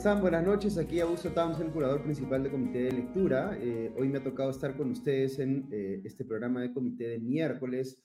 están? 0.00 0.22
Buenas 0.22 0.46
noches. 0.46 0.78
Aquí 0.78 0.98
Augusto 0.98 1.30
Towns, 1.30 1.60
el 1.60 1.70
curador 1.70 2.02
principal 2.02 2.42
de 2.42 2.50
Comité 2.50 2.84
de 2.84 2.92
Lectura. 2.92 3.58
Eh, 3.60 3.92
hoy 3.98 4.08
me 4.08 4.16
ha 4.16 4.24
tocado 4.24 4.48
estar 4.48 4.74
con 4.74 4.90
ustedes 4.92 5.38
en 5.38 5.68
eh, 5.70 6.00
este 6.02 6.24
programa 6.24 6.62
de 6.62 6.72
comité 6.72 7.06
de 7.06 7.18
miércoles, 7.18 8.02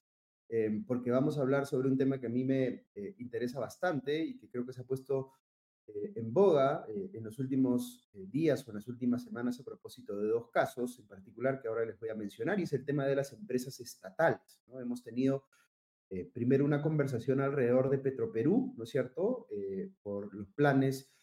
eh, 0.49 0.84
porque 0.85 1.09
vamos 1.09 1.38
a 1.38 1.41
hablar 1.41 1.66
sobre 1.66 1.88
un 1.88 1.97
tema 1.97 2.20
que 2.20 2.25
a 2.25 2.29
mí 2.29 2.43
me 2.43 2.88
interesa 3.17 3.61
bastante 3.61 4.25
y 4.25 4.38
que 4.38 4.49
creo 4.49 4.66
que 4.66 4.73
se 4.73 4.81
ha 4.81 4.84
puesto 4.84 5.31
en 5.88 6.34
boga 6.34 6.85
en 7.13 7.23
los 7.23 7.39
últimos 7.39 8.09
días 8.12 8.67
o 8.67 8.71
en 8.71 8.75
las 8.75 8.89
últimas 8.89 9.23
semanas 9.23 9.57
a 9.62 9.63
propósito 9.63 10.17
de 10.17 10.27
dos 10.27 10.49
casos 10.49 10.99
en 10.99 11.07
particular 11.07 11.62
que 11.62 11.70
ahora 11.70 11.85
les 11.85 11.98
voy 11.98 12.09
a 12.09 12.16
mencionar, 12.16 12.59
y 12.59 12.63
es 12.63 12.73
el 12.73 12.84
tema 12.84 13.05
de 13.05 13.16
las 13.16 13.31
empresas 13.31 13.80
estatales. 13.80 14.59
¿no? 14.67 14.81
Hemos 14.81 15.02
tenido 15.02 15.45
primero 16.34 16.66
una 16.66 16.81
conversación 16.81 17.39
alrededor 17.39 17.89
de 17.89 17.99
Petroperú, 17.99 18.73
¿no 18.75 18.84
es 18.84 18.89
cierto?, 18.89 19.48
por 20.03 20.35
los 20.35 20.49
planes 20.49 21.14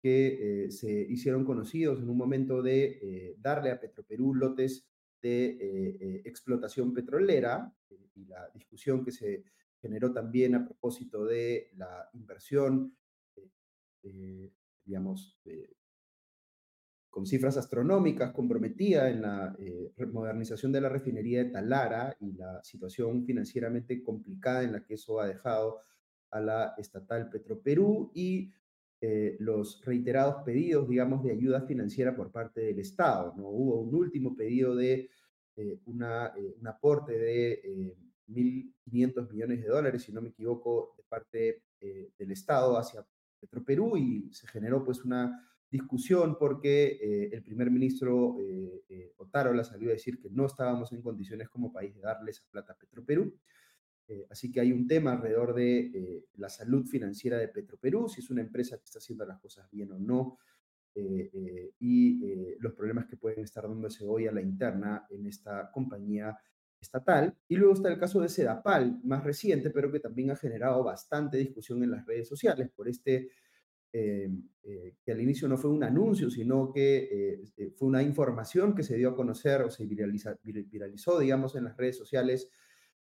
que 0.00 0.64
eh, 0.64 0.70
se 0.70 0.90
hicieron 0.90 1.44
conocidos 1.44 2.00
en 2.00 2.08
un 2.08 2.16
momento 2.16 2.62
de 2.62 2.98
eh, 3.02 3.36
darle 3.38 3.70
a 3.70 3.78
Petroperú 3.78 4.34
lotes 4.34 4.86
de 5.20 5.44
eh, 5.46 6.22
explotación 6.24 6.94
petrolera 6.94 7.70
y 8.14 8.24
la 8.24 8.48
discusión 8.54 9.04
que 9.04 9.12
se 9.12 9.44
generó 9.80 10.12
también 10.12 10.54
a 10.54 10.64
propósito 10.64 11.24
de 11.24 11.70
la 11.76 12.08
inversión, 12.14 12.96
digamos, 14.84 15.38
con 17.08 17.26
cifras 17.26 17.56
astronómicas 17.56 18.32
comprometida 18.32 19.10
en 19.10 19.22
la 19.22 19.56
modernización 20.12 20.72
de 20.72 20.80
la 20.82 20.88
refinería 20.88 21.44
de 21.44 21.50
Talara 21.50 22.16
y 22.20 22.32
la 22.32 22.62
situación 22.62 23.24
financieramente 23.24 24.02
complicada 24.02 24.62
en 24.62 24.72
la 24.72 24.84
que 24.84 24.94
eso 24.94 25.20
ha 25.20 25.26
dejado 25.26 25.80
a 26.30 26.40
la 26.40 26.74
estatal 26.76 27.28
Petroperú 27.30 28.10
y 28.14 28.50
eh, 29.02 29.36
los 29.40 29.82
reiterados 29.82 30.42
pedidos, 30.44 30.86
digamos, 30.86 31.24
de 31.24 31.32
ayuda 31.32 31.62
financiera 31.62 32.14
por 32.14 32.30
parte 32.30 32.60
del 32.60 32.80
Estado. 32.80 33.32
¿no? 33.34 33.48
Hubo 33.48 33.80
un 33.80 33.94
último 33.94 34.36
pedido 34.36 34.76
de 34.76 35.08
eh, 35.56 35.78
una, 35.86 36.34
eh, 36.36 36.54
un 36.60 36.66
aporte 36.66 37.18
de 37.18 37.96
1.500 38.28 39.30
millones 39.30 39.62
de 39.62 39.68
dólares, 39.68 40.02
si 40.02 40.12
no 40.12 40.20
me 40.20 40.28
equivoco, 40.28 40.94
de 40.98 41.02
parte 41.04 41.62
del 41.80 42.30
Estado 42.30 42.76
hacia 42.76 43.06
Petroperú 43.40 43.96
y 43.96 44.28
se 44.32 44.46
generó 44.46 44.84
pues 44.84 45.02
una 45.02 45.50
discusión 45.70 46.36
porque 46.38 47.30
el 47.32 47.42
primer 47.42 47.70
ministro 47.70 48.36
Otárola 49.16 49.64
salió 49.64 49.88
a 49.88 49.94
decir 49.94 50.20
que 50.20 50.28
no 50.28 50.44
estábamos 50.44 50.92
en 50.92 51.00
condiciones 51.00 51.48
como 51.48 51.72
país 51.72 51.94
de 51.94 52.02
darle 52.02 52.32
esa 52.32 52.42
plata 52.50 52.74
a 52.74 52.76
Petroperú. 52.76 53.34
Eh, 54.10 54.26
así 54.28 54.50
que 54.50 54.60
hay 54.60 54.72
un 54.72 54.88
tema 54.88 55.12
alrededor 55.12 55.54
de 55.54 55.78
eh, 55.78 56.24
la 56.34 56.48
salud 56.48 56.84
financiera 56.84 57.38
de 57.38 57.46
Petroperú, 57.46 58.08
si 58.08 58.20
es 58.20 58.28
una 58.30 58.40
empresa 58.40 58.76
que 58.76 58.84
está 58.84 58.98
haciendo 58.98 59.24
las 59.24 59.38
cosas 59.38 59.70
bien 59.70 59.92
o 59.92 60.00
no, 60.00 60.38
eh, 60.96 61.70
y 61.78 62.56
los 62.58 62.72
problemas 62.72 63.06
que 63.06 63.16
pueden 63.16 63.44
estar 63.44 63.62
dándose 63.62 64.04
hoy 64.04 64.26
a 64.26 64.32
la 64.32 64.42
interna 64.42 65.06
en 65.10 65.28
esta 65.28 65.70
compañía 65.70 66.36
estatal. 66.80 67.36
Y 67.46 67.54
luego 67.54 67.74
está 67.74 67.88
el 67.88 68.00
caso 68.00 68.20
de 68.20 68.28
Sedapal, 68.28 68.98
más 69.04 69.22
reciente, 69.22 69.70
pero 69.70 69.92
que 69.92 70.00
también 70.00 70.32
ha 70.32 70.36
generado 70.36 70.82
bastante 70.82 71.38
discusión 71.38 71.84
en 71.84 71.92
las 71.92 72.04
redes 72.04 72.26
sociales 72.26 72.68
por 72.74 72.88
este, 72.88 73.30
que 73.92 75.12
al 75.12 75.20
inicio 75.20 75.46
no 75.46 75.56
fue 75.56 75.70
un 75.70 75.84
anuncio, 75.84 76.28
sino 76.28 76.72
que 76.72 77.44
fue 77.76 77.86
una 77.86 78.02
información 78.02 78.74
que 78.74 78.82
se 78.82 78.96
dio 78.96 79.10
a 79.10 79.16
conocer 79.16 79.62
o 79.62 79.70
se 79.70 79.86
viralizó, 79.86 81.20
digamos, 81.20 81.54
en 81.54 81.64
las 81.64 81.76
redes 81.76 81.96
sociales 81.96 82.50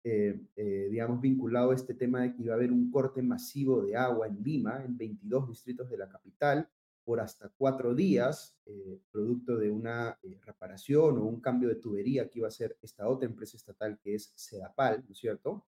eh, 0.06 0.38
eh, 0.58 0.88
digamos, 0.92 1.22
vinculado 1.22 1.72
a 1.72 1.76
este 1.76 1.94
tema 1.94 2.22
de 2.22 2.34
que 2.34 2.44
iba 2.44 2.54
a 2.54 2.58
haber 2.58 2.74
un 2.74 2.92
corte 2.92 3.22
masivo 3.22 3.82
de 3.82 3.96
agua 3.96 4.28
en 4.28 4.44
Lima, 4.44 4.84
en 4.84 4.98
22 4.98 5.48
distritos 5.48 5.90
de 5.90 5.98
la 5.98 6.10
capital, 6.10 6.68
por 7.06 7.22
hasta 7.22 7.50
cuatro 7.58 7.96
días, 7.96 8.58
eh, 8.66 9.00
producto 9.12 9.58
de 9.58 9.72
una 9.72 10.20
reparación 10.42 11.18
o 11.18 11.24
un 11.24 11.40
cambio 11.40 11.70
de 11.70 11.76
tubería 11.76 12.30
que 12.30 12.40
iba 12.40 12.48
a 12.48 12.50
hacer 12.50 12.78
esta 12.82 13.08
otra 13.08 13.30
empresa 13.30 13.56
estatal 13.56 13.98
que 14.04 14.16
es 14.16 14.34
Sedapal, 14.36 15.06
¿no 15.06 15.14
es 15.14 15.18
cierto? 15.18 15.66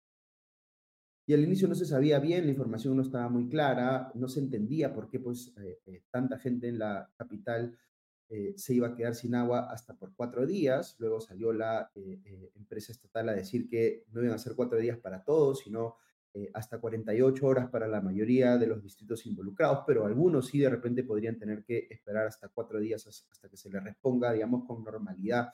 Y 1.25 1.33
al 1.33 1.43
inicio 1.43 1.67
no 1.67 1.75
se 1.75 1.85
sabía 1.85 2.19
bien, 2.19 2.45
la 2.45 2.51
información 2.51 2.95
no 2.95 3.01
estaba 3.01 3.29
muy 3.29 3.49
clara, 3.49 4.11
no 4.13 4.27
se 4.27 4.39
entendía 4.39 4.93
por 4.93 5.09
qué 5.09 5.19
pues, 5.19 5.53
tanta 6.11 6.37
gente 6.37 6.67
en 6.67 6.79
la 6.79 7.09
capital 7.17 7.77
eh, 8.31 8.53
se 8.57 8.75
iba 8.75 8.89
a 8.89 8.95
quedar 8.95 9.15
sin 9.15 9.33
agua 9.33 9.71
hasta 9.71 9.95
por 9.95 10.13
cuatro 10.15 10.45
días. 10.45 10.95
Luego 10.99 11.19
salió 11.19 11.51
la 11.51 11.91
eh, 11.95 12.21
eh, 12.23 12.51
empresa 12.55 12.91
estatal 12.91 13.27
a 13.29 13.33
decir 13.33 13.67
que 13.67 14.05
no 14.11 14.21
iban 14.21 14.35
a 14.35 14.37
ser 14.37 14.53
cuatro 14.55 14.77
días 14.77 14.99
para 14.99 15.23
todos, 15.23 15.59
sino 15.59 15.97
hasta 16.53 16.79
48 16.79 17.45
horas 17.45 17.69
para 17.71 17.87
la 17.87 18.01
mayoría 18.01 18.55
de 18.55 18.67
los 18.67 18.83
distritos 18.83 19.25
involucrados, 19.25 19.79
pero 19.87 20.05
algunos 20.05 20.47
sí 20.47 20.59
de 20.59 20.69
repente 20.69 21.03
podrían 21.03 21.39
tener 21.39 21.63
que 21.63 21.87
esperar 21.89 22.27
hasta 22.27 22.49
cuatro 22.49 22.79
días 22.79 23.07
hasta 23.07 23.49
que 23.49 23.57
se 23.57 23.67
les 23.67 23.83
responda, 23.83 24.31
digamos, 24.31 24.63
con 24.65 24.83
normalidad 24.83 25.51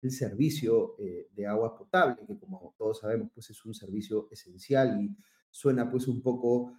el 0.00 0.12
servicio 0.12 0.94
de 0.96 1.46
agua 1.46 1.76
potable, 1.76 2.24
que 2.24 2.38
como 2.38 2.72
todos 2.78 3.00
sabemos, 3.00 3.30
pues 3.34 3.50
es 3.50 3.64
un 3.66 3.74
servicio 3.74 4.28
esencial 4.30 5.02
y 5.02 5.14
suena 5.50 5.90
pues 5.90 6.06
un 6.06 6.22
poco 6.22 6.72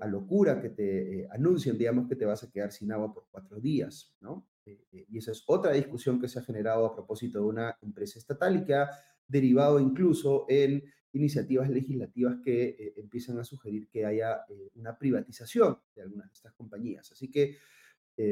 a 0.00 0.06
locura 0.06 0.58
que 0.58 0.70
te 0.70 1.28
anuncien, 1.30 1.76
digamos, 1.76 2.08
que 2.08 2.16
te 2.16 2.24
vas 2.24 2.42
a 2.42 2.50
quedar 2.50 2.72
sin 2.72 2.90
agua 2.90 3.12
por 3.12 3.26
cuatro 3.30 3.60
días, 3.60 4.16
¿no? 4.22 4.48
Eh, 4.92 5.06
y 5.08 5.18
esa 5.18 5.32
es 5.32 5.42
otra 5.46 5.72
discusión 5.72 6.20
que 6.20 6.28
se 6.28 6.38
ha 6.38 6.42
generado 6.42 6.86
a 6.86 6.94
propósito 6.94 7.38
de 7.38 7.44
una 7.44 7.78
empresa 7.82 8.18
estatal 8.18 8.56
y 8.56 8.64
que 8.64 8.74
ha 8.74 8.90
derivado 9.26 9.78
incluso 9.80 10.46
en 10.48 10.84
iniciativas 11.12 11.70
legislativas 11.70 12.38
que 12.44 12.68
eh, 12.68 12.94
empiezan 12.96 13.38
a 13.38 13.44
sugerir 13.44 13.88
que 13.88 14.04
haya 14.04 14.42
eh, 14.48 14.70
una 14.74 14.96
privatización 14.96 15.78
de 15.94 16.02
algunas 16.02 16.28
de 16.28 16.34
estas 16.34 16.52
compañías. 16.54 17.10
Así 17.12 17.30
que 17.30 17.56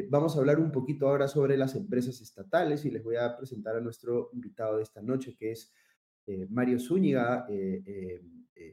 vamos 0.08 0.34
a 0.34 0.40
hablar 0.40 0.58
un 0.58 0.72
poquito 0.72 1.08
ahora 1.08 1.28
sobre 1.28 1.56
las 1.56 1.76
empresas 1.76 2.20
estatales 2.20 2.84
y 2.84 2.90
les 2.90 3.04
voy 3.04 3.14
a 3.14 3.36
presentar 3.36 3.76
a 3.76 3.80
nuestro 3.80 4.30
invitado 4.32 4.78
de 4.78 4.82
esta 4.82 5.00
noche, 5.00 5.36
que 5.38 5.52
es 5.52 5.72
Mario 6.48 6.80
Zúñiga, 6.80 7.46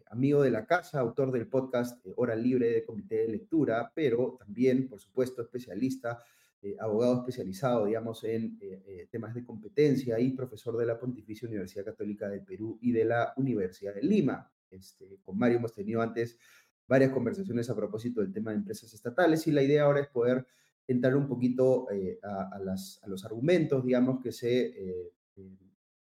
amigo 0.09 0.41
de 0.41 0.50
la 0.50 0.66
casa, 0.66 1.00
autor 1.00 1.31
del 1.31 1.47
podcast 1.47 2.03
Hora 2.16 2.35
Libre 2.35 2.72
de 2.72 2.84
Comité 2.84 3.18
de 3.18 3.28
Lectura, 3.28 3.91
pero 3.94 4.38
también, 4.40 4.88
por 4.88 5.00
supuesto, 5.00 5.44
especialista 5.44 6.18
eh, 6.63 6.78
abogado 6.79 7.19
especializado, 7.19 7.85
digamos, 7.85 8.24
en 8.24 8.57
eh, 8.62 8.81
eh, 8.88 9.07
temas 9.12 9.35
de 9.35 9.44
competencia 9.44 10.18
y 10.18 10.31
profesor 10.31 10.78
de 10.78 10.85
la 10.85 10.97
Pontificia 10.97 11.46
Universidad 11.46 11.84
Católica 11.84 12.29
del 12.29 12.41
Perú 12.46 12.79
y 12.81 12.94
de 12.94 13.03
la 13.03 13.34
Universidad 13.35 13.94
de 13.94 14.01
Lima. 14.01 14.50
Este, 14.72 15.19
con 15.25 15.38
Mario 15.38 15.57
hemos 15.57 15.74
tenido 15.74 16.01
antes 16.01 16.40
varias 16.88 17.12
conversaciones 17.12 17.69
a 17.69 17.75
propósito 17.75 18.22
del 18.22 18.31
tema 18.31 18.51
de 18.51 18.57
empresas 18.59 18.94
estatales 18.94 19.46
y 19.46 19.51
la 19.51 19.62
idea 19.62 19.84
ahora 19.84 20.00
es 20.00 20.07
poder 20.07 20.47
entrar 20.88 21.18
un 21.18 21.28
poquito 21.28 21.88
a, 22.24 22.56
a, 22.56 22.59
los 23.07 23.25
argumentos, 23.25 23.84
digamos, 23.84 24.22
que 24.22 24.31
se 24.31 25.12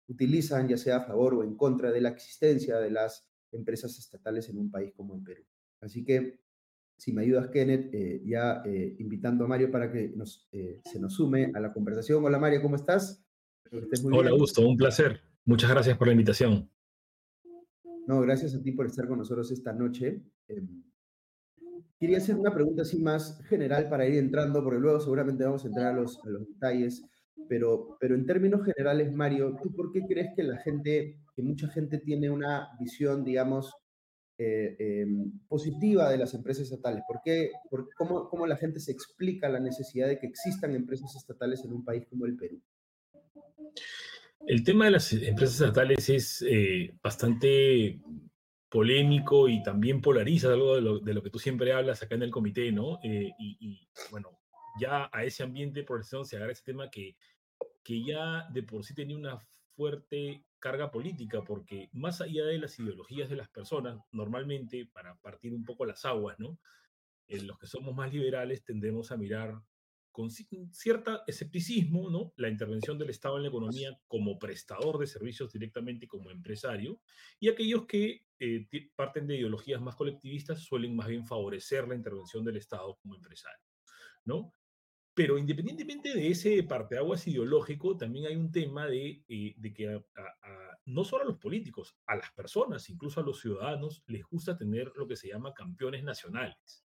utilizan 0.07 0.67
ya 0.67 0.75
sea 0.75 0.97
a 0.97 1.05
favor 1.05 1.35
o 1.35 1.43
en 1.43 1.55
contra 1.55 1.93
de 1.93 2.01
la 2.01 2.09
existencia 2.09 2.77
de 2.77 2.91
las 2.91 3.25
empresas 3.53 3.97
estatales 3.97 4.49
en 4.49 4.57
un 4.57 4.69
país 4.69 4.91
como 4.97 5.15
el 5.15 5.23
Perú. 5.23 5.45
Así 5.79 6.03
que 6.03 6.41
si 7.01 7.11
me 7.13 7.23
ayudas, 7.23 7.49
Kenneth, 7.49 7.91
eh, 7.95 8.21
ya 8.23 8.61
eh, 8.63 8.95
invitando 8.99 9.45
a 9.45 9.47
Mario 9.47 9.71
para 9.71 9.91
que 9.91 10.09
nos, 10.09 10.47
eh, 10.51 10.81
se 10.83 10.99
nos 10.99 11.15
sume 11.15 11.51
a 11.55 11.59
la 11.59 11.73
conversación. 11.73 12.23
Hola, 12.23 12.37
Mario, 12.37 12.61
¿cómo 12.61 12.75
estás? 12.75 13.25
Hola, 14.03 14.29
Augusto, 14.29 14.61
un 14.61 14.77
placer. 14.77 15.19
Muchas 15.43 15.71
gracias 15.71 15.97
por 15.97 16.05
la 16.05 16.13
invitación. 16.13 16.69
No, 18.05 18.21
gracias 18.21 18.53
a 18.53 18.61
ti 18.61 18.73
por 18.73 18.85
estar 18.85 19.07
con 19.07 19.17
nosotros 19.17 19.51
esta 19.51 19.73
noche. 19.73 20.21
Em, 20.47 20.83
quería 21.99 22.17
hacer 22.17 22.35
una 22.35 22.53
pregunta 22.53 22.83
así 22.83 23.01
más 23.01 23.41
general 23.47 23.89
para 23.89 24.07
ir 24.07 24.19
entrando, 24.19 24.63
porque 24.63 24.79
luego 24.79 24.99
seguramente 24.99 25.43
vamos 25.43 25.65
a 25.65 25.69
entrar 25.69 25.87
a 25.87 25.93
los, 25.93 26.23
a 26.23 26.29
los 26.29 26.47
detalles, 26.47 27.03
pero, 27.49 27.97
pero 27.99 28.13
en 28.13 28.27
términos 28.27 28.63
generales, 28.63 29.11
Mario, 29.11 29.57
¿tú 29.63 29.73
por 29.73 29.91
qué 29.91 30.05
crees 30.05 30.35
que 30.35 30.43
la 30.43 30.57
gente, 30.57 31.19
que 31.35 31.41
mucha 31.41 31.67
gente 31.69 31.97
tiene 31.97 32.29
una 32.29 32.69
visión, 32.79 33.23
digamos, 33.23 33.73
eh, 34.43 34.75
em, 34.79 35.31
positiva 35.47 36.09
de 36.09 36.17
las 36.17 36.33
empresas 36.33 36.63
estatales? 36.63 37.03
¿Por 37.07 37.21
qué, 37.23 37.51
cómo, 37.95 38.27
cómo, 38.27 38.47
la 38.47 38.57
gente 38.57 38.79
se 38.79 38.91
explica 38.91 39.47
la 39.49 39.59
necesidad 39.59 40.07
de 40.07 40.17
que 40.17 40.25
existan 40.25 40.73
empresas 40.73 41.15
estatales 41.15 41.63
en 41.63 41.73
un 41.73 41.85
país 41.85 42.07
como 42.09 42.25
el 42.25 42.35
Perú? 42.35 42.59
El 44.47 44.63
tema 44.63 44.85
de 44.85 44.91
las 44.91 45.13
empresas 45.13 45.61
estatales 45.61 46.09
es 46.09 46.43
eh, 46.47 46.91
bastante 47.03 48.01
polémico 48.67 49.47
y 49.47 49.61
también 49.61 50.01
polariza 50.01 50.51
algo 50.51 50.73
de 50.75 50.81
lo, 50.81 50.99
de 50.99 51.13
lo, 51.13 51.21
que 51.21 51.29
tú 51.29 51.37
siempre 51.37 51.73
hablas 51.73 52.01
acá 52.01 52.15
en 52.15 52.23
el 52.23 52.31
comité, 52.31 52.71
¿no? 52.71 52.97
Eh, 53.03 53.31
y, 53.37 53.87
bueno, 54.09 54.39
ya 54.79 55.07
a 55.13 55.23
ese 55.23 55.43
ambiente 55.43 55.81
de 55.81 55.85
progresión 55.85 56.25
se 56.25 56.37
agarra 56.37 56.53
ese 56.53 56.63
tema 56.63 56.89
que, 56.89 57.15
que 57.83 58.03
ya 58.03 58.47
de 58.51 58.63
por 58.63 58.83
sí 58.83 58.95
tenía 58.95 59.17
una 59.17 59.37
fuerte 59.75 60.43
carga 60.61 60.91
política, 60.91 61.43
porque 61.43 61.89
más 61.91 62.21
allá 62.21 62.45
de 62.45 62.59
las 62.59 62.79
ideologías 62.79 63.29
de 63.29 63.35
las 63.35 63.49
personas, 63.49 63.99
normalmente, 64.11 64.85
para 64.85 65.17
partir 65.17 65.53
un 65.53 65.65
poco 65.65 65.85
las 65.85 66.05
aguas, 66.05 66.39
¿no? 66.39 66.57
En 67.27 67.47
los 67.47 67.59
que 67.59 67.67
somos 67.67 67.93
más 67.93 68.13
liberales 68.13 68.63
tendemos 68.63 69.11
a 69.11 69.17
mirar 69.17 69.61
con 70.11 70.29
cierto 70.29 71.23
escepticismo, 71.25 72.09
¿no? 72.09 72.33
La 72.35 72.49
intervención 72.49 72.97
del 72.97 73.09
Estado 73.09 73.37
en 73.37 73.43
la 73.43 73.49
economía 73.49 73.97
como 74.07 74.37
prestador 74.37 74.97
de 74.97 75.07
servicios 75.07 75.51
directamente 75.51 76.07
como 76.07 76.29
empresario, 76.31 77.01
y 77.39 77.49
aquellos 77.49 77.85
que 77.85 78.25
eh, 78.39 78.67
parten 78.95 79.27
de 79.27 79.37
ideologías 79.37 79.81
más 79.81 79.95
colectivistas 79.95 80.59
suelen 80.59 80.95
más 80.95 81.07
bien 81.07 81.25
favorecer 81.25 81.87
la 81.87 81.95
intervención 81.95 82.43
del 82.43 82.57
Estado 82.57 82.95
como 83.01 83.15
empresario, 83.15 83.65
¿no? 84.25 84.53
Pero 85.21 85.37
independientemente 85.37 86.15
de 86.15 86.29
ese 86.29 86.63
parteaguas 86.63 87.27
ideológico, 87.27 87.95
también 87.95 88.25
hay 88.25 88.35
un 88.35 88.51
tema 88.51 88.87
de, 88.87 89.23
eh, 89.27 89.53
de 89.55 89.71
que 89.71 90.03
no 90.87 91.03
solo 91.03 91.23
a 91.23 91.27
los 91.27 91.37
políticos, 91.37 91.95
a 92.07 92.15
las 92.15 92.31
personas, 92.31 92.89
incluso 92.89 93.19
a 93.19 93.23
los 93.23 93.39
ciudadanos, 93.39 94.01
les 94.07 94.23
gusta 94.23 94.57
tener 94.57 94.91
lo 94.95 95.07
que 95.07 95.15
se 95.15 95.27
llama 95.27 95.53
campeones 95.53 96.03
nacionales, 96.03 96.87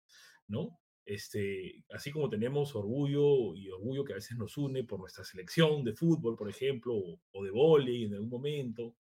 ¿no? 0.49 0.81
Este, 1.05 1.85
así 1.91 2.11
como 2.11 2.29
tenemos 2.29 2.75
orgullo 2.75 3.55
y 3.55 3.71
orgullo 3.71 4.05
que 4.05 4.15
a 4.15 4.17
veces 4.17 4.37
nos 4.37 4.57
une 4.57 4.83
por 4.83 4.99
nuestra 4.99 5.23
selección 5.23 5.85
de 5.85 5.93
fútbol, 5.93 6.35
por 6.35 6.51
ejemplo, 6.51 6.97
o, 6.97 7.21
o 7.31 7.45
de 7.45 7.53
vóley 7.53 8.07
en 8.07 8.15
algún 8.15 8.31
momento, 8.31 8.97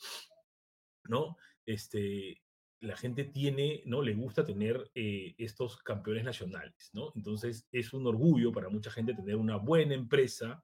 ¿no? 1.05 1.35
Este, 1.65 2.43
la 2.81 2.95
gente 2.95 3.23
tiene, 3.23 3.81
¿no? 3.85 4.01
Le 4.01 4.13
gusta 4.13 4.43
tener 4.43 4.91
eh, 4.95 5.35
estos 5.37 5.77
campeones 5.77 6.23
nacionales, 6.23 6.89
¿no? 6.93 7.11
Entonces 7.15 7.67
es 7.71 7.93
un 7.93 8.05
orgullo 8.05 8.51
para 8.51 8.69
mucha 8.69 8.91
gente 8.91 9.13
tener 9.13 9.35
una 9.35 9.57
buena 9.57 9.93
empresa, 9.93 10.63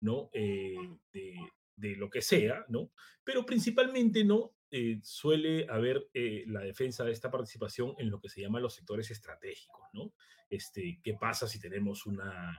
¿no? 0.00 0.30
Eh, 0.32 0.76
de, 1.12 1.96
lo 1.96 2.10
que 2.10 2.20
sea, 2.20 2.64
¿no? 2.68 2.92
Pero 3.24 3.46
principalmente, 3.46 4.22
¿no? 4.22 4.52
Eh, 4.70 5.00
suele 5.02 5.66
haber 5.68 6.08
la 6.46 6.60
defensa 6.60 7.04
de 7.04 7.12
esta 7.12 7.30
participación 7.30 7.94
en 7.98 8.10
lo 8.10 8.20
que 8.20 8.28
se 8.28 8.42
llama 8.42 8.60
los 8.60 8.74
sectores 8.74 9.10
estratégicos, 9.10 9.82
¿no? 9.94 10.12
Este, 10.50 11.00
¿Qué 11.02 11.14
pasa 11.14 11.48
si 11.48 11.58
tenemos 11.58 12.04
una 12.06 12.58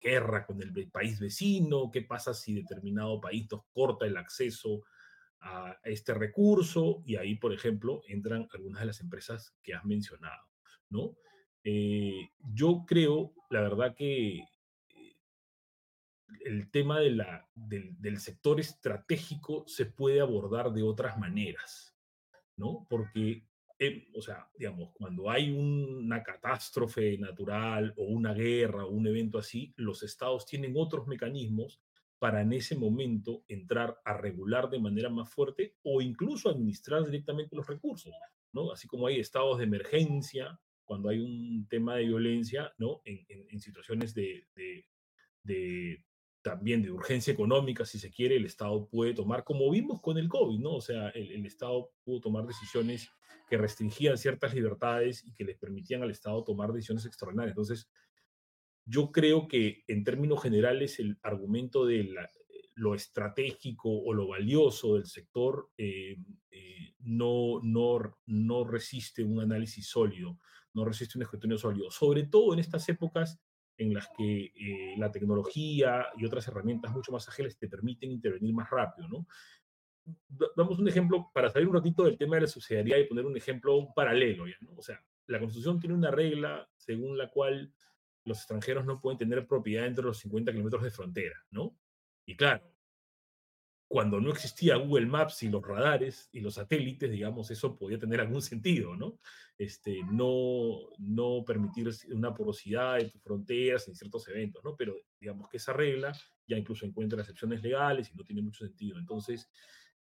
guerra 0.00 0.46
con 0.46 0.62
el 0.62 0.90
país 0.90 1.20
vecino? 1.20 1.90
¿Qué 1.92 2.02
pasa 2.02 2.32
si 2.32 2.54
determinado 2.54 3.20
país 3.20 3.46
nos 3.50 3.66
corta 3.72 4.06
el 4.06 4.16
acceso 4.16 4.82
este 5.84 6.14
recurso 6.14 7.02
y 7.06 7.16
ahí, 7.16 7.36
por 7.36 7.52
ejemplo, 7.52 8.02
entran 8.06 8.48
algunas 8.52 8.80
de 8.80 8.86
las 8.86 9.00
empresas 9.00 9.54
que 9.62 9.74
has 9.74 9.84
mencionado, 9.84 10.46
¿no? 10.90 11.16
Eh, 11.64 12.30
yo 12.54 12.84
creo, 12.86 13.34
la 13.50 13.60
verdad, 13.60 13.94
que 13.94 14.38
eh, 14.38 15.16
el 16.44 16.70
tema 16.70 17.00
de 17.00 17.10
la, 17.10 17.48
del, 17.54 18.00
del, 18.00 18.18
sector 18.18 18.60
estratégico 18.60 19.64
se 19.66 19.86
puede 19.86 20.20
abordar 20.20 20.72
de 20.72 20.82
otras 20.82 21.18
maneras, 21.18 21.94
¿no? 22.56 22.86
Porque, 22.88 23.46
eh, 23.78 24.08
o 24.14 24.22
sea, 24.22 24.48
digamos, 24.56 24.90
cuando 24.92 25.30
hay 25.30 25.50
una 25.50 26.22
catástrofe 26.22 27.18
natural 27.18 27.92
o 27.96 28.04
una 28.04 28.32
guerra 28.32 28.84
o 28.84 28.90
un 28.90 29.06
evento 29.06 29.38
así, 29.38 29.74
los 29.76 30.02
estados 30.02 30.46
tienen 30.46 30.74
otros 30.76 31.06
mecanismos 31.06 31.80
para 32.20 32.42
en 32.42 32.52
ese 32.52 32.76
momento 32.76 33.44
entrar 33.48 33.98
a 34.04 34.12
regular 34.12 34.68
de 34.68 34.78
manera 34.78 35.08
más 35.08 35.30
fuerte 35.30 35.76
o 35.82 36.02
incluso 36.02 36.50
administrar 36.50 37.04
directamente 37.06 37.56
los 37.56 37.66
recursos, 37.66 38.12
¿no? 38.52 38.70
Así 38.70 38.86
como 38.86 39.06
hay 39.06 39.18
estados 39.18 39.56
de 39.58 39.64
emergencia 39.64 40.60
cuando 40.84 41.08
hay 41.08 41.18
un 41.18 41.66
tema 41.68 41.96
de 41.96 42.04
violencia, 42.04 42.74
¿no? 42.76 43.00
En, 43.06 43.24
en, 43.28 43.58
situaciones 43.58 44.12
de, 44.12 44.44
también 46.42 46.82
de 46.82 46.90
urgencia 46.90 47.32
económica, 47.32 47.86
si 47.86 47.98
se 47.98 48.10
quiere, 48.10 48.36
el 48.36 48.44
Estado 48.44 48.86
puede 48.86 49.14
tomar, 49.14 49.42
como 49.42 49.70
vimos 49.70 50.02
con 50.02 50.18
el 50.18 50.28
COVID, 50.28 50.58
¿no? 50.58 50.74
O 50.74 50.80
sea, 50.82 51.08
el, 51.10 51.32
el 51.32 51.46
Estado 51.46 51.90
pudo 52.04 52.20
tomar 52.20 52.46
decisiones 52.46 53.08
que 53.48 53.56
restringían 53.56 54.18
ciertas 54.18 54.52
libertades 54.54 55.24
y 55.26 55.32
que 55.32 55.44
les 55.44 55.56
permitían 55.56 56.02
al 56.02 56.10
Estado 56.10 56.44
tomar 56.44 56.70
decisiones 56.72 57.06
extraordinarias. 57.06 57.52
Entonces, 57.52 57.88
yo 58.90 59.12
creo 59.12 59.46
que 59.46 59.84
en 59.86 60.02
términos 60.02 60.42
generales 60.42 60.98
el 60.98 61.16
argumento 61.22 61.86
de 61.86 62.12
lo 62.74 62.94
estratégico 62.96 63.88
o 63.88 64.12
lo 64.12 64.26
valioso 64.26 64.94
del 64.94 65.06
sector 65.06 65.70
eh, 65.78 66.16
eh, 66.50 66.94
no, 66.98 67.60
no, 67.62 68.18
no 68.26 68.64
resiste 68.64 69.22
un 69.22 69.40
análisis 69.40 69.88
sólido, 69.88 70.38
no 70.74 70.84
resiste 70.84 71.18
un 71.18 71.22
escrutinio 71.22 71.56
sólido, 71.56 71.90
sobre 71.90 72.24
todo 72.24 72.52
en 72.52 72.58
estas 72.58 72.88
épocas 72.88 73.40
en 73.76 73.94
las 73.94 74.08
que 74.18 74.46
eh, 74.46 74.94
la 74.98 75.12
tecnología 75.12 76.06
y 76.18 76.26
otras 76.26 76.48
herramientas 76.48 76.92
mucho 76.92 77.12
más 77.12 77.28
ágiles 77.28 77.56
te 77.56 77.68
permiten 77.68 78.10
intervenir 78.10 78.52
más 78.52 78.68
rápido, 78.70 79.08
¿no? 79.08 79.26
Damos 80.56 80.80
un 80.80 80.88
ejemplo 80.88 81.30
para 81.32 81.48
salir 81.48 81.68
un 81.68 81.74
ratito 81.74 82.02
del 82.02 82.18
tema 82.18 82.34
de 82.34 82.42
la 82.42 82.48
subsidiariedad 82.48 82.98
y 82.98 83.04
poner 83.04 83.24
un 83.24 83.36
ejemplo 83.36 83.88
paralelo, 83.94 84.48
¿ya, 84.48 84.56
¿no? 84.62 84.74
O 84.76 84.82
sea, 84.82 85.00
la 85.26 85.38
Constitución 85.38 85.78
tiene 85.78 85.94
una 85.94 86.10
regla 86.10 86.68
según 86.76 87.16
la 87.16 87.30
cual 87.30 87.72
los 88.24 88.38
extranjeros 88.38 88.84
no 88.84 89.00
pueden 89.00 89.18
tener 89.18 89.46
propiedad 89.46 89.86
entre 89.86 90.04
los 90.04 90.18
50 90.18 90.52
kilómetros 90.52 90.82
de 90.82 90.90
frontera, 90.90 91.44
¿no? 91.50 91.76
Y 92.26 92.36
claro, 92.36 92.70
cuando 93.90 94.20
no 94.20 94.30
existía 94.30 94.76
Google 94.76 95.06
Maps 95.06 95.42
y 95.42 95.48
los 95.48 95.66
radares 95.66 96.28
y 96.30 96.38
los 96.38 96.54
satélites, 96.54 97.10
digamos, 97.10 97.50
eso 97.50 97.76
podía 97.76 97.98
tener 97.98 98.20
algún 98.20 98.40
sentido, 98.40 98.94
¿no? 98.94 99.18
Este, 99.58 100.04
no, 100.04 100.78
no 100.98 101.44
permitir 101.44 101.90
una 102.12 102.32
porosidad 102.32 103.00
en 103.00 103.10
tus 103.10 103.20
fronteras 103.20 103.88
en 103.88 103.96
ciertos 103.96 104.28
eventos, 104.28 104.62
¿no? 104.62 104.76
Pero 104.76 104.94
digamos 105.18 105.48
que 105.48 105.56
esa 105.56 105.72
regla 105.72 106.16
ya 106.46 106.56
incluso 106.56 106.86
encuentra 106.86 107.20
excepciones 107.20 107.62
legales 107.62 108.10
y 108.12 108.16
no 108.16 108.22
tiene 108.22 108.42
mucho 108.42 108.64
sentido. 108.64 108.96
Entonces, 108.96 109.50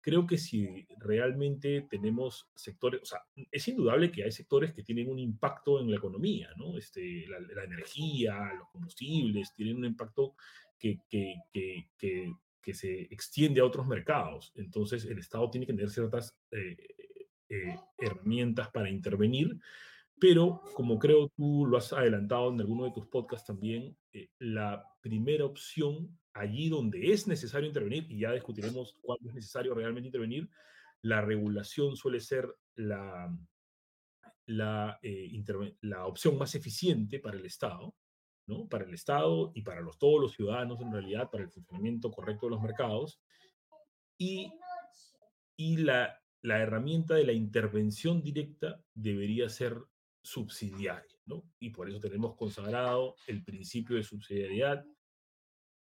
creo 0.00 0.26
que 0.26 0.38
si 0.38 0.86
realmente 0.98 1.86
tenemos 1.90 2.48
sectores, 2.54 3.02
o 3.02 3.04
sea, 3.04 3.20
es 3.50 3.68
indudable 3.68 4.10
que 4.10 4.24
hay 4.24 4.32
sectores 4.32 4.72
que 4.72 4.82
tienen 4.82 5.10
un 5.10 5.18
impacto 5.18 5.80
en 5.80 5.90
la 5.90 5.96
economía, 5.96 6.50
¿no? 6.56 6.76
Este, 6.78 7.26
la, 7.28 7.64
energía, 7.64 8.52
los 8.58 8.68
combustibles, 8.70 9.52
tienen 9.54 9.76
un 9.76 9.84
impacto 9.86 10.34
que, 10.78 11.00
que, 11.08 11.34
que, 11.52 11.88
que, 11.98 12.32
que 12.62 12.74
se 12.74 13.02
extiende 13.02 13.60
a 13.60 13.64
otros 13.64 13.86
mercados. 13.86 14.52
Entonces, 14.54 15.04
el 15.04 15.18
Estado 15.18 15.50
tiene 15.50 15.66
que 15.66 15.72
tener 15.72 15.90
ciertas 15.90 16.38
eh, 16.50 16.76
eh, 17.48 17.76
herramientas 17.96 18.68
para 18.70 18.90
intervenir, 18.90 19.58
pero 20.20 20.62
como 20.74 20.98
creo 20.98 21.28
tú 21.28 21.66
lo 21.66 21.78
has 21.78 21.92
adelantado 21.92 22.50
en 22.50 22.60
alguno 22.60 22.84
de 22.84 22.92
tus 22.92 23.06
podcasts 23.06 23.46
también, 23.46 23.96
eh, 24.12 24.28
la 24.38 24.84
primera 25.00 25.44
opción 25.44 26.18
allí 26.40 26.68
donde 26.68 27.12
es 27.12 27.26
necesario 27.26 27.66
intervenir, 27.66 28.06
y 28.10 28.20
ya 28.20 28.32
discutiremos 28.32 28.96
cuándo 29.00 29.28
es 29.28 29.34
necesario 29.34 29.74
realmente 29.74 30.08
intervenir, 30.08 30.48
la 31.02 31.20
regulación 31.20 31.96
suele 31.96 32.20
ser 32.20 32.52
la, 32.74 33.28
eh, 35.02 35.44
la 35.82 36.06
opción 36.06 36.38
más 36.38 36.54
eficiente 36.54 37.20
para 37.20 37.36
el 37.36 37.44
Estado, 37.44 37.94
¿no? 38.46 38.68
Para 38.68 38.84
el 38.84 38.94
Estado 38.94 39.52
y 39.54 39.62
para 39.62 39.80
los, 39.80 39.98
todos 39.98 40.20
los 40.20 40.32
ciudadanos, 40.32 40.80
en 40.80 40.92
realidad, 40.92 41.30
para 41.30 41.44
el 41.44 41.50
funcionamiento 41.50 42.10
correcto 42.10 42.46
de 42.46 42.50
los 42.50 42.62
mercados. 42.62 43.20
Y, 44.18 44.52
y 45.56 45.76
la, 45.76 46.20
la 46.42 46.58
herramienta 46.58 47.14
de 47.14 47.24
la 47.24 47.32
intervención 47.32 48.22
directa 48.22 48.82
debería 48.94 49.48
ser 49.48 49.76
subsidiaria, 50.22 51.16
¿no? 51.26 51.44
Y 51.60 51.70
por 51.70 51.88
eso 51.88 52.00
tenemos 52.00 52.34
consagrado 52.36 53.16
el 53.26 53.44
principio 53.44 53.96
de 53.96 54.02
subsidiariedad, 54.02 54.84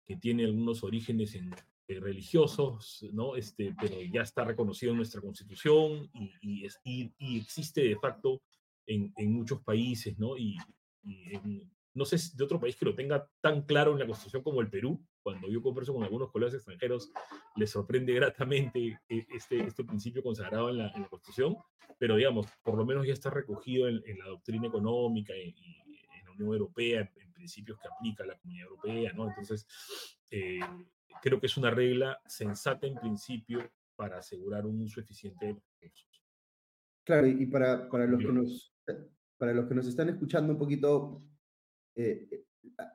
que 0.05 0.17
tiene 0.17 0.45
algunos 0.45 0.83
orígenes 0.83 1.35
en, 1.35 1.53
eh, 1.87 1.99
religiosos, 1.99 3.05
¿no? 3.13 3.35
Este, 3.35 3.75
pero 3.79 4.01
ya 4.01 4.21
está 4.21 4.43
reconocido 4.43 4.91
en 4.91 4.97
nuestra 4.97 5.21
constitución 5.21 6.09
y, 6.13 6.33
y, 6.41 6.65
es, 6.65 6.79
y, 6.83 7.13
y 7.19 7.39
existe 7.39 7.81
de 7.81 7.95
facto 7.95 8.41
en, 8.87 9.13
en, 9.17 9.33
muchos 9.33 9.61
países, 9.61 10.17
¿no? 10.17 10.35
Y, 10.35 10.57
en, 11.03 11.71
no 11.93 12.03
sé 12.05 12.17
de 12.35 12.43
otro 12.43 12.59
país 12.59 12.75
que 12.75 12.85
lo 12.85 12.95
tenga 12.95 13.29
tan 13.39 13.61
claro 13.61 13.93
en 13.93 13.99
la 13.99 14.07
constitución 14.07 14.41
como 14.41 14.61
el 14.61 14.69
Perú. 14.69 14.99
Cuando 15.21 15.47
yo 15.47 15.61
converso 15.61 15.93
con 15.93 16.03
algunos 16.03 16.31
colegas 16.31 16.55
extranjeros, 16.55 17.11
les 17.55 17.69
sorprende 17.69 18.13
gratamente 18.13 18.99
eh, 19.07 19.25
este, 19.33 19.61
este 19.61 19.83
principio 19.83 20.23
consagrado 20.23 20.69
en 20.69 20.79
la, 20.79 20.89
en 20.89 21.03
la 21.03 21.07
constitución, 21.07 21.55
pero 21.99 22.15
digamos, 22.15 22.47
por 22.63 22.75
lo 22.77 22.85
menos 22.85 23.05
ya 23.05 23.13
está 23.13 23.29
recogido 23.29 23.87
en 23.87 24.19
la 24.19 24.25
doctrina 24.25 24.67
económica 24.67 25.33
y, 25.37 25.55
en 26.19 26.25
la 26.25 26.31
Unión 26.31 26.49
Europea, 26.49 27.01
en, 27.15 27.24
principios 27.45 27.79
que 27.79 27.87
aplica 27.87 28.25
la 28.25 28.35
Comunidad 28.37 28.67
Europea, 28.67 29.13
¿no? 29.13 29.29
Entonces, 29.29 29.67
eh, 30.31 30.59
creo 31.21 31.39
que 31.39 31.45
es 31.45 31.57
una 31.57 31.69
regla 31.69 32.19
sensata 32.25 32.87
en 32.87 32.95
principio 32.95 33.71
para 33.95 34.17
asegurar 34.17 34.65
un 34.65 34.81
uso 34.81 34.99
eficiente 34.99 35.45
de 35.45 35.53
los 35.53 35.63
recursos. 35.79 36.23
Claro, 37.03 37.27
y 37.27 37.45
para, 37.45 37.87
para, 37.87 38.07
los, 38.07 38.19
que 38.19 38.31
nos, 38.31 38.73
para 39.37 39.53
los 39.53 39.67
que 39.67 39.75
nos 39.75 39.87
están 39.87 40.09
escuchando 40.09 40.53
un 40.53 40.59
poquito, 40.59 41.23
eh, 41.95 42.45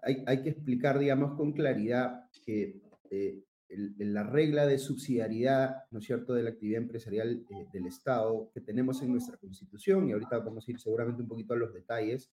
hay, 0.02 0.24
hay, 0.26 0.42
que 0.42 0.50
explicar, 0.50 0.98
digamos, 0.98 1.36
con 1.36 1.52
claridad 1.52 2.28
que 2.44 2.82
eh, 3.08 3.44
el, 3.68 3.94
la 3.98 4.24
regla 4.24 4.66
de 4.66 4.78
subsidiariedad, 4.78 5.84
¿no 5.92 6.00
es 6.00 6.06
cierto?, 6.06 6.34
de 6.34 6.42
la 6.42 6.50
actividad 6.50 6.82
empresarial 6.82 7.46
eh, 7.48 7.66
del 7.72 7.86
Estado 7.86 8.50
que 8.52 8.60
tenemos 8.60 9.00
en 9.00 9.12
nuestra 9.12 9.36
Constitución, 9.36 10.08
y 10.08 10.12
ahorita 10.12 10.40
vamos 10.40 10.66
a 10.66 10.70
ir 10.72 10.80
seguramente 10.80 11.22
un 11.22 11.28
poquito 11.28 11.54
a 11.54 11.56
los 11.56 11.72
detalles, 11.72 12.32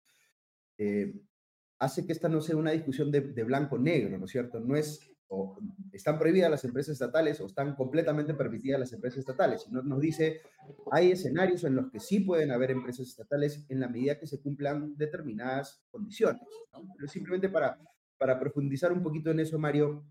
eh, 0.78 1.14
hace 1.84 2.06
que 2.06 2.14
esta 2.14 2.30
no 2.30 2.42
sea 2.42 2.56
una 2.56 2.72
discusión 2.72 3.12
de, 3.12 3.22
de 3.22 3.44
blanco-negro, 3.44 4.18
¿no 4.18 4.26
es 4.26 4.32
cierto? 4.32 4.60
No 4.60 4.76
es, 4.76 5.00
o 5.28 5.58
están 5.92 6.18
prohibidas 6.18 6.50
las 6.50 6.64
empresas 6.64 6.94
estatales 6.94 7.42
o 7.42 7.46
están 7.46 7.76
completamente 7.76 8.34
permitidas 8.34 8.80
las 8.80 8.94
empresas 8.94 9.20
estatales, 9.20 9.64
sino 9.64 9.82
nos 9.82 10.00
dice, 10.00 10.42
hay 10.92 11.12
escenarios 11.12 11.64
en 11.64 11.76
los 11.76 11.92
que 11.92 12.00
sí 12.00 12.22
pueden 12.22 12.52
haber 12.52 12.72
empresas 12.72 13.08
estatales 13.08 13.66
en 13.70 13.80
la 13.80 13.90
medida 13.90 14.20
que 14.20 14.28
se 14.28 14.42
cumplan 14.42 14.96
determinadas 14.96 15.84
condiciones. 15.92 16.42
Pero 16.96 17.08
simplemente 17.08 17.50
para, 17.50 17.78
para 18.18 18.40
profundizar 18.40 18.92
un 18.92 19.04
poquito 19.04 19.32
en 19.32 19.40
eso, 19.42 19.60
Mario, 19.60 20.06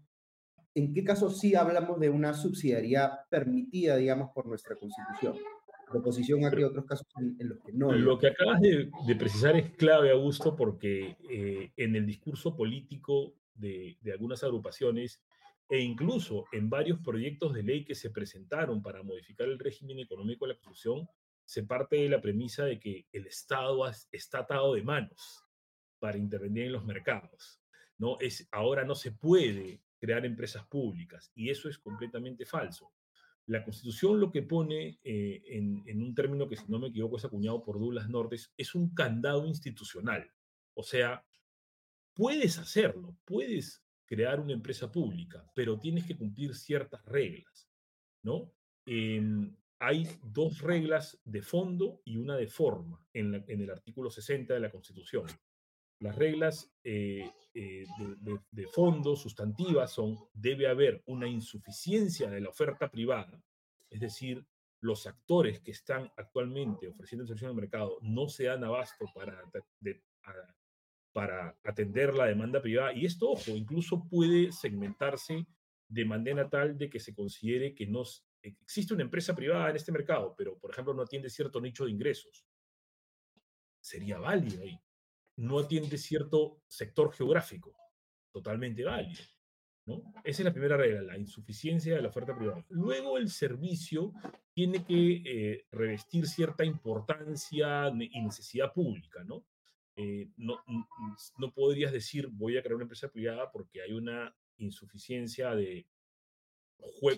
¿en 0.74 0.92
qué 0.92 1.04
caso 1.04 1.30
sí 1.30 1.54
hablamos 1.54 2.00
de 2.00 2.10
una 2.10 2.34
subsidiariedad 2.34 3.20
permitida, 3.30 3.96
digamos, 3.96 4.30
por 4.34 4.46
nuestra 4.46 4.76
Constitución? 4.76 5.36
Oposición 5.90 6.44
a 6.44 6.50
que 6.50 6.64
otros 6.64 6.84
casos 6.84 7.06
en, 7.18 7.48
los 7.48 7.58
que 7.60 7.72
no. 7.72 7.92
Lo 7.92 8.18
que 8.18 8.28
acabas 8.28 8.60
de, 8.60 9.16
precisar 9.16 9.56
es 9.56 9.70
clave, 9.76 10.10
Augusto, 10.10 10.56
porque 10.56 11.16
eh, 11.30 11.72
en 11.76 11.96
el 11.96 12.06
discurso 12.06 12.56
político 12.56 13.34
de, 13.54 13.98
de, 14.00 14.12
algunas 14.12 14.42
agrupaciones 14.42 15.22
e 15.68 15.80
incluso 15.80 16.44
en 16.52 16.68
varios 16.68 17.00
proyectos 17.00 17.54
de 17.54 17.62
ley 17.62 17.84
que 17.84 17.94
se 17.94 18.10
presentaron 18.10 18.82
para 18.82 19.02
modificar 19.02 19.48
el 19.48 19.58
régimen 19.58 19.98
económico 19.98 20.46
de 20.46 20.54
la 20.54 20.58
Constitución, 20.58 21.08
se 21.44 21.64
parte 21.64 21.96
de 21.96 22.08
la 22.08 22.20
premisa 22.20 22.64
de 22.64 22.78
que 22.78 23.06
el 23.12 23.26
Estado 23.26 23.84
está 24.10 24.40
atado 24.40 24.74
de 24.74 24.82
manos 24.82 25.44
para 25.98 26.18
intervenir 26.18 26.64
en 26.64 26.72
los 26.72 26.84
mercados. 26.84 27.60
¿no? 27.98 28.18
Es, 28.20 28.48
ahora 28.50 28.84
no 28.84 28.94
se 28.94 29.12
puede 29.12 29.80
crear 29.98 30.26
empresas 30.26 30.66
públicas 30.66 31.30
y 31.34 31.50
eso 31.50 31.68
es 31.68 31.78
completamente 31.78 32.44
falso. 32.44 32.92
La 33.46 33.64
Constitución 33.64 34.20
lo 34.20 34.30
que 34.30 34.42
pone 34.42 35.00
eh, 35.02 35.42
en, 35.46 36.02
un 36.02 36.14
término 36.14 36.48
que, 36.48 36.56
si 36.56 36.64
no 36.68 36.78
me 36.78 36.88
equivoco, 36.88 37.16
es 37.16 37.24
acuñado 37.24 37.62
por 37.62 37.78
Douglas 37.78 38.08
Nortes, 38.08 38.52
es 38.56 38.74
un 38.74 38.94
candado 38.94 39.46
institucional. 39.46 40.30
O 40.74 40.82
sea, 40.82 41.24
puedes 42.14 42.58
hacerlo, 42.58 43.16
puedes 43.24 43.84
crear 44.06 44.40
una 44.40 44.52
empresa 44.52 44.92
pública, 44.92 45.44
pero 45.54 45.78
tienes 45.78 46.04
que 46.04 46.16
cumplir 46.16 46.54
ciertas 46.54 47.04
reglas, 47.04 47.68
¿no? 48.22 48.52
Em, 48.86 49.56
hay 49.78 50.06
dos 50.22 50.60
reglas 50.60 51.20
de 51.24 51.42
fondo 51.42 52.00
y 52.04 52.16
una 52.16 52.36
de 52.36 52.46
forma 52.46 53.04
en, 53.12 53.44
en 53.48 53.60
el 53.60 53.70
artículo 53.70 54.10
60 54.10 54.54
de 54.54 54.60
la 54.60 54.70
Constitución. 54.70 55.26
Las 56.02 56.16
reglas 56.16 56.68
eh, 56.82 57.30
eh, 57.54 57.86
de, 58.50 58.66
fondo 58.66 59.14
sustantivas 59.14 59.92
son, 59.92 60.18
debe 60.34 60.66
haber 60.66 61.00
una 61.06 61.28
insuficiencia 61.28 62.28
de 62.28 62.40
la 62.40 62.48
oferta 62.48 62.90
privada, 62.90 63.40
es 63.88 64.00
decir, 64.00 64.44
los 64.80 65.06
actores 65.06 65.60
que 65.60 65.70
están 65.70 66.10
actualmente 66.16 66.88
ofreciendo 66.88 67.24
servicio 67.24 67.48
al 67.48 67.54
mercado 67.54 67.98
no 68.00 68.28
se 68.28 68.44
dan 68.44 68.64
abasto 68.64 69.04
para, 69.14 69.44
para 71.12 71.56
atender 71.62 72.14
la 72.14 72.26
demanda 72.26 72.60
privada. 72.60 72.92
Y 72.92 73.06
esto, 73.06 73.30
ojo, 73.30 73.52
incluso 73.52 74.08
puede 74.08 74.50
segmentarse 74.50 75.46
de 75.86 76.04
manera 76.04 76.50
tal 76.50 76.76
de 76.76 76.90
que 76.90 76.98
se 76.98 77.14
considere 77.14 77.76
que 77.76 77.86
no 77.86 78.02
existe 78.42 78.92
una 78.92 79.04
empresa 79.04 79.36
privada 79.36 79.70
en 79.70 79.76
este 79.76 79.92
mercado, 79.92 80.34
pero, 80.36 80.58
por 80.58 80.72
ejemplo, 80.72 80.94
no 80.94 81.02
atiende 81.02 81.30
cierto 81.30 81.60
nicho 81.60 81.84
de 81.84 81.92
ingresos. 81.92 82.44
Sería 83.80 84.18
válido 84.18 84.64
ahí 84.64 84.76
no 85.36 85.58
atiende 85.58 85.98
cierto 85.98 86.62
sector 86.66 87.12
geográfico, 87.12 87.74
totalmente 88.32 88.84
válido. 88.84 89.22
¿no? 89.86 90.02
Esa 90.24 90.42
es 90.42 90.44
la 90.44 90.52
primera 90.52 90.76
regla, 90.76 91.02
la 91.02 91.18
insuficiencia 91.18 91.94
de 91.94 92.02
la 92.02 92.08
oferta 92.08 92.36
privada. 92.36 92.64
Luego 92.68 93.18
el 93.18 93.28
servicio 93.28 94.12
tiene 94.52 94.84
que 94.84 95.22
eh, 95.24 95.66
revestir 95.72 96.26
cierta 96.26 96.64
importancia 96.64 97.88
y 97.88 98.20
necesidad 98.20 98.72
pública, 98.72 99.24
¿no? 99.24 99.44
Eh, 99.96 100.30
no, 100.36 100.58
no 101.38 101.52
podrías 101.52 101.92
decir 101.92 102.28
voy 102.28 102.56
a 102.56 102.62
crear 102.62 102.76
una 102.76 102.84
empresa 102.84 103.10
privada 103.10 103.50
porque 103.52 103.82
hay 103.82 103.92
una 103.92 104.34
insuficiencia 104.56 105.54
de 105.54 105.86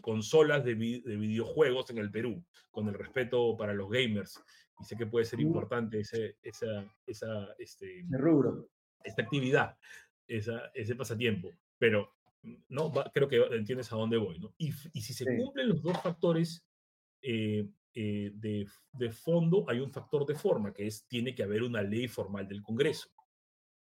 consolas 0.01 0.65
de, 0.65 0.75
de, 0.75 1.17
videojuegos 1.17 1.91
en 1.91 1.99
el 1.99 2.11
Perú, 2.11 2.43
con 2.71 2.89
el 2.89 2.95
respeto 2.95 3.57
para 3.57 3.75
los 3.75 3.91
gamers 3.91 4.43
y 4.81 4.85
sé 4.85 4.97
que 4.97 5.07
puede 5.07 5.25
ser 5.25 5.41
importante 5.41 6.01
ese, 6.01 6.37
esa, 6.43 6.85
esa, 7.07 7.55
este, 7.59 8.05
rubro. 8.11 8.69
esta 9.03 9.23
actividad, 9.23 9.77
esa, 10.27 10.71
ese 10.75 10.97
pasatiempo, 10.97 11.53
pero 11.79 12.13
no 12.69 12.93
creo 13.13 13.29
que 13.29 13.37
entiendes 13.53 13.93
a 13.93 13.97
dónde 13.97 14.17
voy. 14.17 14.39
¿no? 14.39 14.55
Y, 14.59 14.73
y 14.93 15.01
si 15.01 15.15
se 15.15 15.25
cumplen 15.25 15.69
los 15.69 15.83
dos 15.83 16.01
factores 16.03 16.67
eh, 17.23 17.69
eh, 17.95 18.33
de, 18.35 18.67
de, 18.93 19.11
fondo, 19.11 19.65
hay 19.69 19.81
un 19.81 19.93
factor 19.93 20.27
de 20.27 20.35
forma, 20.35 20.73
que 20.73 20.87
es 20.87 21.07
tiene 21.07 21.35
que 21.35 21.45
haber 21.45 21.63
una 21.63 21.83
ley 21.83 22.09
formal 22.09 22.49
del 22.49 22.63
Congreso. 22.63 23.09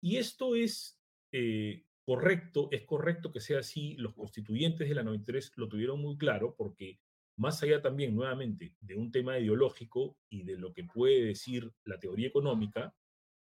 Y 0.00 0.16
esto 0.16 0.54
es 0.54 0.98
eh, 1.32 1.84
correcto, 2.08 2.70
es 2.70 2.84
correcto 2.84 3.30
que 3.30 3.38
sea 3.38 3.58
así. 3.58 3.94
Los 3.98 4.14
constituyentes 4.14 4.88
de 4.88 4.94
la 4.94 5.02
93 5.02 5.52
lo 5.56 5.68
tuvieron 5.68 6.00
muy 6.00 6.16
claro 6.16 6.54
porque 6.56 6.98
más 7.36 7.62
allá 7.62 7.82
también, 7.82 8.14
nuevamente, 8.14 8.74
de 8.80 8.96
un 8.96 9.12
tema 9.12 9.38
ideológico 9.38 10.16
y 10.30 10.42
de 10.44 10.56
lo 10.56 10.72
que 10.72 10.84
puede 10.84 11.22
decir 11.22 11.70
la 11.84 12.00
teoría 12.00 12.26
económica, 12.26 12.94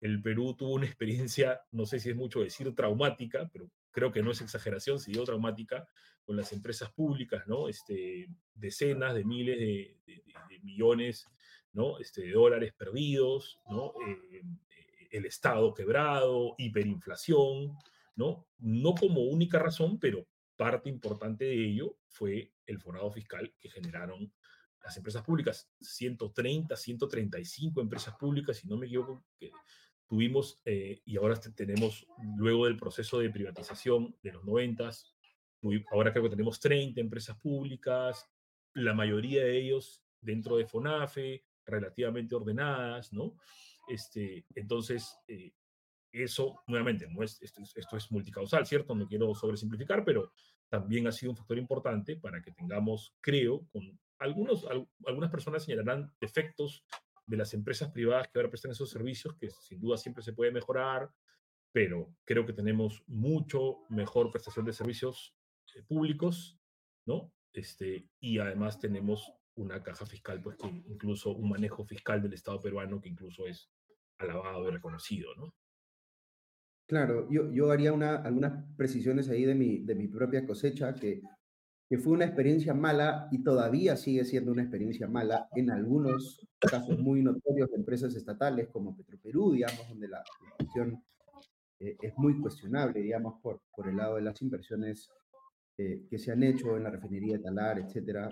el 0.01 0.21
Perú 0.21 0.55
tuvo 0.55 0.75
una 0.75 0.85
experiencia, 0.85 1.61
no 1.71 1.87
sé 1.87 1.99
si 1.99 2.11
es 2.11 2.15
mucho 2.15 2.41
decir 2.41 2.75
traumática, 2.75 3.49
pero 3.51 3.71
creo 3.89 4.11
que 4.11 4.21
no 4.21 4.29
es 4.29 4.41
exageración, 4.41 4.99
si 4.99 5.13
digo 5.13 5.23
traumática, 5.23 5.87
con 6.23 6.37
las 6.37 6.53
empresas 6.53 6.91
públicas, 6.93 7.47
¿no? 7.47 7.67
Este, 7.67 8.29
decenas 8.53 9.15
de 9.15 9.25
miles 9.25 9.57
de, 9.57 9.97
millones, 10.61 11.27
¿no? 11.71 11.97
Este, 11.97 12.21
de 12.21 12.33
dólares 12.33 12.71
perdidos, 12.77 13.59
¿no? 13.67 13.93
Eh, 14.07 14.43
el 15.09 15.25
Estado 15.25 15.73
quebrado, 15.73 16.53
hiperinflación, 16.59 17.75
¿no? 18.15 18.47
No 18.57 18.95
como 18.95 19.21
única 19.21 19.59
razón, 19.59 19.99
pero 19.99 20.27
parte 20.55 20.89
importante 20.89 21.45
de 21.45 21.65
ello 21.65 21.97
fue 22.07 22.53
el 22.65 22.79
forado 22.79 23.11
fiscal 23.11 23.53
que 23.59 23.69
generaron 23.69 24.31
las 24.83 24.97
empresas 24.97 25.23
públicas. 25.23 25.69
130, 25.81 26.75
135 26.75 27.81
empresas 27.81 28.15
públicas, 28.15 28.57
si 28.57 28.67
no 28.67 28.77
me 28.77 28.87
equivoco, 28.87 29.25
que 29.39 29.51
tuvimos 30.07 30.61
eh, 30.65 31.01
y 31.05 31.17
ahora 31.17 31.39
tenemos, 31.39 32.05
luego 32.37 32.65
del 32.65 32.77
proceso 32.77 33.19
de 33.19 33.29
privatización 33.29 34.15
de 34.21 34.33
los 34.33 34.43
90, 34.43 34.89
ahora 35.91 36.11
creo 36.11 36.23
que 36.23 36.29
tenemos 36.29 36.59
30 36.59 36.99
empresas 36.99 37.37
públicas, 37.37 38.29
la 38.73 38.93
mayoría 38.93 39.43
de 39.43 39.57
ellos 39.57 40.03
dentro 40.21 40.57
de 40.57 40.65
FONAFE, 40.65 41.45
relativamente 41.65 42.35
ordenadas, 42.35 43.13
¿no? 43.13 43.37
Este, 43.87 44.45
entonces, 44.55 45.17
eh, 45.27 45.53
eso, 46.13 46.61
nuevamente, 46.67 47.07
no 47.09 47.23
es, 47.23 47.41
esto, 47.41 47.61
esto, 47.75 47.97
es 47.97 48.11
multicausal, 48.11 48.65
¿cierto? 48.65 48.93
No 48.93 49.07
quiero 49.07 49.33
sobresimplificar, 49.33 50.05
pero 50.05 50.31
también 50.69 51.07
ha 51.07 51.11
sido 51.11 51.31
un 51.31 51.37
factor 51.37 51.57
importante 51.57 52.15
para 52.15 52.41
que 52.41 52.51
tengamos, 52.51 53.15
creo, 53.19 53.67
con 53.71 53.99
algunos, 54.19 54.65
algunas 55.05 55.31
personas 55.31 55.63
señalarán 55.63 56.13
defectos 56.21 56.85
de 57.25 57.37
las 57.37 57.53
empresas 57.53 57.91
privadas 57.91 58.27
que 58.27 58.39
ahora 58.39 58.49
prestan 58.49 58.71
esos 58.71 58.89
servicios, 58.89 59.35
que 59.35 59.49
sin 59.49 59.79
duda 59.79 59.97
siempre 59.97 60.23
se 60.23 60.33
puede 60.33 60.51
mejorar, 60.51 61.09
pero 61.71 62.15
creo 62.23 62.45
que 62.45 62.53
tenemos 62.53 63.03
mucho 63.07 63.79
mejor 63.89 64.29
prestación 64.29 64.65
de 64.65 64.73
servicios 64.73 65.35
eh, 65.75 65.81
públicos, 65.81 66.59
¿no? 67.05 67.33
Este, 67.51 68.07
y 68.19 68.39
además 68.39 68.79
tenemos 68.79 69.33
una 69.55 69.81
caja 69.81 70.05
fiscal, 70.05 70.41
pues 70.41 70.57
que 70.57 70.67
incluso 70.67 71.31
un 71.31 71.49
manejo 71.49 71.83
fiscal 71.85 72.21
del 72.21 72.33
Estado 72.33 72.59
peruano 72.59 73.01
que 73.01 73.09
incluso 73.09 73.45
es 73.47 73.71
alabado 74.17 74.67
y 74.67 74.71
reconocido, 74.71 75.35
¿no? 75.35 75.53
Claro, 76.85 77.29
yo, 77.29 77.51
yo 77.51 77.71
haría 77.71 77.93
una, 77.93 78.17
algunas 78.17 78.65
precisiones 78.75 79.29
ahí 79.29 79.45
de 79.45 79.55
mi, 79.55 79.79
de 79.79 79.95
mi 79.95 80.07
propia 80.07 80.45
cosecha, 80.45 80.93
que, 80.93 81.21
que 81.89 81.97
fue 81.97 82.13
una 82.13 82.25
experiencia 82.25 82.73
mala 82.73 83.27
y 83.31 83.43
todavía 83.43 83.95
sigue 83.95 84.25
siendo 84.25 84.51
una 84.51 84.63
experiencia 84.63 85.07
mala 85.07 85.47
en 85.55 85.71
algunos 85.71 86.45
casos 86.59 86.99
muy 86.99 87.21
notorios 87.21 87.69
de 87.69 87.77
empresas 87.77 88.15
estatales 88.15 88.67
como 88.69 88.95
Petroperú, 88.97 89.53
digamos, 89.53 89.87
donde 89.87 90.07
la, 90.07 90.23
cuestión 90.57 91.03
eh, 91.79 91.95
es 92.01 92.13
muy 92.17 92.39
cuestionable, 92.39 92.99
digamos, 93.01 93.39
por, 93.41 93.61
por 93.75 93.87
el 93.87 93.97
lado 93.97 94.15
de 94.15 94.21
las 94.21 94.41
inversiones 94.41 95.09
eh, 95.77 96.05
que 96.09 96.19
se 96.19 96.31
han 96.31 96.43
hecho 96.43 96.77
en 96.77 96.83
la 96.83 96.91
refinería 96.91 97.37
de 97.37 97.43
Talar, 97.43 97.79
etcétera. 97.79 98.29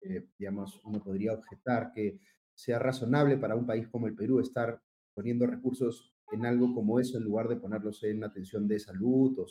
Eh, 0.00 0.26
digamos, 0.38 0.80
uno 0.84 1.02
podría 1.02 1.32
objetar 1.32 1.92
que 1.92 2.20
sea 2.54 2.78
razonable 2.78 3.36
para 3.36 3.56
un 3.56 3.66
país 3.66 3.88
como 3.88 4.06
el 4.06 4.14
Perú 4.14 4.40
estar 4.40 4.80
poniendo 5.14 5.46
recursos 5.46 6.14
en 6.32 6.46
algo 6.46 6.74
como 6.74 7.00
eso 7.00 7.18
en 7.18 7.24
lugar 7.24 7.48
de 7.48 7.56
ponerlos 7.56 8.02
en 8.04 8.24
atención 8.24 8.68
de 8.68 8.78
salud 8.78 9.38
o 9.38 9.46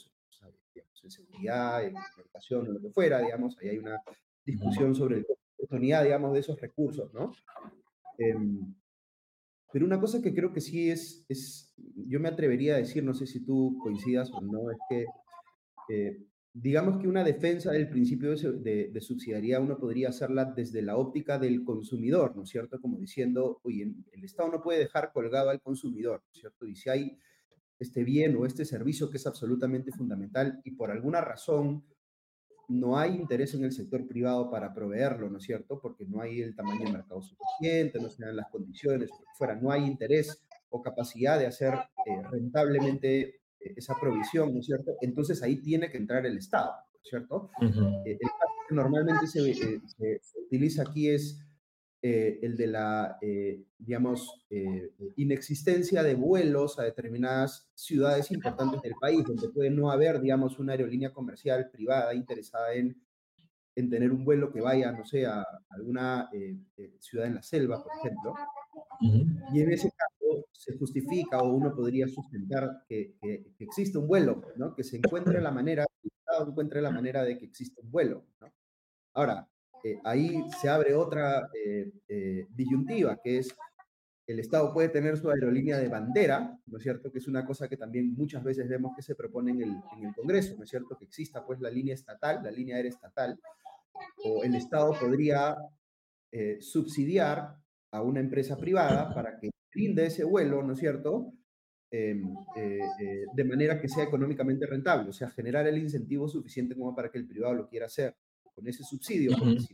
en 1.04 1.12
seguridad, 1.12 1.86
en 1.86 1.96
educación 2.18 2.68
o 2.68 2.72
lo 2.74 2.82
que 2.82 2.90
fuera, 2.90 3.22
digamos, 3.22 3.58
ahí 3.60 3.70
hay 3.70 3.78
una 3.78 4.02
discusión 4.46 4.94
sobre 4.96 5.18
la 5.18 5.26
oportunidad, 5.58 6.04
digamos, 6.04 6.34
de 6.34 6.40
esos 6.40 6.60
recursos, 6.60 7.14
¿no? 7.14 7.32
Em, 8.18 8.76
pero 9.72 9.86
una 9.86 10.00
cosa 10.00 10.22
que 10.22 10.34
creo 10.34 10.52
que 10.54 10.62
sí 10.62 10.90
es, 10.90 11.26
es, 11.30 11.74
yo 11.78 12.20
me 12.20 12.30
atrevería 12.30 12.76
a 12.76 12.80
decir, 12.80 13.04
no 13.04 13.14
sé 13.14 13.28
si 13.28 13.46
tú 13.46 13.78
coincidas 13.82 14.32
o 14.34 14.42
no, 14.42 14.72
es 14.72 14.78
que 14.90 15.06
eh, 15.90 16.24
digamos 16.60 16.98
que 17.00 17.08
una 17.08 17.24
defensa 17.24 17.72
del 17.72 17.88
principio 17.88 18.36
de, 18.36 18.90
de, 18.92 19.02
subsidiariedad 19.02 19.62
uno 19.62 19.78
podría 19.78 20.10
hacerla 20.10 20.46
desde 20.46 20.82
la 20.82 20.98
óptica 20.98 21.38
del 21.38 21.64
consumidor, 21.64 22.36
¿no 22.36 22.44
es 22.44 22.50
cierto? 22.50 22.82
Como 22.82 22.98
diciendo, 22.98 23.60
oye, 23.64 23.94
el 24.12 24.24
Estado 24.24 24.50
no 24.50 24.62
puede 24.62 24.80
dejar 24.80 25.12
colgado 25.12 25.52
al 25.52 25.62
consumidor, 25.62 26.24
¿no 26.26 26.32
es 26.32 26.40
cierto? 26.40 26.66
Y 26.66 26.76
si 26.76 26.90
hay 26.90 27.18
este 27.78 28.04
bien 28.04 28.36
o 28.38 28.46
este 28.48 28.66
servicio 28.66 29.10
que 29.10 29.18
es 29.18 29.28
absolutamente 29.28 29.92
fundamental 29.92 30.60
y 30.64 30.72
por 30.72 30.90
alguna 30.90 31.22
razón 31.22 31.86
no 32.70 32.98
hay 32.98 33.16
interés 33.16 33.54
en 33.54 33.64
el 33.64 33.72
sector 33.72 34.08
privado 34.08 34.50
para 34.50 34.74
proveerlo, 34.74 35.30
¿no 35.30 35.38
es 35.38 35.44
cierto? 35.44 35.80
Porque 35.80 36.06
no 36.06 36.22
hay 36.22 36.42
el 36.42 36.56
tamaño 36.56 36.86
de 36.86 36.92
mercado 36.92 37.22
suficiente, 37.22 38.00
no 38.00 38.10
se 38.10 38.26
dan 38.26 38.36
las 38.36 38.50
condiciones, 38.50 39.12
fuera, 39.38 39.56
no 39.56 39.72
hay 39.72 39.86
interés 39.86 40.44
o 40.70 40.82
capacidad 40.82 41.38
de 41.38 41.46
hacer 41.46 41.76
eh, 41.76 42.24
rentablemente 42.32 43.42
esa 43.60 43.96
provisión, 44.00 44.54
¿no 44.54 44.60
es 44.60 44.66
cierto? 44.66 44.96
Entonces 45.02 45.42
ahí 45.44 45.58
tiene 45.58 45.90
que 45.90 45.98
entrar 45.98 46.26
el 46.26 46.38
Estado, 46.38 46.72
¿no 46.72 47.00
es 47.02 47.10
cierto? 47.10 47.52
Eh, 47.62 48.12
el 48.12 48.20
caso 48.20 48.54
que 48.70 48.76
normalmente 48.76 49.28
se, 49.28 49.50
eh, 49.50 49.82
se, 49.86 50.22
utiliza 50.46 50.84
aquí 50.84 51.10
es, 51.10 51.40
eh, 52.04 52.40
el 52.44 52.56
de 52.56 52.68
la, 52.68 53.18
eh, 53.22 53.64
digamos, 53.80 54.46
eh, 54.52 54.92
inexistencia 55.16 56.04
de 56.04 56.14
vuelos 56.14 56.78
a 56.78 56.84
determinadas 56.84 57.72
ciudades 57.74 58.32
importantes 58.32 58.84
del 58.84 58.94
país, 59.02 59.24
donde 59.26 59.50
puede 59.50 59.72
no 59.72 59.90
haber, 59.90 60.22
digamos, 60.22 60.60
una 60.60 60.74
aerolínea 60.74 61.12
comercial 61.12 61.72
privada 61.72 62.14
interesada 62.14 62.74
en, 62.76 63.02
en 63.76 63.90
tener 63.90 64.12
un 64.12 64.24
vuelo 64.24 64.52
que 64.52 64.62
vaya, 64.62 64.92
no 64.92 65.06
sé, 65.06 65.26
a 65.26 65.44
alguna 65.70 66.30
ciudad 67.00 67.26
en 67.26 67.36
la 67.36 67.42
selva, 67.42 67.84
por 67.84 67.92
ejemplo. 68.00 68.36
Y 69.52 69.62
en 69.62 69.72
ese 69.72 69.90
caso 69.90 70.17
se 70.52 70.78
justifica 70.78 71.40
o 71.40 71.54
uno 71.54 71.76
podría 71.76 72.08
sustentar 72.08 72.84
que, 72.88 73.16
que, 73.22 73.54
existe 73.60 73.98
un 73.98 74.08
vuelo, 74.08 74.42
¿no? 74.58 74.76
Que 74.76 74.84
se 74.84 74.98
encuentre 74.98 75.42
la 75.42 75.52
manera, 75.52 75.86
que 76.02 76.08
el 76.08 76.14
Estado 76.20 76.50
encuentre 76.50 76.82
la 76.82 76.92
manera 76.92 77.24
de 77.24 77.38
que 77.38 77.46
existe 77.46 77.82
un 77.82 77.92
vuelo, 77.92 78.26
¿no? 78.42 78.52
Ahora, 79.14 79.48
eh, 79.84 80.00
ahí 80.04 80.44
se 80.62 80.70
abre 80.70 80.94
otra 80.94 81.50
eh, 81.54 81.92
eh, 82.08 82.46
disyuntiva, 82.50 83.20
que 83.24 83.40
es 83.40 83.56
el 84.28 84.40
Estado 84.40 84.74
puede 84.74 84.90
tener 84.90 85.18
su 85.18 85.30
aerolínea 85.30 85.78
de 85.78 85.88
bandera, 85.88 86.60
¿no 86.66 86.78
es 86.78 86.84
cierto? 86.84 87.12
Que 87.12 87.20
es 87.20 87.28
una 87.28 87.46
cosa 87.46 87.70
que 87.70 87.78
también 87.78 88.14
muchas 88.14 88.44
veces 88.44 88.68
vemos 88.68 88.92
que 88.96 89.02
se 89.02 89.16
propone 89.16 89.52
en 89.52 89.62
el, 89.62 89.70
en 89.98 90.06
el 90.06 90.14
Congreso, 90.14 90.56
¿no 90.58 90.66
es 90.66 90.70
cierto? 90.70 90.98
Que 90.98 91.06
exista 91.06 91.46
pues 91.46 91.62
la 91.62 91.70
línea 91.70 91.94
estatal, 91.94 92.42
la 92.44 92.52
línea 92.52 92.76
aérea 92.76 92.90
estatal, 92.90 93.40
o 94.26 94.44
el 94.44 94.56
Estado 94.56 94.94
podría 95.00 95.56
subsidiar 96.60 97.56
a 97.92 98.02
una 98.02 98.20
empresa 98.20 98.58
privada 98.58 99.14
para 99.14 99.40
que 99.40 99.50
brinde 99.78 100.08
ese 100.08 100.24
vuelo, 100.24 100.64
¿no 100.64 100.74
es 100.74 100.80
cierto? 100.80 101.34
Em, 101.92 102.34
de 103.34 103.44
manera 103.46 103.80
que 103.80 103.88
sea 103.88 104.04
económicamente 104.04 104.66
rentable, 104.66 105.10
o 105.10 105.14
sea, 105.14 105.30
generar 105.30 105.68
el 105.68 105.78
incentivo 105.78 106.28
suficiente 106.28 106.76
como 106.76 106.96
para 106.96 107.10
que 107.12 107.20
el 107.20 107.28
privado 107.28 107.54
lo 107.54 107.70
quiera 107.70 107.86
hacer 107.86 108.18
con 108.54 108.68
ese 108.68 108.84
subsidio, 108.84 109.38
porque 109.38 109.60
si 109.60 109.74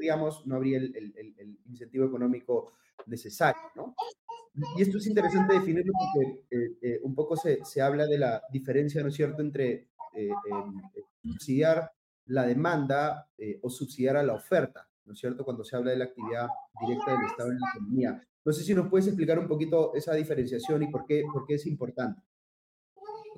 digamos, 0.00 0.46
no 0.46 0.56
habría 0.56 0.78
el, 0.78 0.94
el, 0.96 1.58
incentivo 1.66 2.06
económico 2.06 2.72
necesario, 3.06 3.60
¿no? 3.76 3.94
Y 4.76 4.82
esto 4.82 4.98
es 4.98 5.06
interesante 5.06 5.54
definirlo 5.54 5.92
porque 5.92 6.44
eh, 6.50 6.78
eh, 6.82 7.00
un 7.02 7.14
poco 7.14 7.36
se, 7.36 7.64
se, 7.64 7.80
habla 7.80 8.06
de 8.06 8.18
la 8.18 8.42
diferencia, 8.50 9.02
¿no 9.02 9.08
es 9.08 9.14
cierto?, 9.14 9.42
entre 9.42 9.90
eh, 10.14 10.28
em, 10.50 10.82
subsidiar 11.22 11.92
la 12.26 12.46
demanda 12.46 13.28
o 13.62 13.70
subsidiar 13.70 14.16
a 14.16 14.22
la 14.22 14.34
oferta, 14.34 14.88
¿no 15.04 15.12
es 15.12 15.18
cierto?, 15.18 15.44
cuando 15.44 15.64
se 15.64 15.76
habla 15.76 15.92
de 15.92 15.98
la 15.98 16.04
actividad 16.06 16.48
directa 16.80 17.12
del 17.12 17.26
Estado 17.26 17.50
en 17.50 17.58
la 17.58 17.70
economía. 17.74 18.28
No 18.44 18.52
sé 18.52 18.64
si 18.64 18.74
nos 18.74 18.88
puedes 18.88 19.06
explicar 19.06 19.38
un 19.38 19.48
poquito 19.48 19.94
esa 19.94 20.14
diferenciación 20.14 20.82
y 20.82 20.86
por 20.88 21.04
qué, 21.06 21.22
por 21.30 21.44
es 21.48 21.66
importante. 21.66 22.22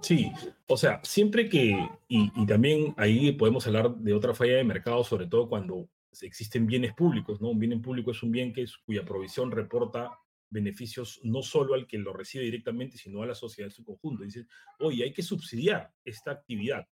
Sí, 0.02 0.32
o 0.66 0.76
sea, 0.76 1.00
siempre 1.04 1.48
que, 1.48 1.76
y, 2.08 2.46
también 2.46 2.92
ahí 2.96 3.32
podemos 3.32 3.66
hablar 3.66 3.94
de 3.96 4.12
otra 4.12 4.34
falla 4.34 4.56
de 4.56 4.64
mercado, 4.64 5.04
sobre 5.04 5.26
todo 5.26 5.48
cuando 5.48 5.88
existen 6.20 6.66
bienes 6.66 6.92
públicos, 6.92 7.40
¿no? 7.40 7.50
Un 7.50 7.58
bien 7.58 7.80
público 7.80 8.10
es 8.10 8.22
un 8.22 8.32
bien 8.32 8.52
que 8.52 8.66
cuya 8.84 9.04
provisión 9.04 9.50
reporta 9.50 10.10
beneficios 10.50 11.20
no 11.22 11.42
solo 11.42 11.74
al 11.74 11.86
que 11.86 11.98
lo 11.98 12.12
recibe 12.12 12.44
directamente, 12.44 12.98
sino 12.98 13.22
a 13.22 13.26
la 13.26 13.34
sociedad 13.34 13.68
en 13.68 13.74
su 13.74 13.84
conjunto. 13.84 14.24
Dice, 14.24 14.46
oye, 14.80 15.04
hay 15.04 15.12
que 15.12 15.22
subsidiar 15.22 15.92
esta 16.04 16.32
actividad. 16.32 16.86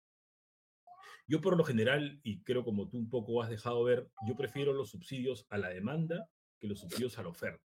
Yo 1.27 1.41
por 1.41 1.57
lo 1.57 1.63
general, 1.63 2.19
y 2.23 2.41
creo 2.43 2.63
como 2.63 2.89
tú 2.89 2.97
un 2.97 3.09
poco 3.09 3.41
has 3.41 3.49
dejado 3.49 3.83
ver, 3.83 4.09
yo 4.27 4.35
prefiero 4.35 4.71
los 4.73 4.89
subsidios 4.89 5.45
a 5.49 5.57
la 5.57 5.69
demanda 5.69 6.29
que 6.59 6.67
los 6.67 6.79
subsidios 6.79 7.17
a 7.17 7.23
la 7.23 7.29
oferta. 7.29 7.68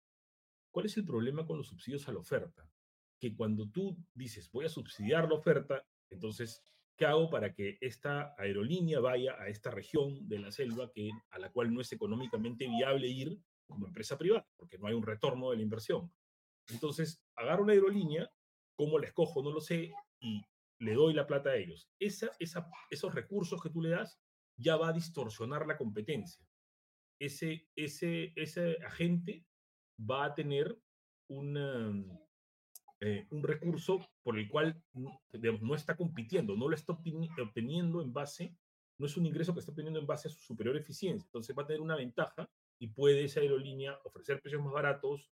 ¿Cuál 0.76 0.85
es 0.85 0.97
el 0.99 1.06
problema 1.06 1.47
con 1.47 1.56
los 1.56 1.68
subsidios 1.68 2.06
a 2.06 2.12
la 2.12 2.18
oferta? 2.18 2.71
que 3.18 3.35
cuando 3.35 3.66
tú 3.71 3.97
dices 4.12 4.50
voy 4.52 4.66
a 4.66 4.68
subsidiar 4.68 5.26
la 5.26 5.37
oferta, 5.37 5.87
entonces, 6.11 6.62
¿qué 6.99 7.06
hago 7.06 7.30
para 7.30 7.54
que 7.54 7.78
esta 7.80 8.35
aerolínea 8.37 9.00
vaya 9.00 9.40
a 9.40 9.49
esta 9.49 9.71
región 9.71 10.28
de 10.28 10.38
la 10.38 10.52
selva 10.52 10.92
que, 10.92 11.09
a 11.30 11.38
la 11.38 11.50
cual 11.50 11.73
no 11.73 11.80
es 11.80 11.90
económicamente 11.92 12.68
viable 12.68 13.08
ir 13.08 13.41
como 13.67 13.86
empresa 13.86 14.19
privada, 14.19 14.47
porque 14.58 14.76
no 14.76 14.86
hay 14.86 14.93
un 14.93 15.02
retorno 15.02 15.50
de 15.50 15.56
la 15.56 15.62
inversión? 15.62 16.12
Entonces, 16.69 17.25
agarro 17.36 17.62
una 17.62 17.73
aerolínea, 17.73 18.30
¿cómo 18.75 18.99
la 18.99 19.06
escojo? 19.06 19.43
No 19.43 19.52
lo 19.52 19.62
sé, 19.62 19.95
y 20.21 20.43
le 20.80 20.93
doy 20.93 21.15
la 21.15 21.26
plata 21.26 21.52
a 21.52 21.56
ellos. 21.56 21.89
Esos 21.99 23.15
recursos 23.15 23.62
que 23.62 23.71
tú 23.71 23.80
le 23.80 23.89
das 23.89 24.21
ya 24.58 24.76
va 24.76 24.89
a 24.89 24.93
distorsionar 24.93 25.67
la 25.67 25.78
competencia. 25.78 26.47
Ese, 27.19 27.67
ese, 27.76 28.34
ese 28.36 28.76
agente 28.84 29.47
va 29.99 30.26
a 30.26 30.35
tener 30.35 30.78
una, 31.28 31.93
eh, 33.00 33.26
un 33.30 33.43
recurso 33.43 34.06
por 34.23 34.39
el 34.39 34.49
cual 34.49 34.82
no 35.32 35.75
está 35.75 35.97
compitiendo, 35.97 36.56
no 36.56 36.69
lo 36.69 36.75
está 36.75 36.93
obteniendo 36.93 38.02
en 38.02 38.13
base, 38.13 38.56
no 38.99 39.06
es 39.06 39.17
un 39.17 39.26
ingreso 39.26 39.52
que 39.52 39.61
está 39.61 39.73
obteniendo 39.73 40.00
en 40.00 40.06
base 40.06 40.28
a 40.28 40.30
su 40.30 40.41
superior 40.41 40.76
eficiencia. 40.76 41.26
Entonces 41.26 41.56
va 41.56 41.63
a 41.63 41.67
tener 41.67 41.80
una 41.80 41.97
ventaja 41.97 42.49
y 42.78 42.89
puede 42.89 43.25
esa 43.25 43.41
aerolínea 43.41 43.99
ofrecer 44.04 44.41
precios 44.41 44.63
más 44.63 44.73
baratos 44.73 45.30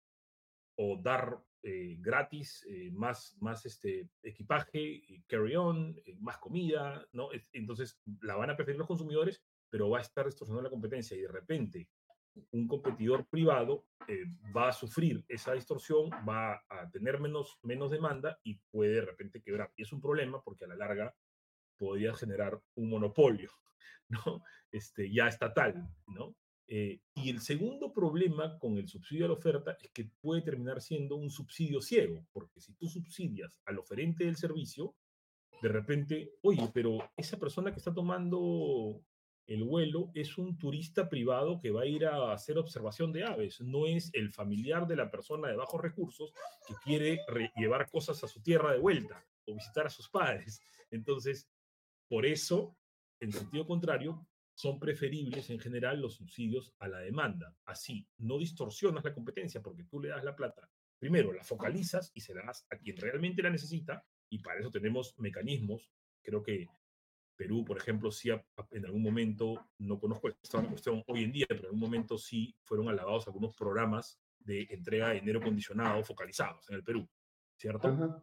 o 0.77 1.01
dar 1.01 1.43
eh, 1.63 1.97
gratis 2.01 2.67
eh, 2.69 2.91
más, 2.91 3.37
más 3.41 3.65
este, 3.65 4.09
equipaje, 4.23 5.23
carry-on, 5.27 5.97
más 6.19 6.39
comida, 6.39 7.07
¿no? 7.13 7.29
Entonces 7.53 7.99
la 8.21 8.37
van 8.37 8.51
a 8.51 8.57
preferir 8.57 8.79
los 8.79 8.89
consumidores, 8.89 9.43
pero 9.71 9.89
va 9.89 9.99
a 9.99 10.03
estar 10.03 10.27
distorsionando 10.27 10.65
la 10.65 10.71
competencia 10.71 11.17
y 11.17 11.21
de 11.21 11.29
repente 11.29 11.89
un 12.51 12.69
competidor 12.69 13.27
privado 13.27 13.87
eh, 14.09 14.25
va 14.55 14.69
a 14.69 14.73
sufrir 14.73 15.25
esa 15.29 15.53
distorsión, 15.53 16.11
va 16.29 16.65
a 16.69 16.91
tener 16.91 17.21
menos, 17.21 17.59
menos 17.63 17.91
demanda 17.91 18.39
y 18.43 18.55
puede 18.71 18.95
de 18.95 19.01
repente 19.03 19.43
quebrar. 19.43 19.73
Y 19.77 19.83
es 19.83 19.93
un 19.93 20.01
problema 20.01 20.43
porque 20.43 20.65
a 20.65 20.69
la 20.69 20.77
larga 20.77 21.15
podría 21.77 22.15
generar 22.15 22.61
un 22.75 22.91
monopolio, 22.91 23.51
¿no? 24.09 24.43
Este, 24.71 25.13
ya 25.13 25.29
estatal, 25.29 25.89
¿no? 26.07 26.35
Eh, 26.67 27.01
y 27.15 27.29
el 27.29 27.41
segundo 27.41 27.93
problema 27.93 28.59
con 28.59 28.79
el 28.79 28.89
subsidio 28.89 29.27
a 29.27 29.29
la 29.29 29.35
oferta 29.35 29.77
es 29.83 29.91
que 29.91 30.11
puede 30.21 30.41
terminar 30.41 30.81
siendo 30.81 31.17
un 31.17 31.31
subsidio 31.31 31.81
ciego, 31.83 32.27
porque 32.33 32.61
si 32.61 32.73
tú 32.75 32.89
subsidias 32.89 33.61
al 33.67 33.79
oferente 33.79 34.25
del 34.25 34.37
servicio, 34.37 34.95
de 35.61 35.69
repente, 35.69 36.33
oye, 36.43 36.71
pero 36.73 36.99
esa 37.17 37.39
persona 37.39 37.71
que 37.71 37.79
está 37.79 37.93
tomando 37.93 39.01
el 39.47 39.63
vuelo 39.63 40.11
es 40.15 40.39
un 40.39 40.57
turista 40.59 41.09
privado 41.09 41.61
que 41.61 41.71
va 41.71 41.83
a 41.83 41.87
ir 41.87 42.07
a 42.07 42.33
hacer 42.33 42.57
observación 42.59 43.13
de 43.13 43.25
aves, 43.25 43.61
no 43.61 43.87
es 43.87 44.11
el 44.15 44.33
familiar 44.33 44.87
de 44.87 44.97
la 44.97 45.11
persona 45.11 45.49
de 45.49 45.57
bajos 45.57 45.81
recursos 45.81 46.33
que 46.67 46.75
quiere 46.83 47.21
llevar 47.57 47.91
cosas 47.91 48.23
a 48.25 48.29
su 48.29 48.41
tierra 48.41 48.73
de 48.73 48.79
vuelta 48.79 49.25
o 49.47 49.55
visitar 49.55 49.87
a 49.87 49.91
sus 49.91 50.09
padres. 50.09 50.63
Entonces, 50.91 51.51
por 52.09 52.25
eso, 52.25 52.77
en 53.21 53.33
sentido 53.33 53.67
contrario, 53.67 54.27
son 54.55 54.79
preferibles 54.79 55.51
en 55.51 55.59
general 55.59 56.01
los 56.01 56.15
subsidios 56.15 56.73
a 56.79 56.89
la 56.89 57.01
demanda. 57.01 57.55
Así, 57.65 58.07
no 58.19 58.39
distorsionas 58.39 59.05
la 59.05 59.13
competencia 59.13 59.61
porque 59.61 59.85
tú 59.85 60.01
le 60.01 60.09
das 60.09 60.25
la 60.25 60.37
plata. 60.37 60.71
Primero, 60.99 61.33
la 61.33 61.45
focalizas 61.45 62.13
y 62.15 62.21
se 62.21 62.35
la 62.35 62.45
das 62.47 62.67
a 62.71 62.79
quien 62.79 62.97
realmente 62.97 63.43
la 63.43 63.51
necesita 63.51 64.07
y 64.31 64.39
para 64.39 64.61
eso 64.61 64.71
tenemos 64.71 65.15
mecanismos. 65.19 65.91
Creo 66.23 66.43
que 66.43 66.67
Perú, 67.37 67.65
por 67.65 67.77
ejemplo, 67.77 68.11
sí 68.11 68.31
en 68.31 68.85
algún 68.85 69.03
momento, 69.03 69.69
no 69.79 69.99
conozco 69.99 70.29
esta 70.29 70.63
cuestión 70.63 71.03
hoy 71.07 71.25
en 71.25 71.33
día, 71.33 71.47
pero 71.49 71.61
en 71.61 71.67
algún 71.67 71.81
momento 71.81 72.19
sí 72.19 72.57
fueron 72.63 72.89
alabados 72.89 73.27
algunos 73.27 73.55
programas 73.57 74.21
de 74.39 74.67
entrega 74.71 75.09
de 75.09 75.21
dinero 75.21 75.41
condicionado 75.41 76.05
focalizados 76.05 76.69
en 76.71 76.77
el 76.77 76.85
Perú, 76.85 77.09
¿cierto? 77.57 78.23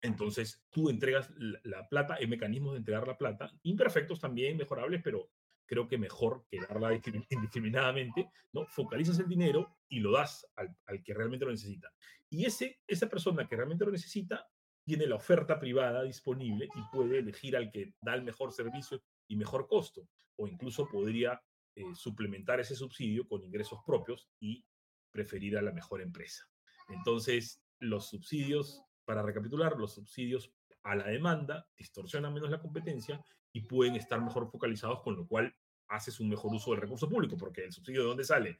Entonces, 0.00 0.64
tú 0.70 0.88
entregas 0.88 1.30
la, 1.36 1.88
plata, 1.88 2.14
hay 2.14 2.26
mecanismos 2.26 2.72
de 2.72 2.78
entregar 2.78 3.06
la 3.06 3.18
plata, 3.18 3.50
imperfectos 3.62 4.20
también, 4.20 4.56
mejorables, 4.56 5.00
pero 5.02 5.30
creo 5.66 5.88
que 5.88 5.98
mejor 5.98 6.46
que 6.48 6.60
darla 6.60 6.94
indiscriminadamente, 7.30 8.30
¿no? 8.52 8.66
Focalizas 8.66 9.18
el 9.18 9.28
dinero 9.28 9.78
y 9.88 10.00
lo 10.00 10.12
das 10.12 10.46
al, 10.54 10.76
al, 10.86 11.02
que 11.02 11.14
realmente 11.14 11.44
lo 11.44 11.50
necesita. 11.50 11.92
Y 12.30 12.44
ese, 12.44 12.80
esa 12.86 13.08
persona 13.08 13.48
que 13.48 13.56
realmente 13.56 13.84
lo 13.84 13.90
necesita 13.90 14.48
tiene 14.86 15.08
la 15.08 15.16
oferta 15.16 15.58
privada 15.58 16.04
disponible 16.04 16.68
y 16.72 16.96
puede 16.96 17.18
elegir 17.18 17.56
al 17.56 17.72
que 17.72 17.94
da 18.00 18.14
el 18.14 18.22
mejor 18.22 18.52
servicio 18.52 19.02
y 19.26 19.34
mejor 19.34 19.66
costo, 19.66 20.08
o 20.36 20.46
incluso 20.46 20.88
podría 20.88 21.42
eh, 21.74 21.82
suplementar 21.94 22.60
ese 22.60 22.76
subsidio 22.76 23.26
con 23.26 23.42
ingresos 23.42 23.80
propios 23.84 24.30
y 24.38 24.64
preferir 25.10 25.58
a 25.58 25.62
la 25.62 25.72
mejor 25.72 26.02
empresa. 26.02 26.48
Entonces, 26.88 27.60
los 27.80 28.08
subsidios, 28.08 28.80
para 29.04 29.22
recapitular, 29.22 29.76
los 29.76 29.94
subsidios 29.94 30.54
a 30.84 30.94
la 30.94 31.08
demanda 31.08 31.68
distorsionan 31.76 32.32
menos 32.32 32.50
la 32.50 32.60
competencia 32.60 33.20
y 33.52 33.62
pueden 33.62 33.96
estar 33.96 34.22
mejor 34.22 34.48
focalizados, 34.48 35.02
con 35.02 35.16
lo 35.16 35.26
cual 35.26 35.52
haces 35.88 36.20
un 36.20 36.28
mejor 36.28 36.54
uso 36.54 36.70
del 36.70 36.82
recurso 36.82 37.08
público, 37.08 37.36
porque 37.36 37.64
el 37.64 37.72
subsidio 37.72 38.02
de 38.02 38.06
dónde 38.06 38.24
sale? 38.24 38.58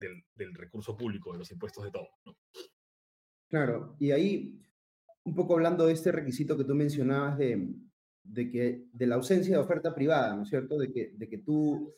Del, 0.00 0.24
del 0.34 0.54
recurso 0.54 0.96
público, 0.96 1.32
de 1.32 1.38
los 1.38 1.50
impuestos 1.52 1.84
de 1.84 1.92
todo. 1.92 2.08
Claro, 3.48 3.96
y 4.00 4.10
ahí 4.10 4.60
un 5.28 5.34
poco 5.34 5.54
hablando 5.54 5.86
de 5.86 5.92
este 5.92 6.10
requisito 6.10 6.56
que 6.56 6.64
tú 6.64 6.74
mencionabas 6.74 7.38
de, 7.38 7.74
de, 8.24 8.50
que, 8.50 8.86
de 8.92 9.06
la 9.06 9.16
ausencia 9.16 9.56
de 9.56 9.62
oferta 9.62 9.94
privada, 9.94 10.34
¿no 10.34 10.42
es 10.42 10.48
cierto? 10.48 10.78
De 10.78 10.90
que, 10.90 11.12
de 11.14 11.28
que 11.28 11.38
tú 11.38 11.94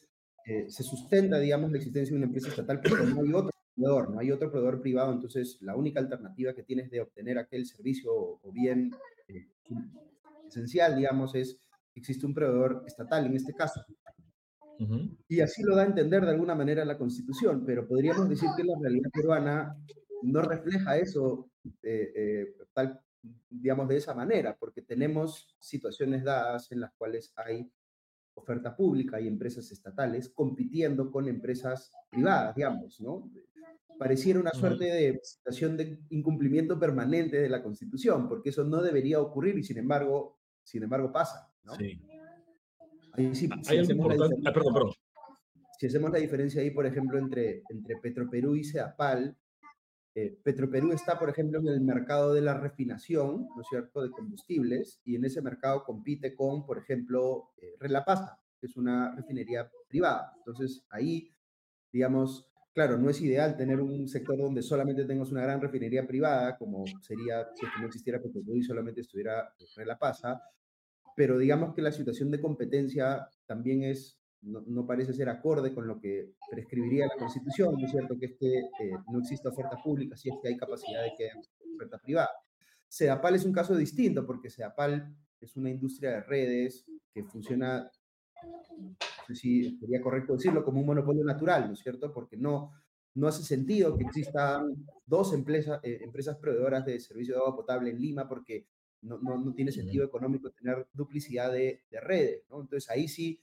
eh, 0.47 0.67
se 0.69 0.83
sustenta, 0.83 1.39
digamos, 1.39 1.71
la 1.71 1.79
existencia 1.79 2.13
de 2.13 2.19
una 2.19 2.27
empresa 2.27 2.49
estatal 2.49 2.81
porque 2.81 3.07
no 3.07 3.23
hay 3.23 3.33
otro 3.33 3.51
proveedor, 3.75 4.11
no 4.11 4.21
hay 4.21 4.31
otro 4.33 4.51
proveedor 4.51 4.81
privado, 4.81 5.13
entonces 5.13 5.59
la 5.61 5.77
única 5.77 6.01
alternativa 6.01 6.55
que 6.55 6.65
tienes 6.65 6.91
de 6.91 7.01
obtener 7.01 7.39
aquel 7.39 7.67
servicio 7.67 8.11
o, 8.13 8.53
bien 8.53 8.91
eh, 9.29 9.49
esencial, 10.49 10.97
digamos, 10.97 11.35
es 11.35 11.61
existe 11.95 12.27
un 12.27 12.35
proveedor 12.35 12.85
estatal 12.87 13.27
en 13.27 13.37
este 13.37 13.53
caso. 13.53 13.85
Y 15.29 15.41
así 15.41 15.63
lo 15.63 15.77
da 15.77 15.83
a 15.83 15.87
entender 15.87 16.25
de 16.25 16.31
alguna 16.31 16.55
manera 16.55 16.87
la 16.87 16.97
Constitución, 16.97 17.65
pero 17.67 17.87
podríamos 17.87 18.31
decir 18.31 18.49
que 18.57 18.65
la 18.65 18.79
realidad 18.81 19.11
peruana 19.13 19.77
no 20.23 20.41
refleja 20.41 20.97
eso 20.97 21.51
eh, 21.83 22.13
eh, 22.15 22.47
tal, 22.73 22.99
digamos, 23.49 23.89
de 23.89 23.97
esa 23.97 24.15
manera, 24.15 24.57
porque 24.57 24.83
tenemos 24.83 25.55
situaciones 25.59 26.25
dadas 26.25 26.71
en 26.73 26.81
las 26.81 26.93
cuales 26.95 27.33
hay 27.37 27.71
oferta 28.35 28.75
pública 28.75 29.21
y 29.21 29.27
empresas 29.27 29.71
estatales 29.71 30.31
compitiendo 30.31 31.11
con 31.11 31.29
empresas 31.29 31.93
privadas, 32.11 32.55
digamos, 32.55 33.01
¿no? 33.01 33.31
Pareciera 33.99 34.41
una 34.41 34.53
suerte 34.53 34.87
de 34.87 35.21
situación 35.23 35.77
de 35.77 36.01
incumplimiento 36.09 36.79
permanente 36.79 37.39
de 37.39 37.51
la 37.51 37.63
Constitución, 37.63 38.29
porque 38.29 38.49
eso 38.49 38.65
no 38.65 38.81
debería 38.81 39.21
ocurrir 39.21 39.59
y 39.59 39.63
sin 39.63 39.77
embargo, 39.77 40.39
sin 40.63 40.83
embargo 40.83 41.13
pasa, 41.13 41.53
¿no? 41.65 41.75
Sí. 41.75 42.01
Ahí 43.13 43.35
sí, 43.35 43.49
si 43.63 43.77
hacemos 43.77 44.07
ah, 44.07 44.53
perdón, 44.53 44.73
perdón. 44.73 44.93
Si 45.79 45.87
hacemos 45.87 46.11
la 46.11 46.19
diferencia 46.19 46.63
ahí, 46.63 46.71
por 46.71 46.87
ejemplo, 46.87 47.19
entre, 47.19 47.63
entre 47.69 47.97
Petroperú 47.97 48.55
y 48.55 48.65
CEAPAL, 48.65 49.37
eh, 50.15 50.39
Petroperú 50.43 50.93
está, 50.93 51.19
por 51.19 51.31
ejemplo, 51.31 51.61
en 51.61 51.69
el 51.69 51.81
mercado 51.81 52.35
de 52.35 52.41
la 52.41 52.55
refinación, 52.55 53.49
¿no 53.55 53.63
es 53.63 53.69
cierto?, 53.69 54.03
de 54.03 54.11
combustibles, 54.11 55.01
y 55.05 55.17
en 55.17 55.25
ese 55.25 55.41
mercado 55.41 55.85
compite 55.85 56.35
con, 56.35 56.67
por 56.67 56.79
ejemplo, 56.79 57.51
eh, 57.59 57.75
Relapasa, 57.79 58.41
que 58.61 58.67
es 58.67 58.77
una 58.77 59.15
refinería 59.15 59.71
privada. 59.89 60.33
Entonces, 60.39 60.85
ahí, 60.91 61.33
digamos, 61.93 62.51
claro, 62.73 62.99
no 62.99 63.09
es 63.09 63.21
ideal 63.21 63.57
tener 63.57 63.81
un 63.81 64.09
sector 64.09 64.37
donde 64.37 64.63
solamente 64.63 65.05
tengas 65.05 65.31
una 65.31 65.43
gran 65.43 65.61
refinería 65.61 66.07
privada, 66.07 66.57
como 66.59 66.85
sería 67.01 67.49
si 67.55 67.67
no 67.81 67.87
existiera 67.87 68.21
Petroperú 68.21 68.57
y 68.57 68.63
solamente 68.65 69.01
estuviera 69.03 69.55
Relapasa, 69.77 70.43
pero 71.17 71.39
digamos 71.39 71.75
que 71.75 71.83
la 71.83 71.93
situación 71.93 72.31
de 72.31 72.41
competencia 72.41 73.29
también 73.47 73.83
es 73.83 74.20
no, 74.43 74.87
parece 74.87 75.13
ser 75.13 75.29
acorde 75.29 75.75
con 75.75 75.87
lo 75.87 76.01
que 76.01 76.33
prescribiría 76.51 77.07
la 77.07 77.17
Constitución, 77.19 77.75
¿no 77.79 77.85
es 77.85 77.91
cierto? 77.91 78.19
Que 78.19 78.27
es 78.27 78.37
que 78.39 78.59
eh, 78.59 78.93
no 79.11 79.21
existe 79.21 79.49
oferta 79.49 79.77
pública, 79.83 80.17
si 80.17 80.31
es 80.31 80.37
que 80.43 80.49
hay 80.49 80.57
capacidad 80.57 81.03
de 81.03 81.13
que 81.17 81.25
haya 81.25 81.41
oferta 81.75 81.99
privada. 81.99 82.31
SEDAPAL 82.89 83.35
es 83.35 83.45
un 83.45 83.53
caso 83.53 83.77
distinto, 83.77 84.27
porque 84.27 84.51
SEDAPAL 84.51 85.15
es 85.41 85.57
una 85.57 85.71
industria 85.71 86.11
de 86.11 86.21
redes 86.23 86.87
que 87.13 87.23
funciona, 87.25 87.91
no 88.43 88.99
sé 89.27 89.35
si 89.35 89.79
sería 89.79 90.01
correcto 90.01 90.35
decirlo, 90.35 90.65
como 90.65 90.81
un 90.81 90.87
monopolio 90.87 91.25
natural, 91.25 91.69
¿no 91.69 91.75
es 91.75 91.81
cierto? 91.81 92.13
Porque 92.13 92.37
no, 92.37 92.73
no 93.15 93.29
hace 93.29 93.43
sentido 93.43 93.97
que 93.97 94.05
existan 94.05 94.87
dos 95.05 95.35
empresas, 95.35 95.81
eh, 95.83 96.01
empresas 96.03 96.37
proveedoras 96.39 96.85
de 96.87 96.99
servicio 96.99 97.35
de 97.35 97.41
agua 97.41 97.57
potable 97.57 97.91
en 97.91 98.01
Lima, 98.01 98.27
porque 98.29 98.67
no, 99.03 99.19
no, 99.19 99.53
tiene 99.55 99.73
sentido 99.73 100.05
económico 100.05 100.51
tener 100.51 100.87
duplicidad 100.93 101.53
de, 101.53 101.85
de 101.91 102.01
redes, 102.01 102.45
¿no? 102.51 102.61
Entonces 102.61 102.89
ahí 102.91 103.09
sí 103.09 103.41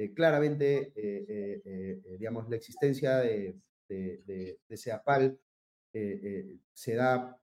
eh, 0.00 0.14
claramente, 0.14 0.94
eh, 0.96 1.60
eh, 1.62 2.16
digamos, 2.18 2.48
la 2.48 2.56
existencia 2.56 3.18
de, 3.18 3.54
de, 3.86 4.56
de, 4.66 4.76
CEAPAL 4.78 5.38
se 6.72 6.94
da 6.94 7.38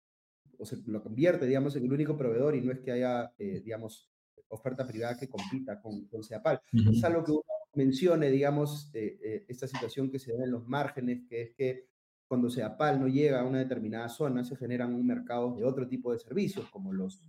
o 0.57 0.65
se 0.65 0.77
lo 0.87 1.03
convierte, 1.03 1.45
digamos, 1.45 1.75
en 1.75 1.85
el 1.85 1.93
único 1.93 2.17
proveedor 2.17 2.55
y 2.55 2.61
no 2.61 2.71
es 2.71 2.79
que 2.79 2.93
haya, 2.93 3.31
digamos, 3.37 4.09
oferta 4.47 4.87
privada 4.87 5.17
que 5.17 5.29
compita 5.29 5.79
con, 5.79 6.07
con 6.07 6.23
CEAPAL. 6.23 6.59
Es 6.91 7.03
algo 7.03 7.23
que 7.23 7.31
uno 7.33 7.43
mencione, 7.75 8.31
digamos, 8.31 8.89
esta 8.91 9.67
situación 9.67 10.09
que 10.09 10.17
se 10.17 10.33
da 10.35 10.43
en 10.43 10.49
los 10.49 10.67
márgenes, 10.67 11.27
que 11.29 11.41
es 11.43 11.51
que 11.53 11.85
cuando 12.27 12.49
CEAPAL 12.49 12.99
no 12.99 13.07
llega 13.07 13.39
a 13.39 13.45
una 13.45 13.59
determinada 13.59 14.09
zona, 14.09 14.43
se 14.43 14.55
generan 14.55 14.93
un 14.93 15.05
mercado 15.05 15.55
de 15.55 15.63
otro 15.63 15.87
tipo 15.87 16.11
de 16.11 16.19
servicios, 16.19 16.69
como 16.69 16.91
los 16.91 17.23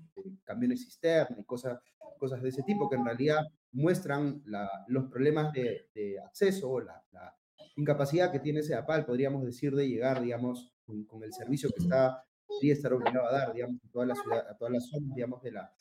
camiones 0.44 0.84
cisterna 0.84 1.36
y 1.38 1.44
cosas, 1.44 1.78
cosas 2.18 2.42
de 2.42 2.48
ese 2.48 2.62
tipo, 2.64 2.88
que 2.88 2.96
en 2.96 3.04
realidad 3.04 3.46
muestran 3.72 4.42
los 4.88 5.04
problemas 5.06 5.52
de, 5.52 6.18
acceso, 6.24 6.80
la, 6.80 7.02
la, 7.12 7.34
incapacidad 7.76 8.32
que 8.32 8.40
tiene 8.40 8.62
CEAPAL, 8.62 9.06
podríamos 9.06 9.44
decir, 9.44 9.74
de 9.74 9.88
llegar, 9.88 10.20
digamos, 10.20 10.72
con, 10.84 11.22
el 11.22 11.32
servicio 11.32 11.70
que 11.70 11.84
está, 11.84 12.24
debería 12.48 12.72
estar 12.72 12.92
obligado 12.92 13.28
a 13.28 13.32
dar, 13.32 13.52
digamos, 13.52 13.80
a 13.84 13.88
toda 13.90 14.06
la 14.06 14.14
ciudad, 14.16 14.50
a 14.50 14.56
todas 14.56 14.72
las 14.72 14.86
zonas, 14.88 15.14
digamos, 15.14 15.42
de 15.42 15.52
la, 15.52 15.72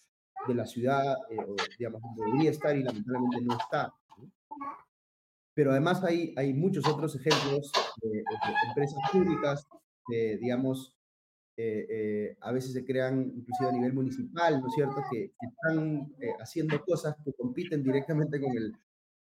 de 0.48 0.54
la 0.54 0.66
ciudad, 0.66 1.16
eh, 1.32 1.38
o, 1.40 1.56
digamos, 1.80 2.02
debería 2.16 2.52
estar 2.52 2.78
y 2.78 2.84
lamentablemente 2.84 3.42
no 3.42 3.58
está. 3.58 3.92
Pero 5.58 5.72
además 5.72 6.04
hay, 6.04 6.36
hay 6.38 6.54
muchos 6.54 6.88
otros 6.88 7.16
ejemplos 7.16 7.72
de, 8.04 8.24
empresas 8.68 9.00
públicas, 9.12 9.68
de, 10.08 10.38
digamos, 10.38 10.96
eh, 11.58 11.88
eh, 11.90 12.38
a 12.42 12.52
veces 12.52 12.74
se 12.74 12.86
crean 12.86 13.34
inclusive 13.36 13.70
a 13.70 13.72
nivel 13.72 13.92
municipal, 13.92 14.62
¿no 14.62 14.68
es 14.68 14.74
cierto?, 14.76 15.02
que, 15.10 15.34
están 15.42 16.14
eh, 16.22 16.30
haciendo 16.40 16.80
cosas 16.86 17.16
que 17.26 17.34
compiten 17.34 17.82
directamente 17.82 18.40
con, 18.40 18.56
el, 18.56 18.72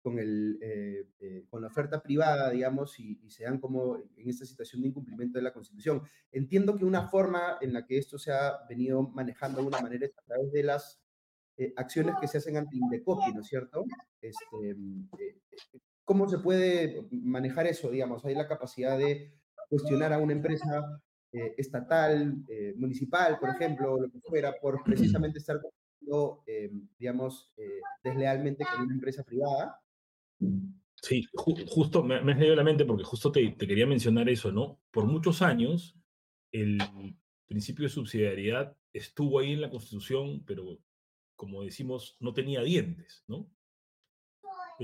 con, 0.00 0.20
el, 0.20 1.08
con 1.50 1.60
la 1.60 1.66
oferta 1.66 2.00
privada, 2.00 2.50
digamos, 2.50 3.00
y, 3.00 3.18
y, 3.24 3.28
se 3.32 3.42
dan 3.42 3.58
como 3.58 3.96
en 3.96 4.28
esta 4.28 4.46
situación 4.46 4.82
de 4.82 4.88
incumplimiento 4.90 5.40
de 5.40 5.42
la 5.42 5.52
Constitución. 5.52 6.02
Entiendo 6.30 6.76
que 6.76 6.84
una 6.84 7.08
forma 7.08 7.58
en 7.60 7.72
la 7.72 7.84
que 7.84 7.98
esto 7.98 8.16
se 8.16 8.30
ha 8.30 8.64
venido 8.68 9.02
manejando 9.02 9.60
de 9.60 9.66
una 9.66 9.80
manera 9.80 10.06
es 10.06 10.16
a 10.16 10.22
través 10.22 10.52
de 10.52 10.62
las 10.62 11.00
acciones 11.76 12.14
que 12.20 12.28
se 12.28 12.38
hacen 12.38 12.56
ante 12.58 12.76
Indecopi, 12.76 13.32
¿no 13.34 13.40
es 13.40 13.48
cierto? 13.48 13.84
Este, 14.20 14.76
¿Cómo 16.04 16.28
se 16.28 16.38
puede 16.38 17.06
manejar 17.10 17.66
eso, 17.66 17.90
digamos? 17.90 18.24
Hay 18.24 18.34
la 18.34 18.48
capacidad 18.48 18.98
de 18.98 19.32
cuestionar 19.68 20.12
a 20.12 20.18
una 20.18 20.32
empresa 20.32 21.00
eh, 21.32 21.54
estatal, 21.56 22.44
eh, 22.48 22.74
municipal, 22.76 23.38
por 23.38 23.50
ejemplo, 23.50 23.98
lo 23.98 24.10
que 24.10 24.20
fuera, 24.20 24.54
por 24.60 24.82
precisamente 24.84 25.38
estar 25.38 25.58
eh, 26.46 26.70
digamos, 26.98 27.50
deslealmente 28.02 28.64
con 28.70 28.82
una 28.82 28.94
empresa 28.94 29.22
privada. 29.22 29.80
Sí, 31.00 31.24
justo 31.32 32.02
me, 32.02 32.20
me, 32.22 32.32
has 32.32 32.38
leído 32.38 32.54
la 32.54 32.64
mente 32.64 32.84
porque 32.84 33.04
justo 33.04 33.32
te, 33.32 33.48
te, 33.52 33.66
quería 33.66 33.86
mencionar 33.86 34.28
eso, 34.28 34.52
¿no? 34.52 34.80
Por 34.90 35.06
muchos 35.06 35.40
años, 35.40 35.96
el 36.52 36.78
principio 37.46 37.84
de 37.84 37.88
subsidiariedad 37.88 38.76
estuvo 38.92 39.38
ahí 39.38 39.52
en 39.52 39.62
la 39.62 39.70
Constitución, 39.70 40.44
pero 40.44 40.78
como 41.34 41.62
decimos, 41.64 42.16
no 42.20 42.34
tenía 42.34 42.62
dientes, 42.62 43.24
¿no? 43.26 43.50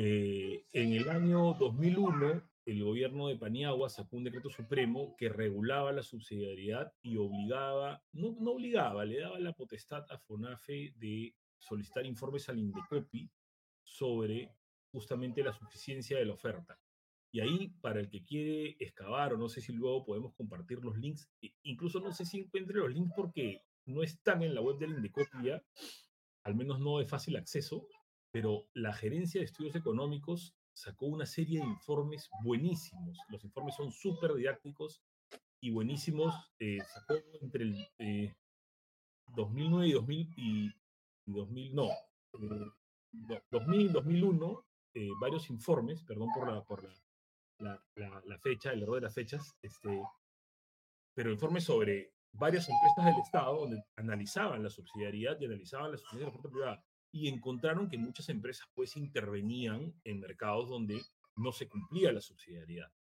En 0.01 0.93
el 0.93 1.09
año 1.09 1.55
2001, 1.55 2.43
el 2.67 2.85
gobierno 2.85 3.27
de 3.27 3.37
Paniagua 3.37 3.89
sacó 3.89 4.17
un 4.17 4.25
decreto 4.25 4.49
supremo 4.49 5.17
que 5.17 5.29
regulaba 5.29 5.91
la 5.91 6.05
subsidiariedad 6.05 6.93
y 7.03 7.17
obligaba, 7.17 8.05
no, 8.13 8.37
no 8.39 8.53
obligaba, 8.53 9.05
le 9.05 9.19
daba 9.19 9.41
la 9.41 9.55
potestad 9.55 10.05
a 10.11 10.19
FONAFE 10.19 10.95
de 10.97 11.35
solicitar 11.59 12.07
informes 12.07 12.49
al 12.49 12.61
INDECOPI 12.61 13.29
sobre 13.83 14.55
justamente 14.93 15.43
la 15.43 15.53
suficiencia 15.53 16.17
de 16.17 16.27
la 16.27 16.35
oferta. 16.35 16.79
Y 17.33 17.41
ahí, 17.41 17.69
para 17.81 17.99
el 17.99 18.09
que 18.09 18.25
quiere 18.25 18.77
excavar, 18.79 19.35
o 19.35 19.37
no 19.37 19.49
sé 19.49 19.61
si 19.61 19.73
luego 19.73 20.05
podemos 20.05 20.33
compartir 20.35 20.79
los 20.79 20.97
links, 20.97 21.29
e 21.43 21.53
incluso 21.63 21.99
no 21.99 22.13
sé 22.13 22.25
si 22.25 22.39
encuentre 22.39 22.79
los 22.79 22.93
links 22.93 23.13
porque 23.17 23.65
no 23.85 24.03
están 24.05 24.45
en 24.45 24.55
la 24.55 24.61
web 24.61 24.79
del 24.79 24.93
INDECOPI 24.93 25.45
ya, 25.45 25.63
al 26.45 26.55
menos 26.55 26.79
no 26.79 26.99
de 26.99 27.07
fácil 27.07 27.37
acceso, 27.37 27.89
pero 28.39 28.69
la 28.73 28.93
Gerencia 28.93 29.41
de 29.41 29.47
Estudios 29.47 29.75
Económicos 29.75 30.55
sacó 30.73 31.07
una 31.07 31.27
serie 31.27 31.59
de 31.59 31.67
informes 31.67 32.31
buenísimos. 32.45 33.19
Los 33.31 33.43
informes 33.43 33.75
son 33.75 33.91
súper 33.91 34.33
didácticos 34.35 35.03
y 35.61 35.71
buenísimos. 35.71 36.33
Eh, 36.61 36.79
sacó 36.87 37.15
entre 37.41 37.65
el 37.65 38.39
2009 39.35 39.87
eh, 39.87 39.89
y 39.89 39.93
2000 39.93 40.35
y, 40.37 40.73
2000, 41.27 41.75
no, 41.75 41.89
2000 43.51 43.81
y 43.81 43.89
2001, 43.89 44.67
varios 45.21 45.51
informes, 45.51 46.05
perdón 46.05 46.29
por 46.33 46.49
la, 46.49 46.63
por 46.63 46.85
la, 47.59 47.83
la, 48.25 48.39
fecha, 48.39 48.71
el 48.71 48.85
error 48.85 48.95
de 48.95 49.01
las 49.01 49.15
fechas, 49.15 49.57
este, 49.63 50.01
pero 51.13 51.33
informes 51.33 51.65
sobre 51.65 52.13
varias 52.31 52.69
empresas 52.69 53.05
del 53.05 53.21
Estado 53.21 53.59
donde 53.63 53.83
analizaban 53.97 54.63
la 54.63 54.71
subsidiariedad 54.71 55.37
y 55.41 55.47
analizaban 55.47 55.91
la 55.91 55.99
subsidiariedad 55.99 56.31
de 56.31 56.39
la 56.39 56.39
oferta 56.39 56.55
privada 56.55 56.85
y 57.19 57.29
encontraron 57.29 57.89
que 57.89 57.99
muchas 57.99 58.29
empresas 58.29 58.69
pues 58.75 58.97
intervenían 58.97 59.95
en 60.05 60.21
mercados 60.21 60.69
donde 60.69 61.03
no 61.37 61.53
se 61.53 61.69
cumplía 61.69 62.13
la 62.13 62.21
subsidiariedad. 62.21 62.93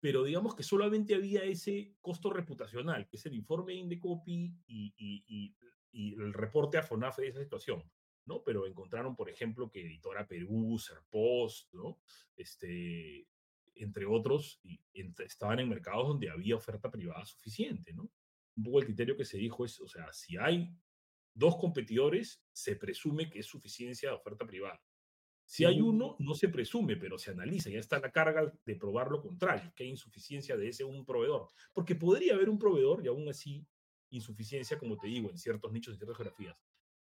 Pero 0.00 0.22
digamos 0.24 0.54
que 0.54 0.62
solamente 0.62 1.14
había 1.14 1.44
ese 1.44 1.96
costo 2.00 2.30
reputacional, 2.30 3.08
que 3.08 3.16
es 3.16 3.26
el 3.26 3.34
informe 3.34 3.72
de 3.72 3.78
Indecopi 3.80 4.54
y, 4.66 4.94
y, 4.96 5.54
y, 5.92 6.14
el 6.14 6.34
reporte 6.34 6.76
a 6.76 6.82
FONAFE 6.82 7.22
de 7.22 7.28
esa 7.28 7.40
situación. 7.40 7.82
¿no? 8.26 8.42
Pero 8.42 8.66
encontraron, 8.66 9.16
por 9.16 9.30
ejemplo, 9.30 9.70
que 9.70 9.82
Editora 9.82 10.26
Perú, 10.26 10.78
Serpost, 10.78 11.72
¿no? 11.72 11.98
Este, 12.36 13.26
entre 13.76 14.06
otros, 14.06 14.60
y 14.62 14.80
estaban 14.92 15.60
en 15.60 15.68
mercados 15.68 16.08
donde 16.08 16.30
había 16.30 16.56
oferta 16.56 16.90
privada 16.90 17.24
suficiente, 17.24 17.92
¿no? 17.92 18.10
Un 18.56 18.62
poco 18.62 18.80
el 18.80 18.86
criterio 18.86 19.16
que 19.16 19.24
se 19.24 19.38
dijo 19.38 19.64
es, 19.64 19.80
o 19.80 19.88
sea, 19.88 20.12
si 20.12 20.36
hay 20.36 20.70
dos 21.34 21.56
competidores, 21.56 22.42
se 22.52 22.76
presume 22.76 23.28
que 23.28 23.40
es 23.40 23.46
suficiencia 23.46 24.10
de 24.10 24.16
oferta 24.16 24.46
privada. 24.46 24.80
Si 25.46 25.64
hay 25.64 25.80
uno, 25.80 26.16
no 26.20 26.34
se 26.34 26.48
presume, 26.48 26.96
pero 26.96 27.18
se 27.18 27.30
analiza, 27.30 27.68
ya 27.68 27.78
está 27.78 27.98
la 27.98 28.10
carga 28.10 28.50
de 28.64 28.76
probar 28.76 29.10
lo 29.10 29.20
contrario, 29.20 29.72
que 29.76 29.84
hay 29.84 29.90
insuficiencia 29.90 30.56
de 30.56 30.68
ese 30.68 30.84
un 30.84 31.04
proveedor. 31.04 31.48
Porque 31.74 31.94
podría 31.94 32.34
haber 32.34 32.48
un 32.48 32.58
proveedor 32.58 33.04
y 33.04 33.08
aún 33.08 33.28
así 33.28 33.66
insuficiencia, 34.10 34.78
como 34.78 34.96
te 34.96 35.08
digo, 35.08 35.30
en 35.30 35.36
ciertos 35.36 35.70
nichos, 35.72 35.92
en 35.92 35.98
ciertas 35.98 36.16
geografías. 36.16 36.56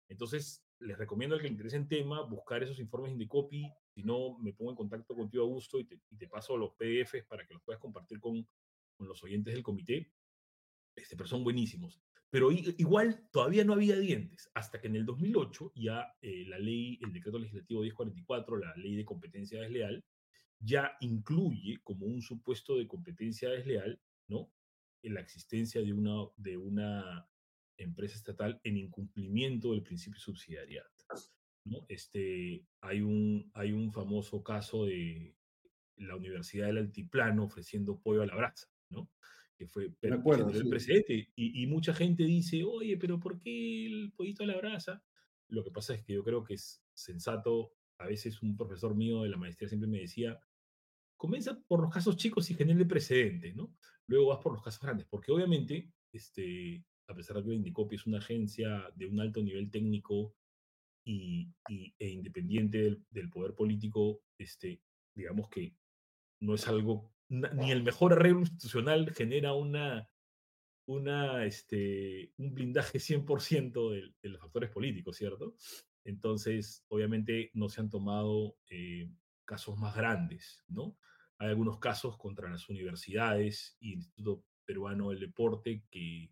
Entonces, 0.08 0.63
les 0.80 0.98
recomiendo 0.98 1.36
al 1.36 1.42
que 1.42 1.48
le 1.48 1.52
interese 1.52 1.76
en 1.76 1.88
tema 1.88 2.22
buscar 2.22 2.63
esos 2.63 2.80
informes 2.80 3.12
Indecopy. 3.12 3.72
Si 3.94 4.04
no, 4.04 4.38
me 4.39 4.54
pongo 4.54 4.72
en 4.72 4.78
contacto 4.78 5.15
contigo 5.15 5.44
a 5.44 5.48
gusto 5.48 5.80
y 5.80 5.86
te, 5.86 6.00
y 6.10 6.18
te 6.18 6.28
paso 6.28 6.58
los 6.58 6.74
PDFs 6.76 7.26
para 7.28 7.46
que 7.46 7.54
los 7.54 7.63
puedas 7.63 7.82
compartir 7.82 8.20
con, 8.20 8.48
con 8.96 9.08
los 9.08 9.22
oyentes 9.24 9.54
del 9.54 9.63
comité. 9.63 10.12
Este, 10.96 11.15
pero 11.15 11.28
son 11.28 11.44
buenísimos. 11.44 12.02
Pero 12.32 12.52
igual 12.52 13.28
todavía 13.32 13.63
no 13.63 13.74
había 13.74 13.98
dientes, 13.98 14.50
hasta 14.54 14.80
que 14.80 14.88
en 14.88 14.96
el 14.96 15.06
2008 15.06 15.72
ya 15.76 16.13
eh, 16.22 16.46
la 16.48 16.60
ley, 16.60 17.00
el 17.02 17.12
decreto 17.12 17.39
legislativo 17.39 17.82
1044, 17.82 18.58
la 18.58 18.76
ley 18.76 18.96
de 18.96 19.06
competencia 19.06 19.62
desleal, 19.62 20.04
ya 20.60 20.92
incluye 21.00 21.80
como 21.84 22.06
un 22.06 22.22
supuesto 22.22 22.78
de 22.78 22.88
competencia 22.88 23.50
desleal, 23.50 24.00
¿no? 24.28 24.52
En 25.02 25.15
la 25.15 25.22
existencia 25.22 25.82
de 25.82 25.94
una, 25.94 26.28
de 26.36 26.58
una 26.58 27.28
empresa 27.78 28.15
estatal 28.15 28.60
en 28.63 28.78
incumplimiento 28.78 29.72
del 29.72 29.84
principio 29.84 30.18
de 30.18 30.24
subsidiariedad. 30.24 30.86
¿no? 31.65 31.86
Este, 31.88 32.65
hay, 32.82 33.02
un, 33.02 33.50
hay 33.54 33.72
un 33.72 33.92
famoso 33.92 34.44
caso 34.44 34.86
de 34.86 35.36
la 35.98 36.15
Universidad 36.15 36.68
del 36.68 36.78
Altiplano 36.78 37.46
ofreciendo 37.46 38.00
pollo 38.00 38.22
a 38.22 38.26
la 38.26 38.36
brasa, 38.36 38.68
¿no? 38.89 39.10
Que 39.60 39.67
fue 39.67 39.91
pero 40.00 40.15
acuerdo, 40.15 40.50
el 40.50 40.69
presidente. 40.69 41.34
Y, 41.36 41.62
y, 41.62 41.67
mucha 41.67 41.93
gente 41.93 42.24
dice, 42.24 42.63
oye, 42.63 42.98
pero 42.98 43.19
¿por 43.19 43.41
qué 43.41 43.86
el 43.86 44.13
pollito 44.15 44.43
a 44.43 44.48
la 44.48 44.56
brasa? 44.56 45.04
Lo 45.50 45.65
que 45.65 45.72
pasa 45.72 45.93
es 45.93 46.02
que 46.02 46.13
yo 46.13 46.24
creo 46.24 46.45
que 46.45 46.54
es 46.54 46.82
sensato. 46.93 47.74
A 47.98 48.08
veces 48.08 48.41
un 48.41 48.56
profesor 48.56 48.95
mío 48.95 49.24
de 49.24 49.30
la 49.30 49.36
maestría 49.36 49.67
siempre 49.67 49.89
me 49.89 50.00
decía, 50.00 50.39
comienza 51.17 51.62
por 51.67 51.82
los 51.82 51.91
casos 51.93 52.15
chicos 52.15 52.50
y 52.50 52.54
genere 52.54 52.86
precedente, 52.86 53.54
¿no? 53.54 53.76
Luego 54.08 54.28
vas 54.28 54.39
por 54.41 54.54
los 54.54 54.63
casos 54.63 54.82
grandes, 54.82 55.06
porque 55.10 55.34
obviamente, 55.34 55.91
este, 56.13 56.86
a 57.10 57.13
pesar 57.13 57.36
de 57.36 57.43
que 57.43 57.54
Indicopy 57.54 57.95
es 57.98 58.08
una 58.08 58.19
agencia 58.19 58.89
de 58.95 59.08
un 59.08 59.19
alto 59.19 59.43
nivel 59.43 59.69
técnico 59.69 60.38
y, 61.04 61.54
y 61.67 61.93
e 62.00 62.08
independiente 62.08 62.78
del, 62.78 63.06
del, 63.10 63.30
poder 63.30 63.54
político, 63.54 64.22
este, 64.38 64.82
digamos 65.13 65.50
que 65.50 65.76
no 66.39 66.56
es 66.56 66.65
algo 66.69 67.13
ni 67.30 67.72
el 67.72 67.84
mejor 67.84 68.13
arreglo 68.13 68.42
institucional 68.42 69.13
genera 69.13 69.54
una, 69.54 70.08
este, 71.46 72.34
un 72.38 72.54
blindaje 72.54 73.00
100% 73.00 73.92
de, 73.92 74.13
de, 74.22 74.30
los 74.30 74.42
factores 74.42 74.70
políticos, 74.72 75.18
¿cierto? 75.18 75.56
Entonces, 76.04 76.84
obviamente 76.88 77.52
no 77.54 77.70
se 77.70 77.82
han 77.82 77.89
tomado 77.89 78.58
eh, 78.70 79.10
casos 79.46 79.78
más 79.78 79.96
grandes, 79.96 80.63
¿no? 80.68 80.98
Hay 81.38 81.50
algunos 81.50 81.80
casos 81.80 82.18
contra 82.18 82.50
las 82.50 82.68
universidades 82.70 83.78
y 83.80 83.94
el 83.94 84.00
Instituto 84.00 84.44
Peruano 84.65 85.10
del 85.10 85.20
Deporte 85.20 85.84
que 85.89 86.32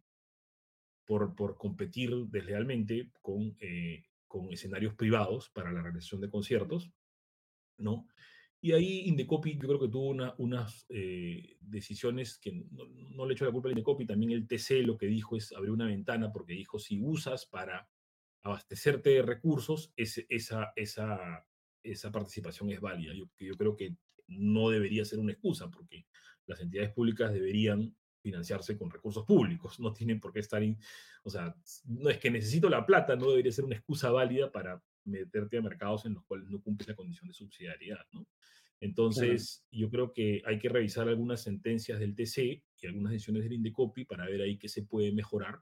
por, 1.05 1.35
por 1.35 1.57
competir 1.57 2.13
deslealmente 2.27 3.11
con, 3.21 3.55
eh, 3.59 4.05
con 4.27 4.51
escenarios 4.51 4.93
privados 4.95 5.49
para 5.49 5.71
la 5.71 5.81
realización 5.81 6.21
de 6.21 6.29
conciertos, 6.29 6.91
¿no? 7.77 8.07
Y 8.59 8.71
ahí 8.71 9.01
Indecopy 9.07 9.53
yo 9.53 9.67
creo 9.67 9.79
que 9.79 9.87
tuvo 9.87 10.09
una, 10.09 10.33
unas 10.39 10.85
eh, 10.89 11.57
decisiones 11.59 12.39
que 12.39 12.65
no, 12.71 13.25
le 13.25 13.33
echo 13.33 13.45
la 13.45 13.51
culpa 13.51 13.69
a 13.69 13.71
Indecopy, 13.71 14.05
también 14.05 14.31
el 14.31 14.47
TC 14.47 14.83
lo 14.83 14.97
que 14.97 15.05
dijo 15.05 15.37
es 15.37 15.53
abrir 15.53 15.71
una 15.71 15.85
ventana 15.85 16.31
porque 16.31 16.53
dijo 16.53 16.79
si 16.79 16.99
usas 16.99 17.45
para 17.45 17.87
abastecerte 18.43 19.11
de 19.11 19.21
recursos, 19.21 19.93
esa, 19.95 20.73
esa, 20.75 21.45
esa 21.83 22.11
participación 22.11 22.69
es 22.71 22.79
válida. 22.79 23.13
Yo, 23.13 23.25
yo 23.37 23.55
creo 23.55 23.75
que 23.75 23.95
no 24.27 24.69
debería 24.69 25.05
ser 25.05 25.19
una 25.19 25.33
excusa 25.33 25.69
porque 25.69 26.05
las 26.45 26.59
entidades 26.61 26.91
públicas 26.93 27.31
deberían 27.31 27.95
financiarse 28.21 28.77
con 28.77 28.89
recursos 28.89 29.25
públicos, 29.25 29.79
no 29.79 29.93
tienen 29.93 30.19
por 30.19 30.33
qué 30.33 30.39
estar, 30.39 30.61
in, 30.61 30.77
o 31.23 31.29
sea, 31.29 31.55
no 31.85 32.09
es 32.09 32.17
que 32.17 32.31
necesito 32.31 32.69
la 32.69 32.85
plata, 32.85 33.15
no 33.15 33.29
debería 33.29 33.51
ser 33.51 33.65
una 33.65 33.75
excusa 33.75 34.11
válida 34.11 34.51
para 34.51 34.81
meterte 35.07 35.57
a 35.57 35.61
mercados 35.61 36.05
en 36.05 36.13
los 36.13 36.23
cuales 36.25 36.49
no 36.49 36.61
cumples 36.61 36.87
la 36.87 36.95
condición 36.95 37.27
de 37.27 37.33
subsidiariedad, 37.33 38.05
¿no? 38.11 38.27
Entonces, 38.79 39.65
claro. 39.69 39.81
yo 39.81 39.89
creo 39.89 40.13
que 40.13 40.41
hay 40.45 40.59
que 40.59 40.69
revisar 40.69 41.07
algunas 41.07 41.41
sentencias 41.41 41.99
del 41.99 42.15
TC 42.15 42.63
y 42.79 42.87
algunas 42.87 43.11
decisiones 43.11 43.43
del 43.43 43.53
Indecopi 43.53 44.05
para 44.05 44.25
ver 44.25 44.41
ahí 44.41 44.57
qué 44.57 44.69
se 44.69 44.83
puede 44.83 45.11
mejorar, 45.11 45.59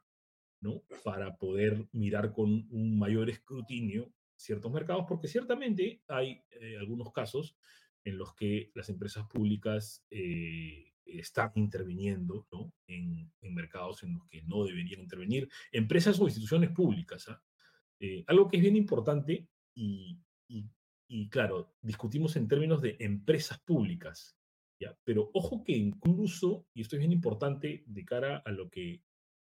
¿no? 0.60 0.84
Para 1.04 1.38
poder 1.38 1.88
mirar 1.94 2.34
con 2.34 2.68
un 2.72 3.00
mayor 3.00 3.30
escrutinio 3.30 4.12
ciertos 4.36 4.72
mercados, 4.72 5.06
porque 5.08 5.30
ciertamente 5.30 6.02
hay 6.08 6.44
eh, 6.52 6.76
algunos 6.78 7.14
casos 7.14 7.56
en 8.04 8.18
los 8.18 8.36
que 8.36 8.72
las 8.76 8.90
empresas 8.90 9.26
públicas 9.28 10.06
eh, 10.12 10.94
están 11.06 11.52
interviniendo 11.56 12.48
¿no? 12.52 12.74
en, 12.88 13.32
en, 13.42 13.56
mercados 13.56 14.04
en 14.04 14.14
los 14.14 14.28
que 14.28 14.42
no 14.44 14.66
deberían 14.66 15.02
intervenir, 15.02 15.50
empresas 15.72 16.20
o 16.20 16.26
instituciones 16.26 16.72
públicas. 16.72 17.28
¿ah? 17.30 17.42
Eh, 18.00 18.24
algo 18.28 18.48
que 18.48 18.58
es 18.58 18.64
bien 18.64 18.76
importante 18.76 19.48
y, 19.74 20.20
y, 20.48 20.66
y, 21.08 21.30
claro, 21.30 21.74
discutimos 21.82 22.36
en 22.36 22.48
términos 22.48 22.82
de 22.82 22.98
empresas 23.00 23.60
públicas, 23.60 24.38
¿ya? 24.80 24.98
pero 25.04 25.32
ojo 25.34 25.64
que 25.64 25.74
incluso, 25.74 26.68
y 26.74 26.82
esto 26.82 26.96
es 26.96 27.00
bien 27.00 27.12
importante 27.12 27.84
de 27.86 28.06
cara 28.06 28.38
a 28.46 28.52
lo 28.52 28.70
que, 28.70 29.02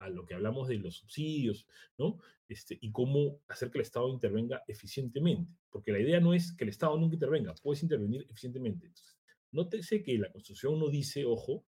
a 0.00 0.08
lo 0.08 0.26
que 0.26 0.34
hablamos 0.34 0.68
de 0.68 0.78
los 0.78 0.96
subsidios, 0.96 1.66
¿no? 1.96 2.18
Este, 2.48 2.76
y 2.80 2.90
cómo 2.90 3.40
hacer 3.48 3.70
que 3.70 3.78
el 3.78 3.82
Estado 3.82 4.12
intervenga 4.12 4.62
eficientemente, 4.66 5.56
porque 5.70 5.92
la 5.92 6.00
idea 6.00 6.20
no 6.20 6.34
es 6.34 6.52
que 6.52 6.64
el 6.64 6.70
Estado 6.70 6.98
nunca 6.98 7.14
intervenga, 7.14 7.54
puedes 7.62 7.82
intervenir 7.82 8.26
eficientemente. 8.28 8.86
Entonces, 8.86 9.16
nótese 9.52 10.02
que 10.02 10.18
la 10.18 10.30
Constitución 10.32 10.78
no 10.78 10.88
dice, 10.88 11.24
ojo, 11.24 11.64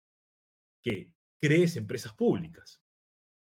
que 0.83 1.11
crees 1.41 1.77
empresas 1.77 2.13
públicas, 2.13 2.83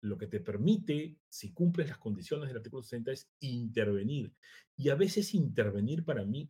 lo 0.06 0.18
que 0.18 0.28
te 0.28 0.39
permite, 0.39 1.18
si 1.28 1.52
cumples 1.54 1.89
las 1.89 1.98
condiciones 1.98 2.48
del 2.48 2.58
artículo 2.58 2.84
60, 2.84 3.12
es 3.12 3.30
intervenir. 3.39 4.34
Y 4.78 4.89
a 4.89 4.96
veces 4.96 5.34
intervenir 5.34 6.06
para 6.06 6.24
mí, 6.24 6.50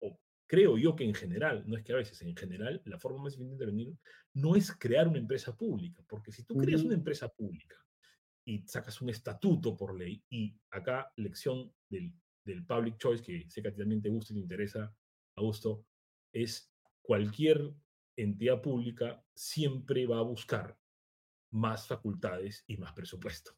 o 0.00 0.20
creo 0.46 0.78
yo 0.78 0.94
que 0.94 1.04
en 1.04 1.14
general, 1.14 1.64
no 1.66 1.76
es 1.76 1.84
que 1.84 1.92
a 1.92 1.96
veces, 1.96 2.22
en 2.22 2.36
general, 2.36 2.80
la 2.84 2.98
forma 2.98 3.22
más 3.22 3.34
eficiente 3.34 3.50
de 3.50 3.72
intervenir 3.72 3.98
no 4.34 4.54
es 4.54 4.72
crear 4.72 5.08
una 5.08 5.18
empresa 5.18 5.56
pública, 5.56 6.04
porque 6.08 6.32
si 6.32 6.44
tú 6.44 6.56
creas 6.56 6.82
una 6.82 6.94
empresa 6.94 7.28
pública 7.28 7.76
y 8.44 8.62
sacas 8.66 9.00
un 9.02 9.10
estatuto 9.10 9.76
por 9.76 9.98
ley, 9.98 10.22
y 10.30 10.56
acá 10.70 11.12
lección 11.16 11.72
del, 11.88 12.14
del 12.44 12.64
public 12.64 12.96
choice, 12.98 13.22
que 13.22 13.50
sé 13.50 13.60
que 13.60 13.68
a 13.68 13.72
ti 13.72 13.78
también 13.78 14.00
te 14.00 14.08
gusta 14.08 14.32
y 14.32 14.36
te 14.36 14.42
interesa, 14.42 14.94
Augusto, 15.34 15.84
es 16.32 16.72
cualquier 17.02 17.74
entidad 18.16 18.62
pública 18.62 19.24
siempre 19.34 20.06
va 20.06 20.18
a 20.18 20.22
buscar 20.22 20.76
más 21.50 21.86
facultades 21.86 22.64
y 22.66 22.76
más 22.76 22.92
presupuesto. 22.92 23.52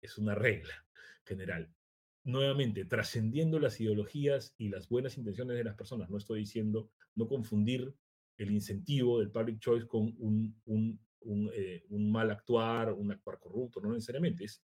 Es 0.00 0.18
una 0.18 0.34
regla 0.34 0.86
general. 1.24 1.72
Nuevamente, 2.24 2.84
trascendiendo 2.84 3.58
las 3.58 3.80
ideologías 3.80 4.54
y 4.56 4.68
las 4.68 4.88
buenas 4.88 5.18
intenciones 5.18 5.56
de 5.56 5.64
las 5.64 5.76
personas, 5.76 6.10
no 6.10 6.16
estoy 6.16 6.40
diciendo 6.40 6.90
no 7.14 7.28
confundir 7.28 7.94
el 8.38 8.50
incentivo 8.50 9.18
del 9.18 9.30
public 9.30 9.60
choice 9.60 9.86
con 9.86 10.14
un, 10.18 10.60
un, 10.64 11.00
un, 11.20 11.50
eh, 11.54 11.84
mal 11.90 12.30
actuar, 12.30 12.92
un 12.92 13.12
actuar 13.12 13.38
corrupto, 13.38 13.80
no 13.80 13.92
necesariamente. 13.92 14.44
Es, 14.44 14.62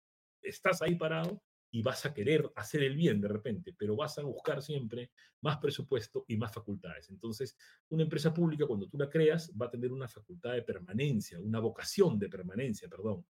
estás 0.43 0.83
ahí 0.83 0.97
parado 0.97 1.43
y 1.75 1.83
vas 1.83 2.07
a 2.07 2.15
querer 2.15 2.53
hacer 2.55 2.85
el 2.85 2.95
bien 2.95 3.21
de 3.21 3.27
repente, 3.27 3.75
pero 3.77 3.97
vas 3.97 4.17
a 4.19 4.23
buscar 4.23 4.63
siempre 4.63 5.11
más 5.41 5.59
presupuesto 5.59 6.25
y 6.29 6.37
más 6.37 6.55
facultades. 6.55 7.11
Entonces, 7.11 7.57
una 7.89 8.05
empresa 8.05 8.33
pública, 8.33 8.65
cuando 8.65 8.89
tú 8.89 8.97
la 8.97 9.11
creas, 9.11 9.53
va 9.61 9.67
a 9.67 9.71
tener 9.71 9.91
una 9.91 10.07
facultad 10.07 10.53
de 10.53 10.63
permanencia, 10.63 11.41
una 11.41 11.59
vocación 11.59 12.17
de 12.17 12.29
permanencia, 12.29 12.89
perdón. 12.89 13.27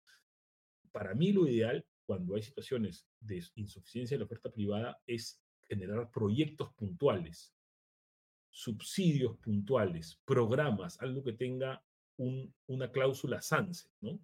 Para 0.93 1.15
mí 1.15 1.33
lo 1.33 1.49
ideal, 1.49 1.87
cuando 2.05 2.35
hay 2.35 2.43
situaciones 2.43 3.09
de 3.19 3.43
insuficiencia 3.55 4.15
de 4.15 4.19
la 4.19 4.27
oferta 4.27 4.53
privada, 4.53 5.01
es 5.07 5.43
generar 5.63 6.11
proyectos 6.11 6.71
puntuales, 6.75 7.55
subsidios 8.51 9.39
puntuales, 9.39 10.21
programas, 10.27 11.01
algo 11.01 11.25
que 11.25 11.33
tenga 11.33 11.83
un, 12.19 12.55
una 12.67 12.93
cláusula 12.93 13.41
SANSE, 13.41 13.89
¿no? 14.03 14.21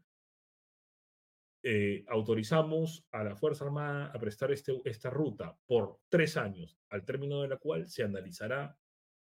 Eh, 1.62 2.04
autorizamos 2.08 3.04
a 3.10 3.22
la 3.22 3.36
Fuerza 3.36 3.64
Armada 3.64 4.06
a 4.06 4.18
prestar 4.18 4.50
este, 4.50 4.80
esta 4.84 5.10
ruta 5.10 5.56
por 5.66 6.00
tres 6.08 6.36
años, 6.36 6.78
al 6.88 7.04
término 7.04 7.42
de 7.42 7.48
la 7.48 7.58
cual 7.58 7.88
se 7.88 8.02
analizará 8.02 8.76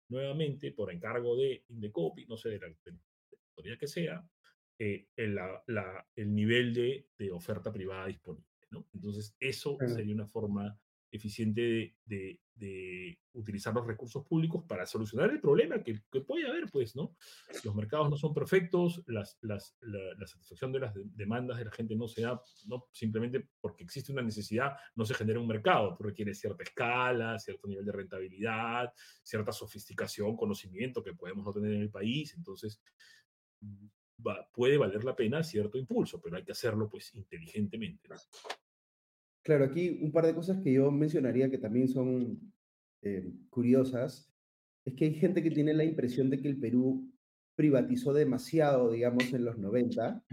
nuevamente 0.10 0.72
por 0.72 0.92
encargo 0.92 1.36
de 1.36 1.66
Indecopi, 1.68 2.26
no 2.26 2.38
sé, 2.38 2.50
de 2.50 2.60
la, 2.60 2.68
autoridad 2.68 3.78
que 3.78 3.88
sea, 3.88 4.26
eh, 4.80 5.08
el, 5.16 5.36
la, 5.36 5.62
la, 5.68 6.08
el, 6.16 6.34
nivel 6.34 6.74
de, 6.74 7.08
de, 7.18 7.32
oferta 7.32 7.72
privada 7.72 8.08
disponible. 8.08 8.48
¿no? 8.72 8.88
Entonces, 8.94 9.36
eso 9.40 9.78
sería 9.88 10.16
una 10.16 10.28
forma 10.28 10.80
eficiente 11.12 11.96
de, 12.06 12.40
utilizar 13.34 13.74
los 13.74 13.88
recursos 13.88 14.26
públicos 14.26 14.66
para 14.68 14.86
solucionar 14.86 15.30
el 15.30 15.40
problema 15.40 15.82
que, 15.82 16.02
que, 16.12 16.20
puede 16.20 16.46
haber, 16.46 16.70
pues, 16.70 16.94
¿no? 16.94 17.16
Los 17.64 17.74
mercados 17.74 18.10
no 18.10 18.18
son 18.18 18.34
perfectos, 18.34 19.02
las, 19.08 19.38
las, 19.42 19.78
la, 19.80 20.28
satisfacción 20.28 20.74
de 20.74 20.80
las 20.80 20.94
de, 20.94 21.04
demandas 21.06 21.58
de 21.58 21.66
la 21.66 21.72
gente 21.72 21.96
no 21.96 22.10
se 22.10 22.22
da, 22.24 22.42
no 22.68 22.88
simplemente 22.92 23.48
porque 23.62 23.86
existe 23.86 24.12
una 24.12 24.22
necesidad, 24.22 24.76
no 24.96 25.06
se 25.06 25.14
genera 25.14 25.40
un 25.40 25.48
mercado, 25.48 25.96
requiere 26.02 26.34
cierta 26.34 26.64
escala, 26.64 27.40
cierto 27.40 27.66
nivel 27.68 27.86
de 27.86 27.94
rentabilidad, 27.94 28.92
cierta 29.24 29.54
sofisticación, 29.54 30.36
conocimiento 30.36 31.02
que 31.02 31.14
podemos 31.14 31.46
no 31.46 31.54
tener 31.54 31.72
en 31.74 31.82
el 31.84 31.90
país, 31.90 32.34
entonces 32.36 32.82
va, 34.26 34.50
puede 34.52 34.78
valer 34.78 35.06
la 35.06 35.16
pena 35.16 35.44
cierto 35.44 35.78
impulso, 35.78 36.20
pero 36.22 36.36
hay 36.36 36.44
que 36.44 36.52
hacerlo, 36.52 36.90
pues, 36.90 37.14
inteligentemente, 37.16 38.10
¿no? 38.10 38.16
Claro, 39.50 39.66
aquí 39.66 39.98
un 40.04 40.12
par 40.12 40.28
de 40.28 40.36
cosas 40.36 40.62
que 40.62 40.72
yo 40.72 40.92
mencionaría 40.92 41.50
que 41.50 41.58
también 41.58 41.88
son 41.88 42.54
eh, 43.02 43.34
curiosas, 43.50 44.32
es 44.86 44.94
que 44.94 45.06
hay 45.06 45.16
gente 45.16 45.42
que 45.42 45.50
tiene 45.50 45.74
la 45.74 45.84
impresión 45.84 46.30
de 46.30 46.40
que 46.40 46.50
el 46.50 46.60
Perú 46.60 47.12
privatizó 47.56 48.14
demasiado, 48.14 48.92
digamos, 48.92 49.34
en 49.34 49.46
los 49.46 49.58
90, 49.58 50.24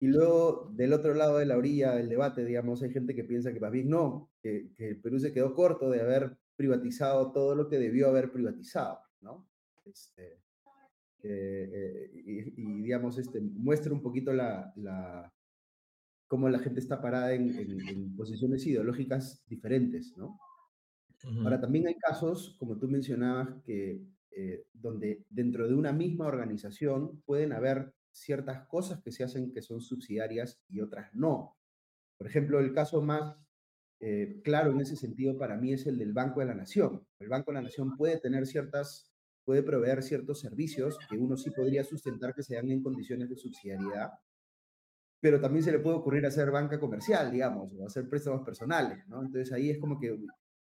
y 0.00 0.06
luego 0.06 0.72
del 0.72 0.94
otro 0.94 1.12
lado 1.12 1.36
de 1.36 1.44
la 1.44 1.58
orilla 1.58 1.92
del 1.94 2.08
debate, 2.08 2.42
digamos, 2.46 2.82
hay 2.82 2.90
gente 2.90 3.14
que 3.14 3.24
piensa 3.24 3.52
que 3.52 3.60
más 3.60 3.70
bien 3.70 3.90
no, 3.90 4.30
que, 4.42 4.72
que 4.78 4.88
el 4.88 5.00
Perú 5.02 5.20
se 5.20 5.34
quedó 5.34 5.52
corto 5.52 5.90
de 5.90 6.00
haber 6.00 6.38
privatizado 6.56 7.32
todo 7.32 7.54
lo 7.54 7.68
que 7.68 7.78
debió 7.78 8.08
haber 8.08 8.32
privatizado, 8.32 8.98
¿no? 9.20 9.46
Este, 9.84 10.40
eh, 11.22 12.10
y, 12.14 12.80
digamos, 12.80 13.18
este, 13.18 13.42
muestra 13.42 13.92
un 13.92 14.00
poquito 14.00 14.32
la, 14.32 14.72
la, 14.76 15.30
cómo 16.32 16.48
la 16.48 16.60
gente 16.60 16.80
está 16.80 17.02
parada 17.02 17.34
en, 17.34 17.58
en, 17.58 18.16
posiciones 18.16 18.66
ideológicas 18.66 19.44
diferentes, 19.46 20.16
¿no? 20.16 20.38
Ahora, 21.44 21.60
también 21.60 21.86
hay 21.86 21.96
casos, 21.98 22.56
como 22.58 22.78
tú 22.78 22.88
mencionabas, 22.88 23.62
que 23.66 24.00
eh, 24.30 24.64
donde 24.72 25.26
dentro 25.28 25.68
de 25.68 25.74
una 25.74 25.92
misma 25.92 26.26
organización 26.26 27.20
pueden 27.26 27.52
haber 27.52 27.92
ciertas 28.10 28.66
cosas 28.66 29.02
que 29.02 29.12
se 29.12 29.24
hacen 29.24 29.52
que 29.52 29.60
son 29.60 29.82
subsidiarias 29.82 30.58
y 30.70 30.80
otras 30.80 31.10
no. 31.12 31.58
Por 32.16 32.28
ejemplo, 32.28 32.60
el 32.60 32.72
caso 32.72 33.02
más 33.02 33.36
eh, 34.00 34.40
claro 34.42 34.72
en 34.72 34.80
ese 34.80 34.96
sentido 34.96 35.36
para 35.36 35.58
mí 35.58 35.74
es 35.74 35.86
el 35.86 35.98
del 35.98 36.14
Banco 36.14 36.40
de 36.40 36.46
la 36.46 36.54
Nación. 36.54 37.06
El 37.18 37.28
Banco 37.28 37.50
de 37.50 37.56
la 37.56 37.62
Nación 37.64 37.94
puede 37.98 38.18
tener 38.18 38.46
ciertas 38.46 39.12
puede 39.44 39.62
proveer 39.62 40.02
ciertos 40.02 40.40
servicios 40.40 40.96
que 41.10 41.18
uno 41.18 41.36
sí 41.36 41.50
podría 41.50 41.84
sustentar 41.84 42.34
que 42.34 42.42
se 42.42 42.54
dan 42.54 42.70
en 42.70 42.82
condiciones 42.82 43.28
de 43.28 43.36
subsidiariedad, 43.36 44.12
pero 45.22 45.40
también 45.40 45.62
se 45.62 45.70
le 45.70 45.78
puede 45.78 45.98
ocurrir 45.98 46.26
hacer 46.26 46.50
banca 46.50 46.80
comercial, 46.80 47.30
digamos, 47.30 47.72
o 47.78 47.86
hacer 47.86 48.08
préstamos 48.08 48.44
personales, 48.44 49.06
¿no? 49.06 49.22
Entonces 49.22 49.52
ahí 49.52 49.70
es 49.70 49.78
como 49.78 49.96
que 49.96 50.18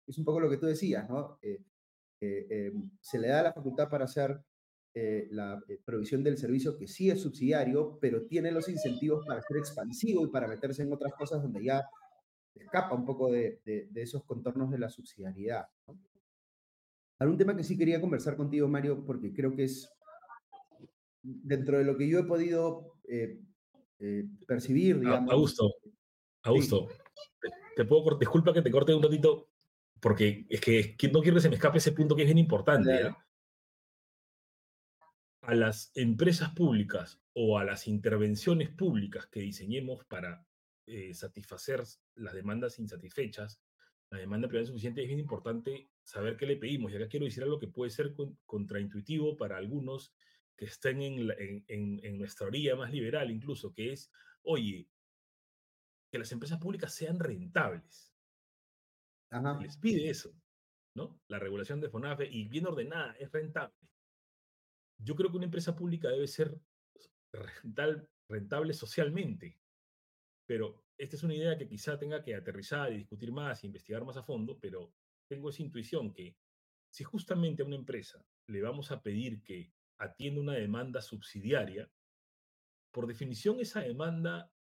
es 0.05 0.18
un 0.18 0.24
poco 0.24 0.40
lo 0.40 0.50
que 0.50 0.57
tú 0.57 0.66
decías, 0.66 1.09
¿no? 1.09 1.38
Eh, 1.40 1.62
eh, 2.20 2.46
em, 2.50 2.90
se 3.00 3.20
le 3.20 3.28
da 3.28 3.44
la 3.44 3.52
facultad 3.52 3.88
para 3.88 4.07
hacer 4.07 4.42
eh, 4.94 5.28
la 5.31 5.62
provisión 5.85 6.24
del 6.24 6.38
servicio 6.38 6.76
que 6.76 6.88
sí 6.88 7.09
es 7.09 7.20
subsidiario, 7.20 7.98
pero 8.00 8.26
tiene 8.26 8.50
los 8.50 8.68
incentivos 8.68 9.24
para 9.24 9.40
ser 9.42 9.59
expansivo 9.59 10.24
y 10.24 10.31
para 10.31 10.48
meterse 10.48 10.83
en 10.83 10.92
otras 10.92 11.12
cosas 11.14 11.40
donde 11.40 11.62
ya 11.64 11.85
escapa 12.52 12.96
un 12.96 13.05
poco 13.05 13.31
de, 13.31 13.61
de, 13.64 13.87
de 13.92 14.02
esos 14.02 14.24
contornos 14.24 14.72
de 14.72 14.78
la 14.78 14.88
subsidiariedad. 14.88 15.68
¿no? 15.87 15.96
un 17.20 17.38
tema 17.38 17.57
que 17.57 17.62
sí 17.62 17.78
quería 17.78 18.00
conversar 18.00 18.37
contigo, 18.37 18.66
Mario, 18.66 19.05
porque 19.07 19.33
creo 19.33 19.55
que 19.55 19.62
es 19.64 19.88
dentro 21.22 21.78
de 21.78 21.85
lo 21.85 21.96
que 21.96 22.09
yo 22.09 22.18
he 22.18 22.24
podido 22.24 22.96
eh, 23.09 23.38
eh, 24.05 24.25
percibir, 24.49 24.99
digamos. 24.99 25.33
Augusto, 25.33 25.75
Augusto, 26.43 26.88
te, 27.77 27.85
puedo, 27.85 28.19
disculpa 28.19 28.53
que 28.53 28.61
te 28.61 28.71
corte 28.71 28.93
un 28.93 29.03
ratito, 29.03 29.49
porque 30.01 30.45
es 30.49 30.61
que, 30.61 30.97
no 31.12 31.23
quiero 31.23 31.37
que 31.37 31.41
se 31.41 31.49
me 31.49 31.55
escape 31.55 31.79
ese 31.79 31.93
punto 31.93 32.17
que 32.17 32.23
es 32.23 32.27
bien 32.27 32.38
importante. 32.38 33.15
A 35.43 35.55
las 35.55 35.93
empresas 35.95 36.51
públicas 36.51 37.21
o 37.33 37.59
a 37.59 37.65
las 37.65 37.87
intervenciones 37.87 38.71
públicas 38.71 39.29
que 39.29 39.41
diseñemos 39.41 40.05
para 40.07 40.45
eh, 40.87 41.15
satisfacer 41.15 41.85
las 42.17 42.35
demandas 42.35 42.81
insatisfechas, 42.81 43.62
la 44.11 44.19
demanda 44.19 44.49
privada 44.49 44.67
suficiente, 44.67 45.03
es 45.03 45.07
bien 45.07 45.21
importante 45.21 45.91
saber 46.03 46.37
qué 46.37 46.47
le 46.47 46.57
pedimos. 46.57 46.91
Y 46.91 46.97
acá 46.97 47.07
quiero 47.07 47.27
decir 47.27 47.45
algo 47.45 47.61
que 47.61 47.69
puede 47.69 47.93
ser 47.93 48.15
contraintuitivo 48.47 49.37
para 49.37 49.59
algunos 49.59 50.12
que 50.57 50.67
estén 50.67 51.03
en, 51.03 51.65
en, 51.69 52.19
nuestra 52.19 52.47
orilla 52.47 52.77
más 52.77 52.93
liberal 52.93 53.31
incluso, 53.31 53.73
que 53.73 53.93
es, 53.93 54.11
oye, 54.43 54.88
que 56.11 56.19
las 56.19 56.31
empresas 56.33 56.59
públicas 56.59 56.95
sean 56.95 57.19
rentables. 57.19 58.15
Les 59.61 59.79
pide 59.79 60.11
eso, 60.11 60.35
¿no? 60.95 61.21
La 61.29 61.38
regulación 61.38 61.81
de 61.81 61.88
FONAFE 61.88 62.29
y 62.31 62.49
bien 62.49 62.67
ordenada, 62.67 63.15
es 63.19 63.33
rentable. 63.33 63.75
Yo 64.99 65.17
creo 65.17 65.31
que 65.31 65.38
una 65.38 65.47
empresa 65.47 65.75
pública 65.75 66.11
debe 66.11 66.29
ser 66.29 66.61
rentable 68.29 68.75
socialmente, 68.75 69.59
pero 70.47 70.85
esta 70.99 71.17
es 71.17 71.23
una 71.23 71.35
idea 71.35 71.57
que 71.57 71.67
quizá 71.67 71.99
tenga 71.99 72.23
que 72.23 72.35
aterrizar 72.35 72.93
y 72.93 72.99
discutir 72.99 73.33
más, 73.33 73.65
e 73.65 73.67
investigar 73.67 74.05
más 74.05 74.19
a 74.19 74.23
fondo, 74.23 74.59
pero 74.61 74.93
tengo 75.29 75.49
esa 75.49 75.62
intuición 75.62 76.12
que 76.12 76.37
si 76.93 77.05
justamente 77.05 77.62
a 77.62 77.67
una 77.67 77.77
empresa 77.77 78.25
le 78.49 78.61
vamos 78.61 78.91
a 78.93 79.03
pedir 79.03 79.43
que 79.43 79.73
atienda 80.03 80.41
una 80.41 80.55
demanda 80.55 81.01
subsidiaria, 81.01 81.91
por 82.91 83.07
definición 83.07 83.61
esa 83.61 83.81
demanda 83.81 84.53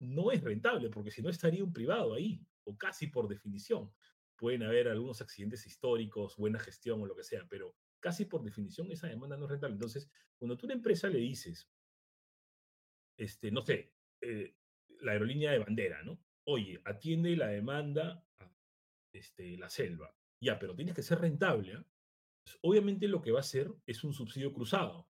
no 0.00 0.30
es 0.30 0.42
rentable, 0.42 0.90
porque 0.90 1.10
si 1.10 1.22
no 1.22 1.30
estaría 1.30 1.64
un 1.64 1.72
privado 1.72 2.14
ahí, 2.14 2.40
o 2.64 2.76
casi 2.76 3.08
por 3.08 3.28
definición. 3.28 3.92
Pueden 4.36 4.62
haber 4.62 4.88
algunos 4.88 5.20
accidentes 5.20 5.66
históricos, 5.66 6.36
buena 6.36 6.58
gestión 6.58 7.00
o 7.02 7.06
lo 7.06 7.16
que 7.16 7.24
sea, 7.24 7.46
pero 7.48 7.76
casi 7.98 8.24
por 8.24 8.42
definición 8.42 8.90
esa 8.90 9.08
demanda 9.08 9.36
no 9.36 9.44
es 9.44 9.50
rentable. 9.50 9.74
Entonces, 9.74 10.10
cuando 10.38 10.56
tú 10.56 10.66
a 10.66 10.68
una 10.68 10.74
empresa 10.74 11.08
le 11.08 11.18
dices, 11.18 11.70
este, 13.18 13.50
no 13.50 13.62
sé, 13.62 13.92
eh, 14.22 14.54
la 15.00 15.12
aerolínea 15.12 15.52
de 15.52 15.58
bandera, 15.58 16.02
¿no? 16.02 16.22
Oye, 16.44 16.80
atiende 16.84 17.36
la 17.36 17.48
demanda 17.48 18.24
a 18.38 18.50
este, 19.12 19.56
la 19.58 19.68
selva. 19.68 20.14
Ya, 20.42 20.58
pero 20.58 20.74
tienes 20.74 20.94
que 20.94 21.02
ser 21.02 21.20
rentable. 21.20 21.72
¿eh? 21.72 21.84
Obviamente 22.62 23.08
lo 23.08 23.22
que 23.22 23.32
va 23.32 23.38
a 23.38 23.40
hacer 23.40 23.72
es 23.86 24.04
un 24.04 24.12
subsidio 24.12 24.52
cruzado. 24.52 25.08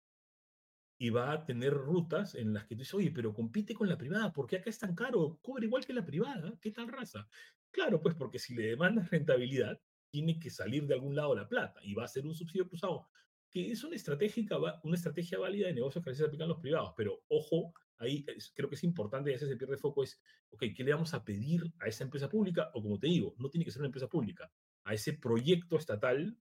Y 1.00 1.12
va 1.12 1.32
a 1.32 1.46
tener 1.46 1.74
rutas 1.74 2.34
en 2.34 2.54
las 2.54 2.66
que 2.66 2.76
tú 2.76 2.80
dices, 2.80 2.96
oye, 2.96 3.12
pero 3.12 3.34
compite 3.34 3.76
con 3.76 3.88
la 3.88 3.98
privada, 3.98 4.34
¿por 4.34 4.48
qué 4.48 4.58
acá 4.58 4.70
es 4.70 4.80
tan 4.80 4.96
caro? 4.96 5.38
Cobra 5.44 5.64
igual 5.64 5.86
que 5.86 5.94
la 5.94 6.06
privada, 6.06 6.58
¿qué 6.60 6.72
tal 6.72 6.88
raza? 6.88 7.28
Claro, 7.70 8.02
pues 8.02 8.16
porque 8.16 8.40
si 8.40 8.56
le 8.56 8.64
demandas 8.64 9.12
rentabilidad, 9.12 9.80
tiene 10.10 10.40
que 10.40 10.50
salir 10.50 10.88
de 10.88 10.96
algún 10.96 11.16
lado 11.16 11.36
la 11.36 11.48
plata 11.48 11.80
y 11.84 11.94
va 11.94 12.06
a 12.06 12.08
ser 12.08 12.26
un 12.26 12.34
subsidio 12.34 12.68
cruzado, 12.68 13.08
que 13.52 13.72
es 13.72 13.84
una 13.84 13.96
estrategia, 13.96 14.46
una 14.84 14.96
estrategia 14.96 15.38
válida 15.38 15.68
de 15.68 15.74
negocios 15.74 16.04
que 16.04 16.10
a 16.10 16.14
veces 16.14 16.26
aplican 16.26 16.48
los 16.48 16.60
privados, 16.60 16.94
pero 16.98 17.24
ojo 17.28 17.74
ahí 18.00 18.26
creo 18.56 18.70
que 18.70 18.76
es 18.76 18.84
importante, 18.84 19.32
a 19.32 19.34
veces 19.34 19.50
se 19.50 19.58
pierde 19.58 19.78
foco, 19.78 20.04
es, 20.04 20.22
ok, 20.50 20.66
¿qué 20.76 20.84
le 20.84 20.94
vamos 20.94 21.14
a 21.14 21.24
pedir 21.24 21.72
a 21.80 21.88
esa 21.88 22.04
empresa 22.04 22.30
pública? 22.30 22.70
O 22.74 22.82
como 22.82 23.00
te 23.00 23.08
digo, 23.08 23.36
no 23.38 23.50
tiene 23.50 23.66
que 23.66 23.72
ser 23.72 23.82
una 23.82 23.88
empresa 23.88 24.08
pública, 24.08 24.52
a 24.84 24.94
ese 24.94 25.14
proyecto 25.14 25.78
estatal 25.78 26.38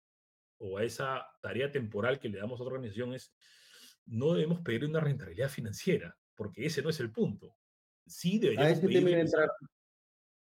o 0.59 0.79
a 0.79 0.85
esa 0.85 1.27
tarea 1.41 1.71
temporal 1.71 2.19
que 2.19 2.29
le 2.29 2.39
damos 2.39 2.59
a 2.59 2.63
otra 2.63 2.75
organización 2.77 3.15
es, 3.15 3.35
no 4.07 4.35
debemos 4.35 4.61
pedir 4.61 4.85
una 4.85 5.01
rentabilidad 5.01 5.49
financiera, 5.49 6.17
porque 6.35 6.67
ese 6.67 6.83
no 6.83 6.91
es 6.91 7.01
el 7.01 7.11
punto. 7.11 7.57
Sí 8.07 8.39
deberíamos 8.39 8.79
pedir... 8.81 9.09
Entrar... 9.09 9.51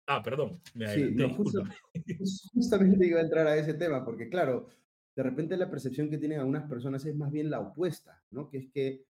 Ah, 0.06 0.22
perdón, 0.22 0.60
me 0.74 0.86
adelanté, 0.86 1.36
justamente 2.54 3.06
iba 3.06 3.20
a 3.20 3.22
entrar 3.22 3.46
a 3.46 3.56
ese 3.56 3.74
tema, 3.74 4.04
porque 4.04 4.28
claro, 4.28 4.66
de 5.14 5.22
repente 5.22 5.56
la 5.56 5.70
percepción 5.70 6.10
que 6.10 6.18
tienen 6.18 6.40
algunas 6.40 6.68
personas 6.68 7.04
es 7.04 7.14
más 7.14 7.30
bien 7.30 7.50
la 7.50 7.60
opuesta, 7.60 8.22
¿no? 8.30 8.48
Que 8.48 8.58
es 8.58 8.70
que 8.72 9.04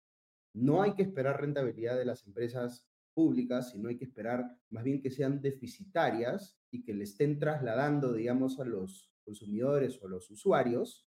no 0.55 0.83
hay 0.83 0.95
que 0.95 1.03
esperar 1.03 1.41
rentabilidad 1.41 1.99
de 1.99 2.07
las 2.07 2.27
empresas 2.27 2.89
públicas, 3.13 3.73
sino 3.73 3.89
hay 3.89 3.97
que 3.97 4.05
esperar 4.05 4.57
más 4.71 4.85
bien 4.85 5.03
que 5.03 5.11
sean 5.11 5.43
deficitarias 5.43 6.59
y 6.71 6.83
que 6.83 6.95
le 6.95 7.05
estén 7.05 7.39
trasladando, 7.39 8.13
digamos, 8.13 8.59
a 8.61 8.65
los 8.65 9.11
consumidores 9.27 10.01
o 10.03 10.09
los 10.09 10.31
usuarios 10.31 11.07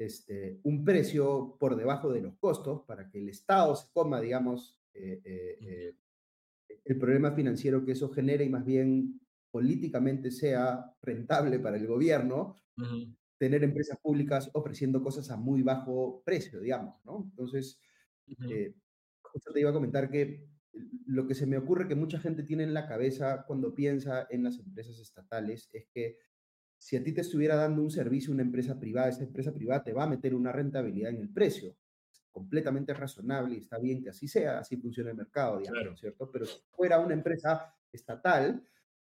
este, 0.00 0.58
un 0.62 0.82
precio 0.82 1.58
por 1.60 1.76
debajo 1.76 2.10
de 2.10 2.22
los 2.22 2.34
costos 2.38 2.84
para 2.86 3.10
que 3.10 3.18
el 3.18 3.28
Estado 3.28 3.76
se 3.76 3.86
coma, 3.92 4.18
digamos, 4.18 4.80
eh, 4.94 5.20
eh, 5.22 5.58
eh, 5.60 5.96
el 6.86 6.98
problema 6.98 7.32
financiero 7.32 7.84
que 7.84 7.92
eso 7.92 8.08
genera 8.08 8.42
y 8.42 8.48
más 8.48 8.64
bien 8.64 9.20
políticamente 9.50 10.30
sea 10.30 10.96
rentable 11.02 11.58
para 11.58 11.76
el 11.76 11.86
gobierno, 11.86 12.56
tener 13.36 13.62
empresas 13.62 13.98
públicas 14.00 14.50
ofreciendo 14.54 15.02
cosas 15.02 15.30
a 15.30 15.36
muy 15.36 15.60
bajo 15.60 16.22
precio, 16.24 16.60
digamos, 16.60 17.04
¿no? 17.04 17.28
Entonces, 17.30 17.78
justo 19.20 19.52
te 19.52 19.60
iba 19.60 19.68
a 19.68 19.74
comentar 19.74 20.10
que 20.10 20.48
lo 21.04 21.26
que 21.26 21.34
se 21.34 21.46
me 21.46 21.58
ocurre 21.58 21.88
que 21.88 21.94
mucha 21.94 22.18
gente 22.18 22.42
tiene 22.42 22.62
en 22.62 22.72
la 22.72 22.86
cabeza 22.86 23.44
cuando 23.46 23.74
piensa 23.74 24.26
en 24.30 24.44
las 24.44 24.58
empresas 24.58 24.98
estatales 24.98 25.68
es 25.72 25.86
que 25.92 26.16
si 26.80 26.96
a 26.96 27.04
ti 27.04 27.12
te 27.12 27.20
estuviera 27.20 27.56
dando 27.56 27.82
un 27.82 27.90
servicio 27.90 28.32
una 28.32 28.42
empresa 28.42 28.80
privada, 28.80 29.10
esa 29.10 29.22
empresa 29.22 29.52
privada 29.52 29.84
te 29.84 29.92
va 29.92 30.04
a 30.04 30.08
meter 30.08 30.34
una 30.34 30.50
rentabilidad 30.50 31.10
en 31.10 31.18
el 31.18 31.28
precio. 31.28 31.76
Es 32.10 32.22
completamente 32.30 32.94
razonable 32.94 33.56
y 33.56 33.58
está 33.58 33.78
bien 33.78 34.02
que 34.02 34.08
así 34.08 34.26
sea, 34.26 34.60
así 34.60 34.78
funciona 34.78 35.10
el 35.10 35.16
mercado, 35.16 35.58
digamos, 35.58 36.00
¿cierto? 36.00 36.30
Pero 36.32 36.46
si 36.46 36.58
fuera 36.70 36.98
una 36.98 37.12
empresa 37.12 37.74
estatal, 37.92 38.66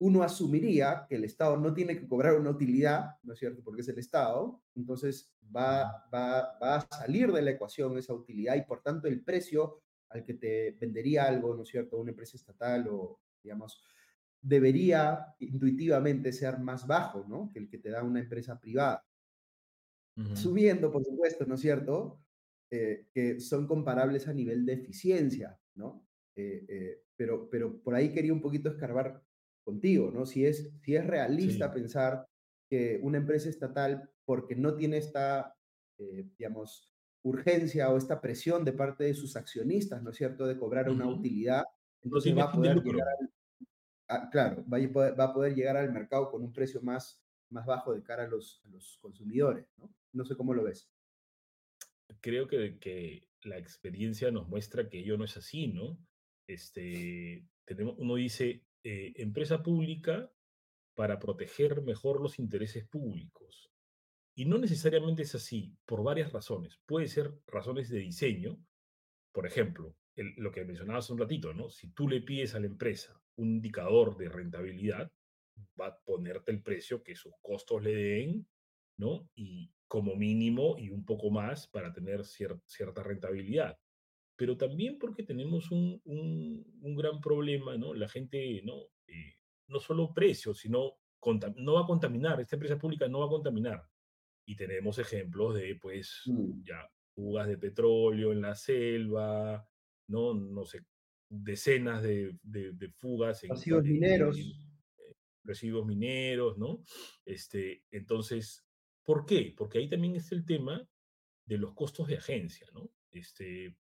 uno 0.01 0.25
asumiría 0.25 1.07
que 1.09 1.15
el 1.15 1.23
Estado 1.23 1.57
no 1.57 1.73
tiene 1.73 1.97
que 1.97 2.09
cobrar 2.09 2.35
una 2.35 2.51
utilidad, 2.51 3.17
¿no 3.23 3.33
es 3.33 3.39
cierto? 3.39 3.63
Porque 3.63 3.83
es 3.83 3.89
el 3.89 4.01
Estado, 4.01 4.61
entonces 4.75 5.33
va, 5.55 6.05
va, 6.13 6.59
va, 6.61 6.77
a 6.77 6.81
salir 6.81 7.31
de 7.31 7.43
la 7.43 7.53
ecuación 7.53 7.97
esa 7.97 8.13
utilidad 8.13 8.57
y 8.57 8.63
por 8.63 8.83
tanto 8.83 9.07
el 9.07 9.23
precio 9.23 9.83
al 10.09 10.25
que 10.25 10.35
te 10.35 10.73
vendería 10.81 11.27
algo, 11.27 11.55
¿no 11.55 11.63
es 11.63 11.69
cierto? 11.69 11.97
Una 11.97 12.11
empresa 12.11 12.37
estatal 12.37 12.89
o, 12.89 13.21
digamos, 13.41 13.85
debería 14.43 15.35
intuitivamente 15.41 16.33
ser 16.33 16.59
más 16.61 16.87
bajo, 16.87 17.25
¿no? 17.29 17.51
Que 17.53 17.61
el 17.61 17.71
que 17.71 17.79
te 17.79 17.91
da 17.91 18.03
una 18.05 18.21
empresa 18.21 18.61
privada. 18.61 19.05
Subiendo, 20.35 20.91
por 20.91 21.05
supuesto, 21.05 21.45
¿no 21.47 21.55
es 21.57 21.61
cierto? 21.61 22.25
Eh, 22.71 23.09
que 23.13 23.41
son 23.41 23.67
comparables 23.67 24.29
a 24.29 24.33
nivel 24.33 24.65
de 24.65 24.75
eficiencia, 24.75 25.61
¿no? 25.75 26.07
Eh, 26.37 26.65
eh, 26.69 27.03
pero, 27.17 27.49
pero 27.51 27.83
por 27.83 27.95
ahí 27.95 28.13
quería 28.13 28.33
un 28.33 28.41
poquito 28.41 28.71
escarbar 28.71 29.23
contigo, 29.65 30.11
¿no? 30.11 30.25
Si 30.27 30.47
es, 30.47 30.73
si 30.83 30.97
es 30.97 31.07
realista 31.07 31.69
Sí. 31.69 31.75
pensar 31.81 32.27
que 32.71 32.99
una 33.03 33.19
empresa 33.19 33.49
estatal, 33.51 34.11
porque 34.25 34.57
no 34.57 34.75
tiene 34.75 34.97
esta, 34.99 35.55
digamos, 35.99 36.91
urgencia 37.25 37.91
o 37.91 37.97
esta 37.99 38.21
presión 38.21 38.65
de 38.65 38.73
parte 38.73 39.05
de 39.05 39.15
sus 39.15 39.37
accionistas, 39.37 40.03
¿no 40.03 40.11
es 40.11 40.17
cierto?, 40.17 40.47
de 40.47 40.59
cobrar 40.59 40.89
una 40.91 41.07
utilidad, 41.09 41.65
entonces 42.03 42.37
va 42.37 42.45
a 42.45 42.53
poder 42.53 42.81
llegar. 42.83 43.07
A, 44.15 44.31
claro, 44.31 44.65
va 44.69 44.79
a, 45.25 45.33
poder, 45.33 45.55
llegar 45.55 45.77
al 45.77 45.93
mercado 45.93 46.31
con 46.31 46.43
un 46.43 46.53
precio 46.53 46.81
más, 46.83 47.23
más 47.51 47.67
bajo 47.67 47.93
de 47.93 48.03
cara 48.03 48.25
a 48.25 48.29
los, 48.29 48.63
consumidores, 49.01 49.67
¿no? 49.77 49.95
No 50.13 50.25
sé 50.25 50.37
cómo 50.37 50.55
lo 50.55 50.65
ves. 50.65 50.91
Creo 52.21 52.47
que, 52.47 52.79
que 52.79 53.29
la 53.43 53.59
experiencia 53.59 54.31
nos 54.31 54.49
muestra 54.49 54.89
que 54.89 54.99
ello 54.99 55.17
no 55.17 55.25
es 55.25 55.37
así, 55.37 55.69
¿no? 55.69 55.99
Este, 56.47 57.47
tenemos, 57.65 57.95
uno 57.99 58.17
dice, 58.17 58.65
eh, 58.85 59.13
empresa 59.17 59.63
pública 59.63 60.31
para 60.95 61.19
proteger 61.19 61.83
mejor 61.83 62.21
los 62.21 62.39
intereses 62.39 62.87
públicos. 62.87 63.71
Y 64.35 64.45
no 64.47 64.59
necesariamente 64.59 65.23
es 65.23 65.35
así, 65.35 65.77
por 65.85 66.03
varias 66.03 66.33
razones. 66.33 66.81
Puede 66.87 67.07
ser 67.07 67.33
razones 67.47 67.89
de 67.91 67.99
diseño, 67.99 68.59
por 69.33 69.47
ejemplo, 69.47 69.97
lo 70.17 70.53
que 70.53 70.65
mencionabas 70.65 71.11
un 71.11 71.19
ratito, 71.19 71.55
¿no? 71.55 71.71
Si 71.71 71.93
tú 71.93 72.09
le 72.09 72.21
pides 72.21 72.55
a 72.55 72.61
la 72.61 72.67
empresa 72.67 73.22
un 73.37 73.49
indicador 73.49 74.17
de 74.17 74.29
rentabilidad, 74.29 75.11
va 75.81 75.87
a 75.89 75.99
ponerte 76.05 76.51
el 76.53 76.63
precio 76.63 77.03
que 77.03 77.15
sus 77.17 77.33
costos 77.41 77.83
le 77.83 77.95
den, 77.95 78.47
¿no? 78.99 79.31
Y 79.35 79.73
como 79.87 80.17
mínimo 80.17 80.77
y 80.79 80.91
un 80.91 81.05
poco 81.05 81.31
más 81.31 81.69
para 81.69 81.93
tener 81.93 82.21
cier- 82.21 82.63
cierta 82.67 83.03
rentabilidad. 83.03 83.79
Pero 84.37 84.57
también 84.57 84.99
porque 84.99 85.23
tenemos 85.23 85.71
un, 85.71 86.01
un- 86.05 86.79
un 86.81 86.95
gran 86.97 87.21
problema, 87.21 87.77
¿no? 87.77 87.95
La 87.95 88.09
gente, 88.09 88.63
¿no? 88.65 88.87
Eh, 89.07 89.35
no 89.69 89.81
solo 89.81 90.13
precio, 90.15 90.55
sino 90.55 90.99
no 91.57 91.75
va 91.75 91.83
a 91.83 91.87
contaminar, 91.87 92.41
esta 92.41 92.57
empresa 92.57 92.79
pública 92.79 93.07
no 93.09 93.21
va 93.21 93.27
a 93.27 93.29
contaminar 93.29 93.89
y 94.45 94.57
tenemos 94.57 94.99
ejemplos 94.99 95.55
de, 95.55 95.77
pues, 95.81 96.23
Mm. 96.27 96.63
ya, 96.65 96.91
fugas 97.15 97.47
de 97.47 97.59
petróleo 97.59 98.33
en 98.33 98.41
la 98.41 98.55
selva, 98.57 99.69
¿no? 100.09 100.35
No 100.35 100.65
sé, 100.65 100.81
decenas 101.35 102.03
de, 102.03 102.37
de- 102.43 102.73
de 102.73 102.89
fugas 102.91 103.43
en, 103.45 103.53
en- 103.53 103.57
mineros. 103.85 104.37
en 104.39 104.53
residuos 105.45 105.87
mineros, 105.87 106.59
¿no? 106.59 106.85
Este, 107.25 107.83
entonces, 107.91 108.65
¿por 109.03 109.25
qué? 109.27 109.55
Porque 109.57 109.79
ahí 109.79 109.89
también 109.89 110.15
está 110.17 110.35
el 110.35 110.45
tema 110.45 110.89
de 111.47 111.59
los 111.59 111.75
costos 111.75 112.07
de 112.09 112.17
agencia, 112.19 112.67
¿no? 112.75 112.91
Este, 113.11 113.77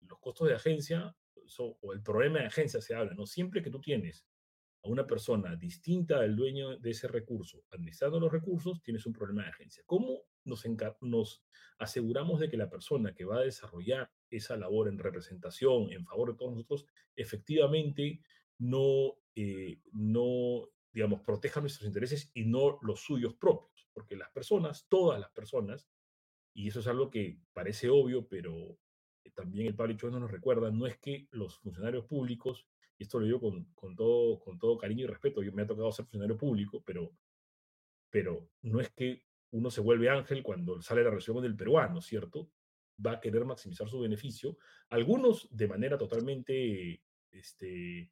los 0.00 0.18
costos 0.20 0.48
de 0.48 0.54
agencia, 0.54 1.14
so- 1.46 1.76
o 1.82 1.92
el 1.92 2.02
problema 2.02 2.38
de 2.40 2.46
agencia 2.46 2.80
se 2.80 2.94
habla, 2.94 3.12
¿no? 3.14 3.26
Siempre 3.26 3.62
que 3.62 3.70
tú 3.70 3.80
tienes 3.80 4.24
a 4.86 4.88
una 4.88 5.06
persona 5.06 5.56
distinta 5.56 6.20
al 6.20 6.36
dueño 6.36 6.76
de 6.78 6.90
ese 6.90 7.08
recurso, 7.08 7.64
administrando 7.70 8.20
los 8.20 8.32
recursos, 8.32 8.82
tienes 8.82 9.04
un 9.06 9.12
problema 9.12 9.42
de 9.42 9.50
agencia. 9.50 9.82
¿Cómo 9.86 10.22
nos, 10.44 11.44
aseguramos 11.78 12.40
de 12.40 12.48
que 12.48 12.56
la 12.56 12.70
persona 12.70 13.14
que 13.14 13.24
va 13.24 13.38
a 13.38 13.42
desarrollar 13.42 14.10
esa 14.30 14.56
labor 14.56 14.88
en 14.88 14.98
representación, 14.98 15.92
en 15.92 16.04
favor 16.04 16.32
de 16.32 16.38
todos 16.38 16.52
nosotros, 16.52 16.86
efectivamente 17.16 18.20
no, 18.58 19.18
eh, 19.34 19.80
no, 19.92 20.68
digamos, 20.92 21.20
proteja 21.20 21.60
nuestros 21.60 21.86
intereses 21.86 22.30
y 22.32 22.44
no 22.44 22.78
los 22.82 23.00
suyos 23.00 23.34
propios? 23.34 23.88
Porque 23.92 24.16
las 24.16 24.30
personas, 24.30 24.86
todas 24.88 25.20
las 25.20 25.30
personas, 25.30 25.88
y 26.54 26.68
eso 26.68 26.80
es 26.80 26.86
algo 26.86 27.10
que 27.10 27.40
parece 27.52 27.90
obvio, 27.90 28.28
pero 28.28 28.78
también 29.34 29.66
el 29.66 29.74
Pablo 29.74 29.96
Chávez 29.96 30.16
nos 30.16 30.30
recuerda, 30.30 30.70
no 30.70 30.86
es 30.86 30.96
que 30.98 31.28
los 31.30 31.58
funcionarios 31.58 32.06
públicos 32.06 32.66
y 32.98 33.04
esto 33.04 33.18
lo 33.18 33.26
digo 33.26 33.40
con, 33.40 33.64
con, 33.74 33.94
todo, 33.94 34.38
con 34.40 34.58
todo 34.58 34.78
cariño 34.78 35.04
y 35.04 35.06
respeto, 35.06 35.42
yo 35.42 35.52
me 35.52 35.62
ha 35.62 35.66
tocado 35.66 35.92
ser 35.92 36.06
funcionario 36.06 36.36
público, 36.36 36.82
pero, 36.84 37.12
pero 38.10 38.48
no 38.62 38.80
es 38.80 38.90
que 38.90 39.24
uno 39.50 39.70
se 39.70 39.80
vuelve 39.80 40.08
ángel 40.08 40.42
cuando 40.42 40.80
sale 40.80 41.04
la 41.04 41.10
resolución 41.10 41.42
del 41.42 41.56
peruano, 41.56 42.00
¿cierto? 42.00 42.50
Va 43.04 43.12
a 43.12 43.20
querer 43.20 43.44
maximizar 43.44 43.88
su 43.88 44.00
beneficio, 44.00 44.56
algunos 44.88 45.48
de 45.50 45.68
manera 45.68 45.98
totalmente 45.98 47.02
este, 47.30 48.10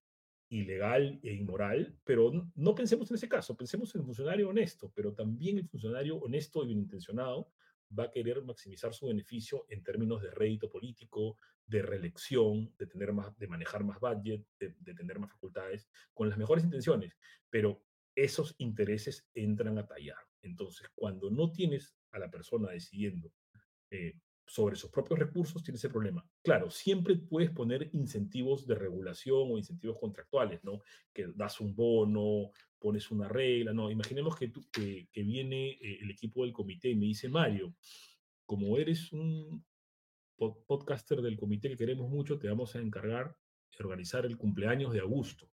ilegal 0.51 1.19
e 1.23 1.33
inmoral, 1.33 1.99
pero 2.05 2.31
no, 2.31 2.53
no 2.55 2.75
pensemos 2.75 3.11
en 3.11 3.17
ese 3.17 3.29
caso, 3.29 3.57
pensemos 3.57 3.95
en 3.95 4.03
el 4.03 4.05
funcionario 4.05 4.49
honesto, 4.51 4.93
pero 4.95 5.15
también 5.15 5.59
el 5.59 5.69
funcionario 5.69 6.17
honesto 6.17 6.63
y 6.63 6.67
bien 6.69 6.81
intencionado 6.81 7.51
va 7.99 8.05
a 8.05 8.11
querer 8.11 8.43
maximizar 8.43 8.93
su 8.93 9.07
beneficio 9.07 9.67
en 9.69 9.83
términos 9.83 10.23
de 10.23 10.31
rédito 10.31 10.71
político, 10.71 11.39
de 11.67 11.83
reelección, 11.83 12.75
de, 12.79 12.87
tener 12.87 13.13
más, 13.13 13.37
de 13.39 13.47
manejar 13.47 13.85
más 13.85 13.99
budget, 14.01 14.45
de, 14.59 14.95
tener 14.95 15.19
más 15.19 15.31
facultades, 15.31 15.89
con 16.13 16.29
las 16.29 16.39
mejores 16.39 16.65
intenciones, 16.65 17.17
pero 17.51 17.83
esos 18.15 18.55
intereses 18.59 19.27
entran 19.35 19.79
a 19.79 19.87
tallar. 19.87 20.19
Entonces, 20.43 20.89
cuando 20.95 21.31
no 21.31 21.51
tienes 21.51 21.97
a 22.13 22.19
la 22.19 22.31
persona 22.31 22.71
decidiendo 22.71 23.33
eh, 23.91 24.15
sobre 24.47 24.77
sus 24.77 24.91
propios 24.91 25.19
recursos, 25.19 25.63
tienes 25.63 25.81
ese 25.81 25.93
problema. 25.93 26.25
Claro, 26.43 26.71
siempre 26.71 27.17
puedes 27.17 27.51
poner 27.51 27.91
incentivos 27.93 28.67
de 28.67 28.75
regulación 28.75 29.51
o 29.51 29.59
incentivos 29.59 29.99
contractuales, 29.99 30.63
¿no? 30.63 30.81
Que 31.13 31.29
das 31.35 31.61
un 31.61 31.75
bono, 31.75 32.51
pones 32.79 33.11
una 33.11 33.29
regla, 33.29 33.73
¿no? 33.73 33.91
Imaginemos 33.91 34.37
que, 34.37 34.49
tú, 34.49 34.61
que, 34.71 35.09
que 35.11 35.23
viene 35.23 35.71
eh, 35.71 35.99
el 36.03 36.11
equipo 36.11 36.43
del 36.45 36.53
comité 36.53 36.91
y 36.91 36.97
me 36.97 37.07
dice, 37.07 37.29
Mario, 37.29 37.75
como 38.45 38.77
eres 38.77 39.13
un 39.13 39.65
podcaster 40.37 41.23
del 41.23 41.37
comité 41.37 41.71
que 41.71 41.77
queremos 41.77 42.11
mucho, 42.11 42.39
te 42.39 42.49
vamos 42.49 42.75
a 42.77 42.81
encargar 42.81 43.37
de 43.77 43.85
organizar 43.85 44.27
el 44.27 44.37
cumpleaños 44.37 44.93
de 44.93 45.01
Augusto, 45.01 45.51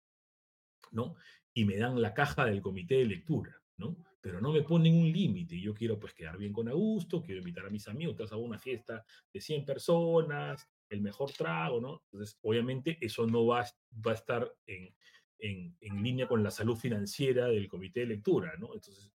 ¿no? 0.92 1.16
Y 1.54 1.66
me 1.66 1.78
dan 1.78 2.02
la 2.02 2.14
caja 2.14 2.46
del 2.46 2.62
comité 2.62 2.96
de 2.96 3.06
lectura, 3.06 3.62
¿no? 3.78 3.98
Pero 4.22 4.41
no 4.41 4.51
me 4.51 4.63
ponen 4.63 4.95
un 4.95 5.11
límite. 5.11 5.59
Yo 5.59 5.74
quiero 5.74 5.99
pues 5.99 6.13
quedar 6.13 6.38
bien 6.38 6.53
con 6.53 6.68
Augusto, 6.68 7.22
quiero 7.22 7.39
invitar 7.39 7.65
a 7.65 7.70
mis 7.70 7.88
amigos, 7.88 8.32
hago 8.32 8.41
una 8.41 8.59
fiesta 8.59 9.05
de 9.32 9.39
100 9.41 9.65
personas, 9.65 10.68
el 10.89 11.01
mejor 11.01 11.32
trago, 11.32 11.80
¿no? 11.80 12.03
Entonces, 12.05 12.38
obviamente 12.41 12.97
eso 13.01 13.28
no 13.28 13.45
va, 13.45 13.65
va 14.05 14.11
a 14.11 14.15
estar 14.15 14.51
en, 14.65 14.95
en, 15.39 15.78
en 15.82 16.03
línea 16.03 16.28
con 16.28 16.43
la 16.43 16.51
salud 16.51 16.76
financiera 16.76 17.47
del 17.47 17.68
comité 17.68 18.01
de 18.01 18.07
lectura, 18.07 18.53
¿no? 18.57 18.74
Entonces, 18.74 19.11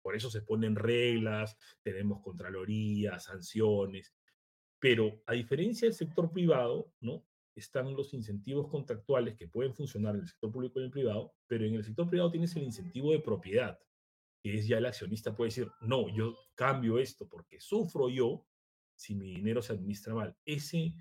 por 0.00 0.16
eso 0.16 0.30
se 0.30 0.42
ponen 0.42 0.74
reglas, 0.74 1.56
tenemos 1.82 2.20
contraloría, 2.20 3.18
sanciones, 3.20 4.12
pero 4.78 5.22
a 5.26 5.32
diferencia 5.32 5.86
del 5.86 5.94
sector 5.94 6.32
privado, 6.32 6.92
¿no? 7.00 7.24
Están 7.54 7.94
los 7.94 8.14
incentivos 8.14 8.68
contractuales 8.68 9.36
que 9.36 9.46
pueden 9.46 9.74
funcionar 9.74 10.14
en 10.14 10.22
el 10.22 10.28
sector 10.28 10.50
público 10.50 10.80
y 10.80 10.82
en 10.82 10.86
el 10.86 10.90
privado, 10.90 11.34
pero 11.46 11.64
en 11.64 11.74
el 11.74 11.84
sector 11.84 12.08
privado 12.08 12.30
tienes 12.30 12.56
el 12.56 12.64
incentivo 12.64 13.12
de 13.12 13.20
propiedad, 13.20 13.78
es 14.44 14.66
ya 14.66 14.78
el 14.78 14.86
accionista 14.86 15.34
puede 15.34 15.48
decir, 15.48 15.70
no, 15.80 16.08
yo 16.14 16.36
cambio 16.54 16.98
esto 16.98 17.28
porque 17.28 17.60
sufro 17.60 18.08
yo 18.08 18.46
si 18.96 19.14
mi 19.14 19.34
dinero 19.34 19.62
se 19.62 19.72
administra 19.72 20.14
mal. 20.14 20.36
Ese, 20.44 20.94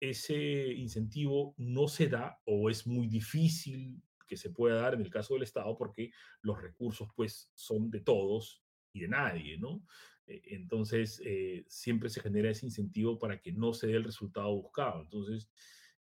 ese 0.00 0.72
incentivo 0.72 1.54
no 1.58 1.88
se 1.88 2.08
da 2.08 2.40
o 2.44 2.70
es 2.70 2.86
muy 2.86 3.06
difícil 3.06 4.02
que 4.26 4.36
se 4.36 4.50
pueda 4.50 4.80
dar 4.80 4.94
en 4.94 5.00
el 5.00 5.10
caso 5.10 5.34
del 5.34 5.42
Estado 5.42 5.76
porque 5.76 6.12
los 6.42 6.60
recursos 6.60 7.08
pues 7.16 7.50
son 7.54 7.90
de 7.90 8.00
todos 8.00 8.62
y 8.92 9.00
de 9.00 9.08
nadie, 9.08 9.58
¿no? 9.58 9.82
Entonces, 10.26 11.20
eh, 11.24 11.64
siempre 11.66 12.08
se 12.08 12.20
genera 12.20 12.50
ese 12.50 12.66
incentivo 12.66 13.18
para 13.18 13.40
que 13.40 13.52
no 13.52 13.72
se 13.72 13.88
dé 13.88 13.94
el 13.94 14.04
resultado 14.04 14.54
buscado. 14.54 15.02
Entonces, 15.02 15.50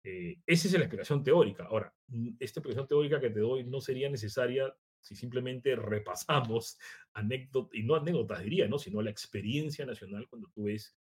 eh, 0.03 0.37
esa 0.45 0.67
es 0.67 0.73
la 0.73 0.81
explicación 0.81 1.23
teórica. 1.23 1.65
Ahora, 1.65 1.93
esta 2.39 2.59
explicación 2.59 2.87
teórica 2.87 3.19
que 3.19 3.31
te 3.31 3.39
doy 3.39 3.63
no 3.63 3.81
sería 3.81 4.09
necesaria 4.09 4.73
si 4.99 5.15
simplemente 5.15 5.75
repasamos 5.75 6.77
anécdotas, 7.13 7.75
y 7.75 7.83
no 7.83 7.95
anécdotas 7.95 8.41
diría, 8.41 8.67
¿no? 8.67 8.77
sino 8.79 9.01
la 9.01 9.11
experiencia 9.11 9.85
nacional 9.85 10.27
cuando 10.27 10.49
tú 10.49 10.63
ves 10.65 10.97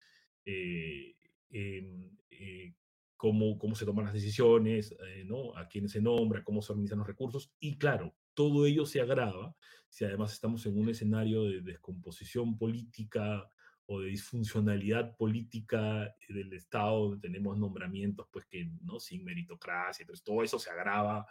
eh, 0.46 1.16
eh, 1.50 2.74
cómo, 3.16 3.58
cómo 3.58 3.76
se 3.76 3.86
toman 3.86 4.06
las 4.06 4.14
decisiones, 4.14 4.96
eh, 5.08 5.24
¿no? 5.26 5.58
a 5.58 5.68
quién 5.68 5.90
se 5.90 6.02
nombra, 6.02 6.44
cómo 6.44 6.62
se 6.62 6.72
organizan 6.72 7.00
los 7.00 7.08
recursos. 7.08 7.52
Y 7.60 7.78
claro, 7.78 8.16
todo 8.34 8.66
ello 8.66 8.86
se 8.86 9.02
agrava 9.02 9.56
si 9.90 10.06
además 10.06 10.34
estamos 10.34 10.66
en 10.66 10.78
un 10.80 10.90
escenario 10.90 11.44
de 11.44 11.62
descomposición 11.62 12.58
política 12.58 13.50
o 13.88 14.02
de 14.02 14.10
disfuncionalidad 14.10 15.16
política 15.16 16.14
del 16.28 16.54
Estado, 16.54 17.10
donde 17.10 17.28
tenemos 17.28 17.58
nombramientos 17.58 18.28
pues 18.32 18.46
que 18.46 18.70
no 18.82 19.00
sin 19.00 19.24
meritocracia, 19.24 20.04
entonces 20.04 20.24
todo 20.24 20.44
eso 20.44 20.60
se 20.60 20.70
agrava, 20.70 21.26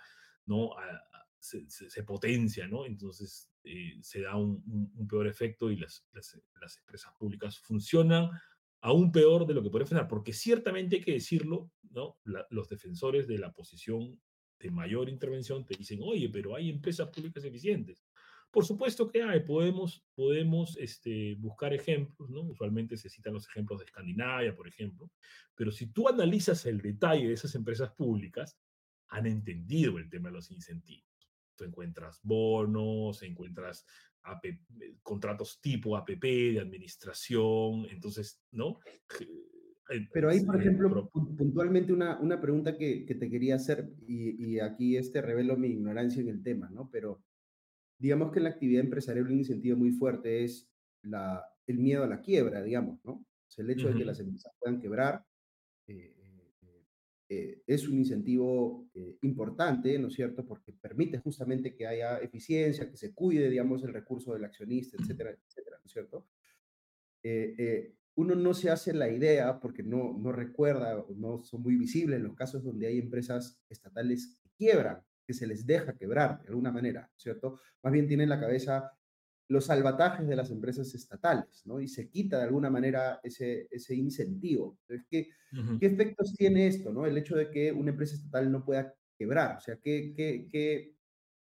¿no? 0.46 0.72
A, 0.78 1.25
se, 1.38 1.68
se, 1.68 2.02
potencia, 2.02 2.66
¿no? 2.66 2.86
Entonces 2.86 3.50
eh, 3.64 3.98
se 4.00 4.22
da 4.22 4.36
un, 4.36 5.08
peor 5.08 5.26
efecto 5.26 5.70
y 5.70 5.76
las, 5.76 6.06
las, 6.12 6.34
empresas 6.78 7.12
públicas 7.18 7.58
funcionan 7.58 8.30
aún 8.80 9.10
peor 9.10 9.46
de 9.46 9.54
lo 9.54 9.62
que 9.62 9.70
puede 9.70 9.84
funcionar, 9.84 10.08
porque 10.08 10.32
ciertamente 10.32 10.96
hay 10.96 11.02
que 11.02 11.12
decirlo, 11.12 11.70
¿no? 11.90 12.18
Los 12.50 12.68
defensores 12.68 13.26
de 13.26 13.38
la 13.38 13.52
posición 13.52 14.20
de 14.58 14.70
mayor 14.70 15.08
intervención 15.08 15.64
te 15.66 15.76
dicen, 15.76 16.00
oye, 16.02 16.28
pero 16.28 16.54
hay 16.54 16.70
empresas 16.70 17.08
públicas 17.08 17.44
eficientes. 17.44 18.04
Por 18.50 18.64
supuesto 18.64 19.08
que 19.08 19.22
hay, 19.22 19.40
podemos, 19.40 20.04
podemos 20.14 20.76
este, 20.78 21.34
buscar 21.34 21.74
ejemplos, 21.74 22.30
¿no? 22.30 22.42
Usualmente 22.42 22.96
se 22.96 23.10
citan 23.10 23.34
los 23.34 23.46
ejemplos 23.48 23.80
de 23.80 23.86
Escandinavia, 23.86 24.54
por 24.54 24.68
ejemplo, 24.68 25.10
pero 25.54 25.70
si 25.70 25.88
tú 25.88 26.08
analizas 26.08 26.64
el 26.66 26.80
detalle 26.80 27.26
de 27.28 27.34
esas 27.34 27.54
empresas 27.54 27.90
públicas, 27.92 28.58
han 29.08 29.26
entendido 29.26 29.98
el 29.98 30.08
tema 30.08 30.28
de 30.28 30.34
los 30.34 30.50
incentivos. 30.50 31.05
Tú 31.56 31.64
encuentras 31.64 32.20
bonos, 32.22 33.22
encuentras 33.22 33.84
contratos 35.02 35.60
tipo 35.60 35.96
APP 35.96 36.22
de 36.22 36.60
administración, 36.60 37.86
entonces, 37.90 38.40
¿no? 38.50 38.78
Pero 40.12 40.30
ahí, 40.30 40.44
por 40.44 40.60
ejemplo, 40.60 41.08
puntualmente 41.10 41.92
una, 41.92 42.18
una 42.18 42.40
pregunta 42.40 42.76
que, 42.76 43.04
que, 43.06 43.14
te 43.14 43.30
quería 43.30 43.54
hacer, 43.54 43.88
y, 44.06 44.44
y, 44.44 44.58
aquí 44.58 44.96
este 44.96 45.22
revelo 45.22 45.56
mi 45.56 45.68
ignorancia 45.68 46.20
en 46.20 46.28
el 46.28 46.42
tema, 46.42 46.68
¿no? 46.70 46.90
Pero 46.90 47.22
digamos 47.98 48.32
que 48.32 48.40
en 48.40 48.44
la 48.44 48.50
actividad 48.50 48.82
empresarial 48.82 49.26
un 49.26 49.38
incentivo 49.38 49.76
muy 49.76 49.92
fuerte 49.92 50.42
es 50.42 50.68
la, 51.02 51.44
el 51.66 51.78
miedo 51.78 52.02
a 52.02 52.08
la 52.08 52.20
quiebra, 52.20 52.62
digamos, 52.62 52.98
¿no? 53.04 53.12
O 53.12 53.48
sea, 53.48 53.64
el 53.64 53.70
hecho 53.70 53.88
de 53.88 53.94
que 53.94 54.04
las 54.04 54.18
empresas 54.18 54.52
puedan 54.58 54.80
quebrar 54.80 55.24
eh, 55.86 56.15
eh, 57.28 57.36
eh, 57.36 57.62
es 57.66 57.88
un 57.88 57.98
incentivo 57.98 58.88
importante, 59.22 59.98
¿no 59.98 60.08
es 60.08 60.14
cierto? 60.14 60.46
Porque 60.46 60.72
permite 60.72 61.18
justamente 61.18 61.74
que 61.74 61.86
haya 61.86 62.18
eficiencia, 62.18 62.88
que 62.90 62.96
se 62.96 63.14
cuide, 63.14 63.50
digamos, 63.50 63.82
el 63.82 63.92
recurso 63.92 64.32
del 64.32 64.44
accionista, 64.44 64.96
etcétera, 65.00 65.30
etcétera, 65.30 65.78
¿no 65.78 65.86
es 65.86 65.92
cierto? 65.92 66.26
uno 68.14 68.36
no 68.36 68.54
se 68.54 68.70
hace 68.70 68.94
la 68.94 69.10
idea, 69.10 69.58
porque 69.58 69.82
no, 69.82 70.16
no 70.16 70.30
recuerda, 70.30 71.04
no 71.16 71.42
son 71.42 71.62
muy 71.62 71.76
visibles 71.76 72.20
los 72.20 72.34
casos 72.34 72.62
donde 72.62 72.86
hay 72.86 72.98
empresas 72.98 73.60
estatales 73.68 74.38
que 74.42 74.50
quiebran, 74.56 75.02
que 75.26 75.34
se 75.34 75.46
les 75.46 75.66
deja 75.66 75.96
quebrar 75.96 76.40
de 76.42 76.48
alguna 76.48 76.70
manera, 76.70 77.10
¿cierto? 77.16 77.58
Más 77.82 77.92
bien 77.92 78.06
tienen 78.06 78.24
en 78.24 78.30
la 78.30 78.40
cabeza 78.40 78.92
los 79.48 79.66
salvatajes 79.66 80.26
de 80.26 80.36
las 80.36 80.50
empresas 80.50 80.94
estatales, 80.94 81.62
¿no? 81.66 81.80
Y 81.80 81.88
se 81.88 82.08
quita 82.08 82.38
de 82.38 82.44
alguna 82.44 82.70
manera 82.70 83.20
ese, 83.22 83.68
ese 83.70 83.94
incentivo. 83.94 84.78
Entonces, 84.82 85.06
¿qué, 85.08 85.28
¿qué 85.78 85.86
efectos 85.86 86.34
tiene 86.34 86.66
esto, 86.66 86.92
¿no? 86.92 87.06
El 87.06 87.16
hecho 87.16 87.36
de 87.36 87.50
que 87.50 87.70
una 87.72 87.90
empresa 87.90 88.16
estatal 88.16 88.50
no 88.50 88.64
pueda 88.64 88.94
quebrar, 89.16 89.58
o 89.58 89.60
sea, 89.60 89.76
¿qué, 89.76 90.12
qué, 90.16 90.48
qué, 90.50 90.96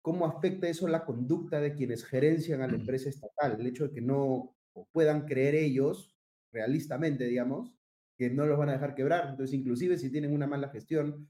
¿cómo 0.02 0.26
afecta 0.26 0.68
eso 0.68 0.86
la 0.86 1.04
conducta 1.04 1.60
de 1.60 1.74
quienes 1.74 2.04
gerencian 2.04 2.60
a 2.60 2.68
la 2.68 2.76
empresa 2.76 3.08
estatal? 3.08 3.58
El 3.58 3.66
hecho 3.66 3.88
de 3.88 3.94
que 3.94 4.00
no 4.02 4.54
puedan 4.92 5.26
creer 5.26 5.54
ellos 5.54 6.16
realistamente, 6.52 7.24
digamos, 7.24 7.74
que 8.16 8.30
no 8.30 8.46
los 8.46 8.58
van 8.58 8.68
a 8.68 8.72
dejar 8.72 8.94
quebrar. 8.94 9.30
Entonces, 9.30 9.54
inclusive 9.54 9.96
si 9.96 10.10
tienen 10.10 10.32
una 10.32 10.46
mala 10.46 10.68
gestión, 10.68 11.28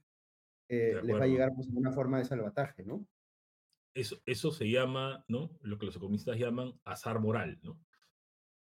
eh, 0.69 1.01
les 1.03 1.17
va 1.17 1.25
a 1.25 1.29
llegar 1.29 1.53
pues, 1.55 1.69
una 1.69 1.93
forma 1.93 2.19
de 2.19 2.25
salvataje, 2.25 2.83
¿no? 2.85 3.07
Eso, 3.99 4.21
eso 4.27 4.53
se 4.53 4.71
llama, 4.71 5.25
¿no? 5.29 5.59
Lo 5.63 5.79
que 5.79 5.87
los 5.87 5.97
economistas 5.97 6.39
llaman 6.39 6.79
azar 6.85 7.21
moral, 7.21 7.59
¿no? 7.63 7.81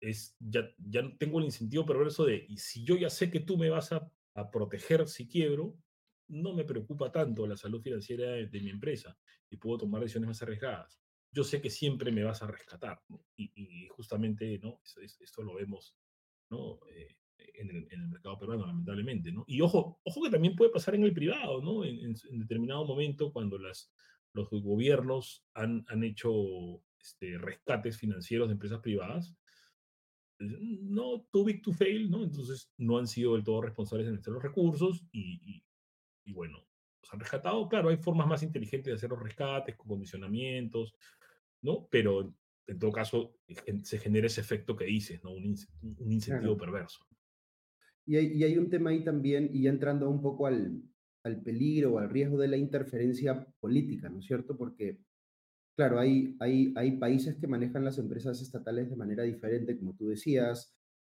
Es, 0.00 0.36
ya, 0.38 0.68
ya 0.78 1.02
tengo 1.18 1.38
el 1.38 1.46
incentivo 1.46 1.84
perverso 1.84 2.24
de, 2.24 2.44
y 2.48 2.58
si 2.58 2.84
yo 2.84 2.96
ya 2.96 3.10
sé 3.10 3.30
que 3.30 3.40
tú 3.40 3.56
me 3.56 3.70
vas 3.70 3.92
a, 3.92 4.10
a 4.34 4.50
proteger 4.50 5.08
si 5.08 5.26
quiebro, 5.26 5.76
no 6.28 6.54
me 6.54 6.64
preocupa 6.64 7.12
tanto 7.12 7.46
la 7.46 7.56
salud 7.56 7.80
financiera 7.82 8.30
de, 8.30 8.46
de 8.46 8.60
mi 8.60 8.70
empresa 8.70 9.16
y 9.50 9.56
puedo 9.56 9.78
tomar 9.78 10.02
decisiones 10.02 10.28
más 10.28 10.42
arriesgadas 10.42 11.00
yo 11.36 11.44
sé 11.44 11.60
que 11.60 11.68
siempre 11.68 12.10
me 12.10 12.24
vas 12.24 12.42
a 12.42 12.46
rescatar, 12.46 13.02
¿no? 13.08 13.22
y, 13.36 13.52
y, 13.54 13.88
justamente, 13.88 14.58
¿no? 14.62 14.80
Esto, 14.82 15.22
esto, 15.22 15.42
lo 15.42 15.54
vemos 15.54 15.94
¿no? 16.48 16.80
Eh, 16.90 17.16
en, 17.36 17.68
el, 17.68 17.76
en, 17.90 18.00
el, 18.00 18.08
mercado 18.08 18.38
peruano, 18.38 18.66
lamentablemente, 18.66 19.30
¿no? 19.32 19.44
Y 19.46 19.60
ojo, 19.60 20.00
ojo 20.02 20.22
que 20.22 20.30
también 20.30 20.56
puede 20.56 20.70
pasar 20.70 20.94
en 20.94 21.04
el 21.04 21.12
privado, 21.12 21.60
¿no? 21.60 21.84
En, 21.84 21.98
en, 21.98 22.14
en 22.30 22.38
determinado 22.38 22.86
momento, 22.86 23.32
cuando 23.32 23.58
las, 23.58 23.92
los 24.36 24.62
gobiernos 24.62 25.44
han, 25.54 25.84
han 25.88 26.04
hecho 26.04 26.82
este, 27.00 27.38
rescates 27.38 27.96
financieros 27.96 28.48
de 28.48 28.52
empresas 28.52 28.80
privadas, 28.80 29.34
pues, 30.38 30.52
no 30.60 31.26
too 31.32 31.44
big 31.44 31.62
to 31.62 31.72
fail, 31.72 32.10
¿no? 32.10 32.22
Entonces 32.22 32.72
no 32.76 32.98
han 32.98 33.06
sido 33.06 33.34
del 33.34 33.44
todo 33.44 33.62
responsables 33.62 34.06
en 34.08 34.20
los 34.32 34.42
recursos 34.42 35.04
y, 35.12 35.40
y, 35.44 35.64
y 36.24 36.32
bueno, 36.32 36.58
los 37.02 37.12
han 37.12 37.20
rescatado. 37.20 37.68
Claro, 37.68 37.88
hay 37.88 37.96
formas 37.96 38.26
más 38.26 38.42
inteligentes 38.42 38.90
de 38.90 38.94
hacer 38.94 39.10
los 39.10 39.22
rescates, 39.22 39.76
con 39.76 39.88
condicionamientos, 39.88 40.94
¿no? 41.62 41.88
Pero 41.90 42.34
en 42.66 42.78
todo 42.78 42.92
caso 42.92 43.36
se 43.82 43.98
genera 43.98 44.26
ese 44.26 44.40
efecto 44.40 44.76
que 44.76 44.84
dices, 44.84 45.22
¿no? 45.22 45.32
Un, 45.32 45.56
un 45.82 46.12
incentivo 46.12 46.56
claro. 46.56 46.72
perverso. 46.72 47.06
Y 48.04 48.16
hay, 48.16 48.26
y 48.34 48.44
hay, 48.44 48.56
un 48.56 48.68
tema 48.68 48.90
ahí 48.90 49.02
también, 49.02 49.50
y 49.52 49.62
ya 49.62 49.70
entrando 49.70 50.08
un 50.08 50.20
poco 50.20 50.46
al, 50.46 50.82
al 51.26 51.42
peligro 51.42 51.94
o 51.94 51.98
al 51.98 52.10
riesgo 52.10 52.38
de 52.38 52.48
la 52.48 52.56
interferencia 52.56 53.46
política, 53.60 54.08
¿no 54.08 54.20
es 54.20 54.26
cierto? 54.26 54.56
Porque, 54.56 55.00
claro, 55.76 55.98
hay, 55.98 56.36
hay, 56.40 56.72
hay 56.76 56.92
países 56.98 57.36
que 57.36 57.46
manejan 57.46 57.84
las 57.84 57.98
empresas 57.98 58.40
estatales 58.40 58.88
de 58.90 58.96
manera 58.96 59.24
diferente, 59.24 59.78
como 59.78 59.94
tú 59.94 60.08
decías, 60.08 60.74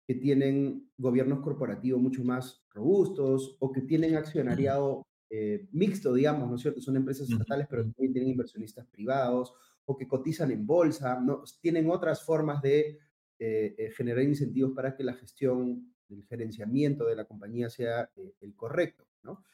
que 0.06 0.14
tienen 0.14 0.90
gobiernos 0.96 1.40
corporativos 1.40 2.00
mucho 2.00 2.24
más 2.24 2.64
robustos 2.70 3.56
o 3.58 3.72
que 3.72 3.82
tienen 3.82 4.14
accionariado 4.14 5.06
eh, 5.30 5.66
mixto, 5.72 6.14
digamos, 6.14 6.48
¿no 6.48 6.56
es 6.56 6.62
cierto? 6.62 6.80
Son 6.80 6.96
empresas 6.96 7.28
estatales, 7.28 7.66
pero 7.68 7.82
también 7.82 8.12
tienen 8.12 8.30
inversionistas 8.30 8.86
privados 8.86 9.52
o 9.84 9.96
que 9.96 10.06
cotizan 10.06 10.50
en 10.50 10.66
bolsa, 10.66 11.20
¿no? 11.20 11.42
tienen 11.60 11.90
otras 11.90 12.22
formas 12.24 12.60
de 12.62 12.98
eh, 13.38 13.74
eh, 13.76 13.90
generar 13.90 14.24
incentivos 14.24 14.72
para 14.72 14.96
que 14.96 15.04
la 15.04 15.12
gestión, 15.12 15.94
el 16.08 16.24
gerenciamiento 16.24 17.04
de 17.04 17.16
la 17.16 17.26
compañía 17.26 17.68
sea 17.68 18.10
eh, 18.16 18.34
el 18.40 18.54
correcto, 18.56 19.06
¿no? 19.22 19.44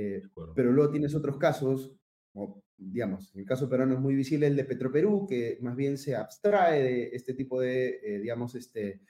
Eh, 0.00 0.22
pero 0.54 0.70
luego 0.70 0.92
tienes 0.92 1.12
otros 1.16 1.38
casos, 1.38 1.92
como, 2.32 2.62
digamos, 2.76 3.34
en 3.34 3.40
el 3.40 3.46
caso 3.46 3.68
peruano 3.68 3.94
es 3.94 4.00
muy 4.00 4.14
visible 4.14 4.46
el 4.46 4.54
de 4.54 4.64
Petroperú, 4.64 5.26
que 5.26 5.58
más 5.60 5.74
bien 5.74 5.98
se 5.98 6.14
abstrae 6.14 6.84
de 6.84 7.08
este 7.16 7.34
tipo 7.34 7.60
de, 7.60 7.98
eh, 8.00 8.20
digamos, 8.20 8.54
este, 8.54 9.00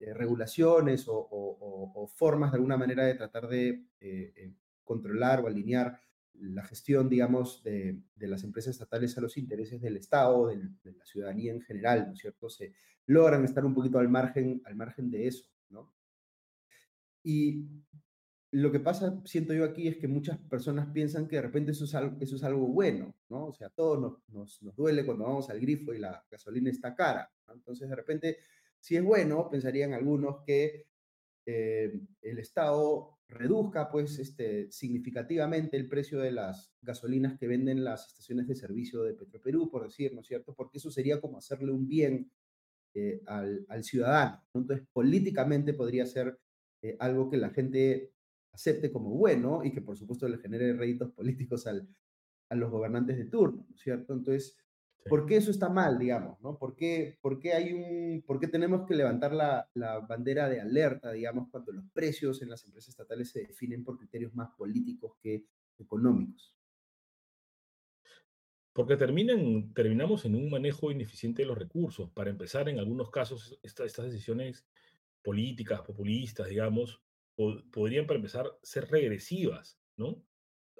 regulaciones 0.00 1.06
o, 1.06 1.14
o, 1.14 1.92
o, 1.94 2.08
formas 2.08 2.50
de 2.50 2.56
alguna 2.56 2.76
manera 2.76 3.04
de 3.04 3.14
tratar 3.14 3.46
de 3.46 3.84
controlar 4.82 5.40
o 5.40 5.46
alinear 5.46 6.00
la 6.32 6.64
gestión, 6.64 7.08
digamos, 7.08 7.62
de, 7.62 8.00
de, 8.16 8.26
las 8.26 8.42
empresas 8.42 8.72
estatales 8.72 9.16
a 9.16 9.20
los 9.20 9.36
intereses 9.36 9.80
del 9.80 9.96
Estado, 9.96 10.48
de, 10.48 10.56
de, 10.82 10.92
la 10.92 11.04
ciudadanía 11.04 11.52
en 11.52 11.60
general, 11.60 12.06
¿no 12.08 12.14
es 12.14 12.18
cierto? 12.18 12.48
Se 12.48 12.72
logran 13.06 13.44
estar 13.44 13.64
un 13.64 13.74
poquito 13.74 14.00
al 14.00 14.08
margen, 14.08 14.60
al 14.64 14.74
margen 14.74 15.08
de 15.08 15.28
eso, 15.28 15.48
¿no? 15.68 15.94
Y 17.22 17.66
lo 18.52 18.70
que 18.70 18.80
pasa, 18.80 19.20
siento 19.24 19.54
yo 19.54 19.64
aquí, 19.64 19.88
es 19.88 19.96
que 19.96 20.08
muchas 20.08 20.38
personas 20.38 20.88
piensan 20.92 21.26
que 21.26 21.36
de 21.36 21.42
repente 21.42 21.72
eso 21.72 21.84
es 21.84 21.94
algo, 21.94 22.18
eso 22.20 22.36
es 22.36 22.44
algo 22.44 22.66
bueno, 22.68 23.14
¿no? 23.30 23.46
O 23.46 23.52
sea, 23.52 23.68
a 23.68 23.70
todos 23.70 23.98
nos, 23.98 24.28
nos, 24.28 24.62
nos 24.62 24.76
duele 24.76 25.06
cuando 25.06 25.24
vamos 25.24 25.48
al 25.48 25.58
grifo 25.58 25.94
y 25.94 25.98
la 25.98 26.22
gasolina 26.30 26.70
está 26.70 26.94
cara, 26.94 27.30
¿no? 27.46 27.54
Entonces, 27.54 27.88
de 27.88 27.96
repente, 27.96 28.36
si 28.78 28.96
es 28.96 29.02
bueno, 29.02 29.48
pensarían 29.50 29.94
algunos 29.94 30.44
que 30.44 30.86
eh, 31.46 31.98
el 32.20 32.38
Estado 32.38 33.18
reduzca 33.26 33.90
pues 33.90 34.18
este, 34.18 34.70
significativamente 34.70 35.78
el 35.78 35.88
precio 35.88 36.20
de 36.20 36.32
las 36.32 36.74
gasolinas 36.82 37.38
que 37.38 37.48
venden 37.48 37.82
las 37.82 38.06
estaciones 38.08 38.46
de 38.48 38.54
servicio 38.54 39.02
de 39.02 39.14
Petroperú, 39.14 39.70
por 39.70 39.84
decir, 39.84 40.14
¿no 40.14 40.20
es 40.20 40.26
cierto? 40.26 40.54
Porque 40.54 40.76
eso 40.76 40.90
sería 40.90 41.22
como 41.22 41.38
hacerle 41.38 41.72
un 41.72 41.88
bien 41.88 42.30
eh, 42.94 43.22
al, 43.26 43.64
al, 43.68 43.82
ciudadano. 43.82 44.44
¿no? 44.52 44.60
Entonces, 44.60 44.86
políticamente 44.92 45.72
podría 45.72 46.04
ser 46.04 46.38
eh, 46.82 46.96
algo 47.00 47.30
que 47.30 47.38
la 47.38 47.48
gente 47.48 48.12
acepte 48.52 48.92
como 48.92 49.10
bueno 49.10 49.64
y 49.64 49.72
que 49.72 49.80
por 49.80 49.96
supuesto 49.96 50.28
le 50.28 50.38
genere 50.38 50.72
réditos 50.74 51.10
políticos 51.14 51.66
al, 51.66 51.88
a 52.48 52.54
los 52.54 52.70
gobernantes 52.70 53.16
de 53.16 53.26
turno, 53.26 53.66
¿no 53.68 53.74
es 53.74 53.80
cierto? 53.80 54.12
Entonces, 54.12 54.56
¿Por 55.08 55.26
qué 55.26 55.36
eso 55.36 55.50
está 55.50 55.68
mal, 55.68 55.98
digamos? 55.98 56.40
¿no? 56.40 56.58
¿Por, 56.58 56.76
qué, 56.76 57.18
por, 57.20 57.38
qué 57.38 57.54
hay 57.54 57.72
un, 57.72 58.22
¿Por 58.22 58.38
qué 58.38 58.46
tenemos 58.46 58.86
que 58.86 58.94
levantar 58.94 59.32
la, 59.32 59.68
la, 59.74 59.98
bandera 60.00 60.48
de 60.48 60.60
alerta, 60.60 61.12
digamos, 61.12 61.48
cuando 61.50 61.72
los 61.72 61.84
precios 61.92 62.40
en 62.42 62.50
las 62.50 62.64
empresas 62.64 62.90
estatales 62.90 63.30
se 63.30 63.40
definen 63.40 63.84
por 63.84 63.98
criterios 63.98 64.34
más 64.34 64.50
políticos 64.56 65.16
que 65.20 65.44
económicos? 65.78 66.54
Porque 68.72 68.96
terminan, 68.96 69.74
terminamos 69.74 70.24
en 70.24 70.34
un 70.34 70.48
manejo 70.48 70.90
ineficiente 70.90 71.42
de 71.42 71.48
los 71.48 71.58
recursos. 71.58 72.10
Para 72.10 72.30
empezar, 72.30 72.68
en 72.68 72.78
algunos 72.78 73.10
casos, 73.10 73.58
esta, 73.62 73.84
estas 73.84 74.06
decisiones 74.06 74.64
políticas, 75.22 75.82
populistas, 75.82 76.48
digamos, 76.48 77.02
pod 77.34 77.64
podrían, 77.70 78.06
para 78.06 78.18
empezar, 78.18 78.46
ser 78.62 78.88
regresivas, 78.90 79.80
¿no? 79.96 80.24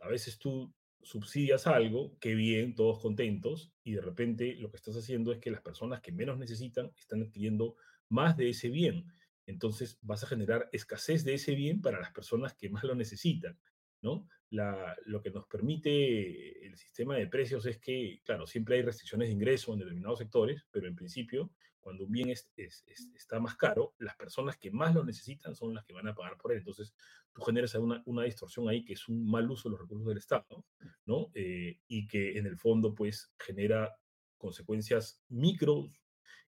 A 0.02 0.08
veces 0.08 0.38
tú 0.38 0.74
subsidias 1.02 1.66
algo, 1.66 2.16
qué 2.20 2.34
bien, 2.34 2.74
todos 2.74 3.00
contentos, 3.00 3.72
y 3.82 3.92
de 3.92 4.00
repente 4.00 4.54
lo 4.56 4.70
que 4.70 4.76
estás 4.76 4.96
haciendo 4.96 5.32
es 5.32 5.38
que 5.38 5.50
las 5.50 5.62
personas 5.62 6.00
que 6.00 6.12
menos 6.12 6.38
necesitan 6.38 6.92
están 6.96 7.22
adquiriendo 7.22 7.76
más 8.08 8.36
de 8.36 8.50
ese 8.50 8.68
bien. 8.68 9.06
Entonces 9.46 9.98
vas 10.02 10.22
a 10.22 10.28
generar 10.28 10.68
escasez 10.72 11.24
de 11.24 11.34
ese 11.34 11.54
bien 11.56 11.80
para 11.80 11.98
las 11.98 12.12
personas 12.12 12.54
que 12.54 12.70
más 12.70 12.84
lo 12.84 12.94
necesitan, 12.94 13.58
¿no? 14.00 14.28
Lo 14.50 15.22
que 15.22 15.30
nos 15.30 15.46
permite 15.46 16.66
el 16.66 16.76
sistema 16.76 17.16
de 17.16 17.26
precios 17.26 17.66
es 17.66 17.78
que, 17.78 18.20
claro, 18.22 18.46
siempre 18.46 18.76
hay 18.76 18.82
restricciones 18.82 19.28
de 19.28 19.34
ingreso 19.34 19.72
en 19.72 19.80
determinados 19.80 20.18
sectores, 20.18 20.66
pero 20.70 20.86
en 20.86 20.94
principio 20.94 21.50
cuando 21.82 22.04
un 22.04 22.12
bien 22.12 22.30
es, 22.30 22.50
es, 22.56 22.84
es, 22.86 23.10
está 23.14 23.40
más 23.40 23.56
caro, 23.56 23.94
las 23.98 24.16
personas 24.16 24.56
que 24.56 24.70
más 24.70 24.94
lo 24.94 25.04
necesitan 25.04 25.54
son 25.54 25.74
las 25.74 25.84
que 25.84 25.92
van 25.92 26.08
a 26.08 26.14
pagar 26.14 26.38
por 26.38 26.52
él. 26.52 26.58
Entonces, 26.58 26.94
tú 27.32 27.42
generas 27.42 27.74
una, 27.74 28.02
una 28.06 28.22
distorsión 28.22 28.68
ahí 28.68 28.84
que 28.84 28.94
es 28.94 29.08
un 29.08 29.28
mal 29.28 29.50
uso 29.50 29.68
de 29.68 29.72
los 29.72 29.80
recursos 29.80 30.06
del 30.06 30.18
Estado, 30.18 30.64
¿no? 31.04 31.30
Eh, 31.34 31.80
y 31.88 32.06
que 32.06 32.38
en 32.38 32.46
el 32.46 32.56
fondo, 32.56 32.94
pues, 32.94 33.32
genera 33.38 33.94
consecuencias 34.38 35.20
micro 35.28 35.90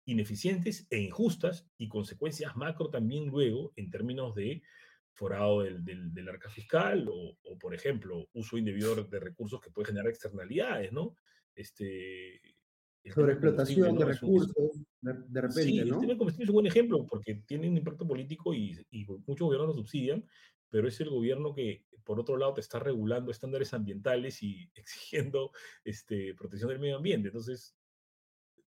ineficientes 0.05 0.86
e 0.89 0.99
injustas 0.99 1.67
y 1.77 1.88
consecuencias 1.88 2.55
macro 2.55 2.89
también 2.89 3.27
luego 3.27 3.71
en 3.75 3.89
términos 3.89 4.36
de 4.36 4.61
forado 5.13 5.61
del, 5.61 5.84
del, 5.84 6.29
arca 6.29 6.49
fiscal 6.49 7.07
o, 7.07 7.38
o, 7.43 7.57
por 7.57 7.73
ejemplo, 7.73 8.27
uso 8.34 8.57
indebido 8.57 8.95
de 8.95 9.19
recursos 9.19 9.61
que 9.61 9.69
puede 9.69 9.88
generar 9.88 10.09
externalidades, 10.09 10.91
¿no? 10.91 11.15
Este, 11.55 12.41
sobre 13.12 13.34
explotación 13.34 13.97
de 13.97 14.06
recursos, 14.06 14.54
de, 15.01 15.41
repente, 15.41 15.64
sí, 15.64 15.78
¿no? 15.78 15.95
el 15.95 15.99
tema 15.99 16.14
de 16.14 16.18
combustible 16.18 16.43
es 16.43 16.49
un 16.49 16.54
buen 16.54 16.68
ejemplo 16.68 17.06
porque 17.06 17.36
tiene 17.45 17.68
un 17.68 17.78
impacto 17.78 18.08
político 18.08 18.54
y, 18.54 18.78
y 18.91 19.06
muchos 19.26 19.45
gobiernos 19.45 19.68
lo 19.68 19.74
subsidian, 19.74 20.26
pero 20.70 20.88
es 20.88 20.99
el 21.01 21.10
gobierno 21.10 21.54
que, 21.54 21.86
por 22.04 22.20
otro 22.20 22.38
lado, 22.38 22.54
te 22.54 22.62
está 22.62 22.80
regulando 22.80 23.32
estándares 23.32 23.74
ambientales 23.74 24.41
y 24.41 24.70
exigiendo 24.76 25.51
este, 25.84 26.34
protección 26.36 26.70
del 26.70 26.80
medio 26.80 26.97
ambiente. 26.97 27.28
Entonces, 27.28 27.76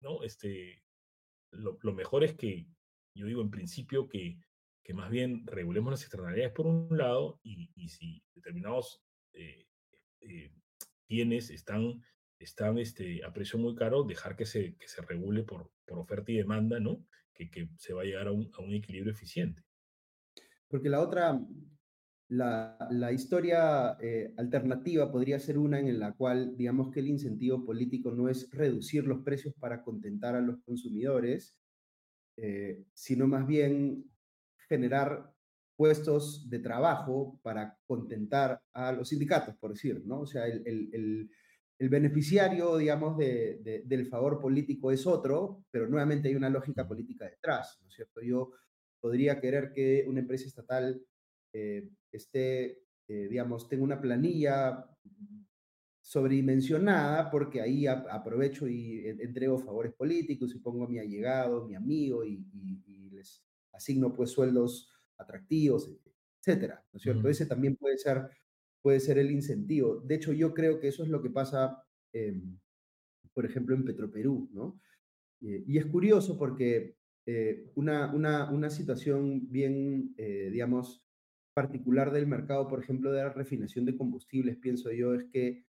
¿no? 0.02 0.24
Este, 0.24 0.84
lo, 1.52 1.78
lo 1.82 1.94
mejor 1.94 2.24
es 2.24 2.36
que, 2.36 2.68
yo 3.16 3.26
digo 3.26 3.42
en 3.42 3.50
principio 3.50 4.10
que, 4.10 4.38
que 4.84 4.94
más 4.94 5.10
bien 5.10 5.48
regulemos 5.48 5.92
las 5.92 6.02
externalidades 6.02 6.54
por 6.54 6.68
un 6.68 6.96
lado 6.96 7.40
y, 7.42 7.72
y 7.76 7.90
si 7.90 8.22
determinados 8.36 9.02
eh, 9.34 9.66
eh, 10.22 10.52
bienes 11.10 11.50
están 11.50 12.04
están 12.40 12.78
este, 12.78 13.24
a 13.24 13.32
precio 13.32 13.58
muy 13.60 13.76
caro, 13.76 14.04
dejar 14.04 14.36
que 14.36 14.46
se, 14.46 14.76
que 14.76 14.88
se 14.88 15.02
regule 15.02 15.44
por, 15.44 15.72
por 15.86 16.00
oferta 16.00 16.32
y 16.32 16.38
demanda, 16.38 16.80
¿no? 16.80 17.06
Que, 17.34 17.50
que 17.50 17.70
se 17.78 17.94
va 17.94 18.02
a 18.02 18.06
llegar 18.06 18.28
a 18.28 18.32
un, 18.32 18.50
a 18.54 18.62
un 18.62 18.74
equilibrio 18.74 19.14
eficiente. 19.14 19.64
Porque 20.68 20.90
la 20.90 21.02
otra, 21.02 21.40
la, 22.30 22.78
la 22.92 23.12
historia 23.12 23.98
eh, 24.02 24.34
alternativa 24.38 25.12
podría 25.12 25.40
ser 25.40 25.58
una 25.58 25.80
en 25.80 26.00
la 26.00 26.14
cual, 26.14 26.56
digamos 26.58 26.92
que 26.92 27.00
el 27.00 27.08
incentivo 27.08 27.66
político 27.66 28.12
no 28.12 28.30
es 28.30 28.50
reducir 28.52 29.06
los 29.06 29.24
precios 29.24 29.54
para 29.60 29.84
contentar 29.84 30.36
a 30.36 30.42
los 30.42 30.62
consumidores, 30.64 31.58
eh, 32.38 32.84
sino 32.94 33.28
más 33.28 33.48
bien 33.48 34.12
generar 34.68 35.32
puestos 35.78 36.50
de 36.50 36.60
trabajo 36.60 37.40
para 37.44 37.78
contentar 37.86 38.62
a 38.74 38.92
los 38.92 39.10
sindicatos, 39.10 39.56
por 39.58 39.74
decir, 39.74 40.02
¿no? 40.06 40.22
O 40.22 40.26
sea, 40.26 40.48
el, 40.48 40.64
el 40.66 40.90
el 40.94 41.30
beneficiario, 41.80 42.78
digamos, 42.78 43.18
de, 43.18 43.84
del 43.86 44.08
favor 44.08 44.40
político 44.40 44.92
es 44.92 45.06
otro, 45.06 45.66
pero 45.72 45.88
nuevamente 45.88 46.30
hay 46.30 46.36
una 46.36 46.50
lógica 46.50 46.88
política 46.88 47.26
detrás, 47.26 47.80
¿no 47.82 47.90
es 47.90 47.96
cierto? 47.96 48.22
Yo 48.22 48.52
podría 49.00 49.40
querer 49.40 49.72
que 49.74 50.06
una 50.08 50.22
empresa 50.22 50.48
estatal 50.48 51.02
eh, 51.54 51.90
esté, 52.12 52.84
eh, 53.08 53.28
digamos, 53.30 53.68
tenga 53.68 53.84
una 53.84 54.02
planilla 54.02 54.86
sobredimensionada 56.02 57.32
porque 57.32 57.62
ahí 57.62 57.88
aprovecho 57.88 58.68
y 58.68 59.08
entrego 59.08 59.58
favores 59.58 59.94
políticos 59.94 60.54
y 60.54 60.60
pongo 60.60 60.86
a 60.86 60.88
mi 60.88 61.00
allegado, 61.00 61.66
mi 61.66 61.76
amigo 61.76 62.24
y, 62.24 62.46
les 63.12 63.44
asigno 63.72 64.14
pues 64.14 64.32
sueldos 64.32 64.90
atractivos, 65.18 65.90
etcétera, 66.40 66.86
¿no 66.92 66.98
es 66.98 67.04
cierto? 67.04 67.30
Ese 67.30 67.46
también 67.46 67.76
puede 67.76 67.98
ser 67.98 68.30
puede 68.86 69.00
ser 69.00 69.18
el 69.18 69.32
incentivo. 69.32 70.00
De 70.02 70.14
hecho, 70.14 70.32
yo 70.32 70.54
creo 70.54 70.80
que 70.80 70.90
eso 70.90 71.02
es 71.02 71.10
lo 71.10 71.20
que 71.20 71.32
pasa, 71.32 71.84
por 73.34 73.44
ejemplo, 73.44 73.74
en 73.74 73.84
Petroperú, 73.84 74.48
¿no? 74.54 74.80
Eh, 75.42 75.64
y 75.66 75.80
es 75.80 75.88
curioso 75.88 76.38
porque 76.38 76.96
eh, 77.26 77.72
una, 77.74 78.14
una, 78.14 78.52
una, 78.52 78.70
situación 78.70 79.52
bien, 79.52 80.14
eh, 80.18 80.50
digamos, 80.52 81.04
particular 81.56 82.12
del 82.12 82.28
mercado, 82.28 82.68
por 82.68 82.80
ejemplo, 82.80 83.12
de 83.12 83.24
la 83.24 83.34
refinación 83.34 83.86
de 83.86 83.98
combustibles, 83.98 84.58
pienso 84.58 84.92
yo, 84.92 85.16
es 85.16 85.26
que 85.34 85.66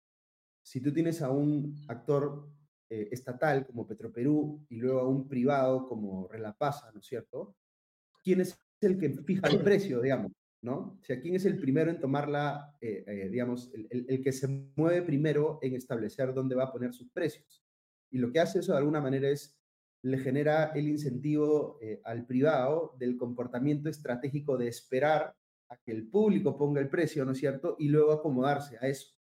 si 0.63 0.83
tú 0.83 0.93
tienes 0.93 1.23
a 1.23 1.31
un 1.31 1.75
actor 1.89 2.51
estatal 2.91 3.67
como 3.67 3.87
Petroperú 3.87 4.63
y 4.69 4.77
luego 4.77 5.01
a 5.01 5.09
un 5.09 5.27
privado 5.27 5.89
como 5.89 6.29
Relapasa, 6.29 6.93
¿no 6.93 7.01
es 7.01 7.07
cierto? 7.07 7.57
¿Quién 8.23 8.43
es 8.43 8.61
el 8.83 8.99
que 8.99 9.09
fija 9.09 9.49
el 9.49 9.61
precio, 9.65 10.03
digamos? 10.03 10.33
¿No? 10.63 10.99
O 11.01 11.05
sea, 11.05 11.21
¿quién 11.21 11.35
es 11.35 11.45
el 11.45 11.59
primero 11.59 11.91
en 11.91 12.01
tomarla, 12.01 12.77
eh, 12.81 13.05
eh, 13.07 13.29
digamos, 13.31 13.71
el, 13.73 14.23
que 14.23 14.33
se 14.33 14.49
mueve 14.77 15.03
primero 15.03 15.59
en 15.63 15.75
establecer 15.75 16.33
dónde 16.35 16.55
va 16.55 16.65
a 16.65 16.73
poner 16.73 16.93
sus 16.93 17.11
precios? 17.11 17.65
Y 18.11 18.19
lo 18.19 18.33
que 18.33 18.41
hace 18.41 18.61
eso 18.61 18.73
de 18.73 18.79
alguna 18.79 19.01
manera 19.01 19.29
es, 19.29 19.59
le 20.03 20.19
genera 20.19 20.73
el 20.75 20.89
incentivo 20.89 21.79
eh, 21.83 22.01
al 22.05 22.27
privado 22.27 22.95
del 22.99 23.17
comportamiento 23.17 23.89
estratégico 23.89 24.57
de 24.57 24.69
esperar 24.69 25.35
a 25.69 25.77
que 25.79 25.93
el 25.93 26.09
público 26.09 26.57
ponga 26.57 26.81
el 26.81 26.89
precio, 26.89 27.25
¿no 27.25 27.33
es 27.33 27.39
cierto? 27.39 27.77
Y 27.79 27.89
luego 27.89 28.13
acomodarse 28.13 28.77
a 28.81 28.87
eso. 28.87 29.17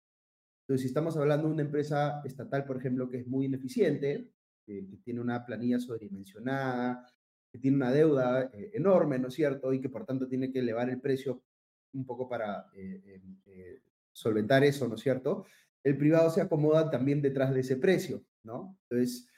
Entonces, 0.63 0.83
si 0.83 0.89
estamos 0.89 1.17
hablando 1.17 1.49
de 1.49 1.55
una 1.55 1.63
empresa 1.63 2.21
estatal, 2.25 2.65
por 2.65 2.77
ejemplo, 2.79 3.09
que 3.09 3.19
es 3.19 3.27
muy 3.27 3.47
ineficiente, 3.47 4.33
que 4.67 4.83
tiene 5.03 5.21
una 5.21 5.45
planilla 5.45 5.79
sobredimensionada, 5.79 7.07
que 7.55 7.61
tiene 7.61 7.77
una 7.77 7.93
deuda 7.93 8.51
eh, 8.53 8.73
enorme, 8.75 9.17
¿no 9.17 9.29
es 9.29 9.35
cierto? 9.35 9.73
Y 9.73 9.81
que 9.81 9.89
por 9.89 10.05
tanto 10.05 10.27
tiene 10.27 10.51
que 10.51 10.59
elevar 10.59 10.91
el 10.91 11.01
precio 11.01 11.45
un 11.93 12.05
poco 12.05 12.29
para 12.29 12.67
eh, 12.75 13.21
eh, 13.47 13.81
solventar 14.11 14.65
eso, 14.65 14.89
¿no 14.89 14.97
es 14.97 15.01
cierto? 15.03 15.47
El 15.85 15.97
privado 15.97 16.31
se 16.31 16.41
acomoda 16.41 16.91
también 16.91 17.23
detrás 17.23 17.55
de 17.55 17.61
ese 17.61 17.77
precio, 17.77 18.25
¿no? 18.43 18.77
Entonces, 18.91 19.29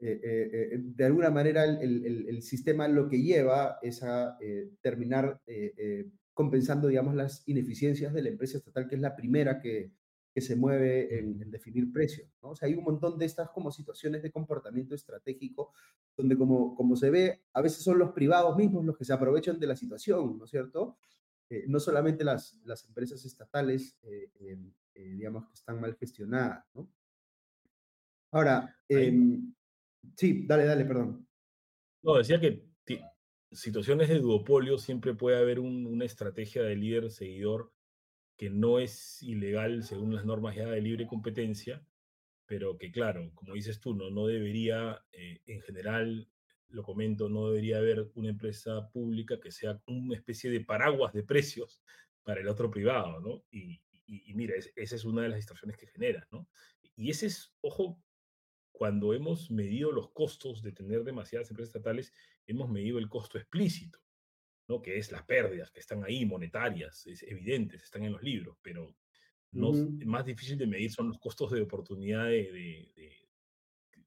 de 0.00 1.04
alguna 1.04 1.30
manera 1.30 1.64
el, 1.64 2.04
el, 2.04 2.28
el, 2.28 2.42
sistema 2.42 2.88
lo 2.88 3.08
que 3.08 3.22
lleva 3.22 3.78
es 3.82 4.02
a 4.02 4.36
terminar 4.80 5.40
compensando, 6.32 6.88
digamos, 6.88 7.14
las 7.14 7.46
ineficiencias 7.46 8.14
de 8.14 8.22
la 8.22 8.30
empresa 8.30 8.58
estatal, 8.58 8.88
que 8.88 8.94
es 8.94 9.00
la 9.00 9.14
primera 9.14 9.60
que, 9.60 9.92
que 10.32 10.40
se 10.40 10.56
mueve 10.56 11.18
en, 11.18 11.50
definir 11.50 11.92
precios. 11.92 12.28
¿no? 12.42 12.50
O 12.50 12.56
sea, 12.56 12.68
hay 12.68 12.74
un 12.74 12.84
montón 12.84 13.18
de 13.18 13.26
estas 13.26 13.50
como 13.50 13.70
situaciones 13.70 14.22
de 14.22 14.30
comportamiento 14.30 14.94
estratégico 14.94 15.72
donde 16.16 16.36
como, 16.36 16.74
como 16.74 16.96
se 16.96 17.10
ve, 17.10 17.42
a 17.52 17.60
veces 17.60 17.82
son 17.82 17.98
los 17.98 18.12
privados 18.12 18.56
mismos 18.56 18.84
los 18.84 18.96
que 18.96 19.04
se 19.04 19.12
aprovechan 19.12 19.58
de 19.58 19.66
la 19.66 19.76
situación, 19.76 20.38
¿no 20.38 20.44
es 20.44 20.50
cierto? 20.50 20.98
Eh, 21.48 21.64
no 21.66 21.80
solamente 21.80 22.22
las, 22.22 22.56
las 22.64 22.84
empresas 22.84 23.24
estatales, 23.24 23.98
eh, 24.02 24.30
eh, 24.40 24.56
digamos, 24.94 25.46
que 25.46 25.54
están 25.54 25.80
mal 25.80 25.96
gestionadas, 25.96 26.64
¿no? 26.74 26.88
Ahora, 28.32 28.76
em, 28.88 29.52
sí, 30.16 30.46
dale, 30.46 30.64
dale, 30.64 30.84
perdón. 30.84 31.26
No, 32.02 32.16
decía 32.16 32.40
que 32.40 32.70
situaciones 33.50 34.08
de 34.08 34.20
duopolio 34.20 34.78
siempre 34.78 35.14
puede 35.14 35.38
haber 35.38 35.58
una 35.58 36.04
estrategia 36.04 36.62
de 36.62 36.76
líder-seguidor 36.76 37.72
que 38.40 38.48
no 38.48 38.78
es 38.78 39.22
ilegal 39.22 39.84
según 39.84 40.14
las 40.14 40.24
normas 40.24 40.56
ya 40.56 40.66
de 40.66 40.80
libre 40.80 41.06
competencia, 41.06 41.84
pero 42.46 42.78
que 42.78 42.90
claro, 42.90 43.30
como 43.34 43.52
dices 43.52 43.80
tú, 43.80 43.92
no, 43.92 44.08
no 44.08 44.26
debería, 44.26 45.04
eh, 45.12 45.42
en 45.44 45.60
general, 45.60 46.26
lo 46.68 46.82
comento, 46.82 47.28
no 47.28 47.48
debería 47.48 47.76
haber 47.76 48.10
una 48.14 48.30
empresa 48.30 48.88
pública 48.92 49.38
que 49.38 49.50
sea 49.50 49.78
una 49.86 50.16
especie 50.16 50.50
de 50.50 50.64
paraguas 50.64 51.12
de 51.12 51.22
precios 51.22 51.82
para 52.22 52.40
el 52.40 52.48
otro 52.48 52.70
privado, 52.70 53.20
¿no? 53.20 53.44
Y, 53.50 53.82
mira, 54.32 54.54
esa 54.74 54.96
es 54.96 55.04
una 55.04 55.20
de 55.20 55.28
las 55.28 55.36
distorsiones 55.36 55.76
que 55.76 55.88
genera, 55.88 56.26
¿no? 56.30 56.48
Y 56.96 57.10
ese 57.10 57.26
es, 57.26 57.54
ojo, 57.60 58.02
cuando 58.72 59.12
hemos 59.12 59.50
medido 59.50 59.92
los 59.92 60.12
costos 60.12 60.62
de 60.62 60.72
tener 60.72 61.04
demasiadas 61.04 61.50
empresas 61.50 61.74
estatales, 61.74 62.14
hemos 62.46 62.70
medido 62.70 62.98
el 62.98 63.10
costo 63.10 63.36
explícito 63.36 64.00
que 64.78 64.98
es 64.98 65.10
las 65.10 65.24
pérdidas 65.24 65.70
que 65.70 65.80
están 65.80 66.04
ahí, 66.04 66.24
monetarias, 66.24 67.06
es 67.06 67.22
evidentes, 67.22 67.82
están 67.82 68.04
en 68.04 68.12
los 68.12 68.22
libros, 68.22 68.56
pero 68.62 68.94
no, 69.52 69.72
más 70.06 70.24
difícil 70.24 70.56
de 70.58 70.66
medir 70.66 70.92
son 70.92 71.08
los 71.08 71.18
costos 71.18 71.50
de 71.50 71.62
oportunidad 71.62 72.26
de, 72.26 73.16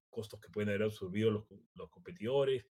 costos 0.10 0.40
que 0.40 0.50
pueden 0.50 0.70
haber 0.70 0.84
absorbido 0.84 1.32
los, 1.32 1.46
los 1.74 1.90
competidores, 1.90 2.66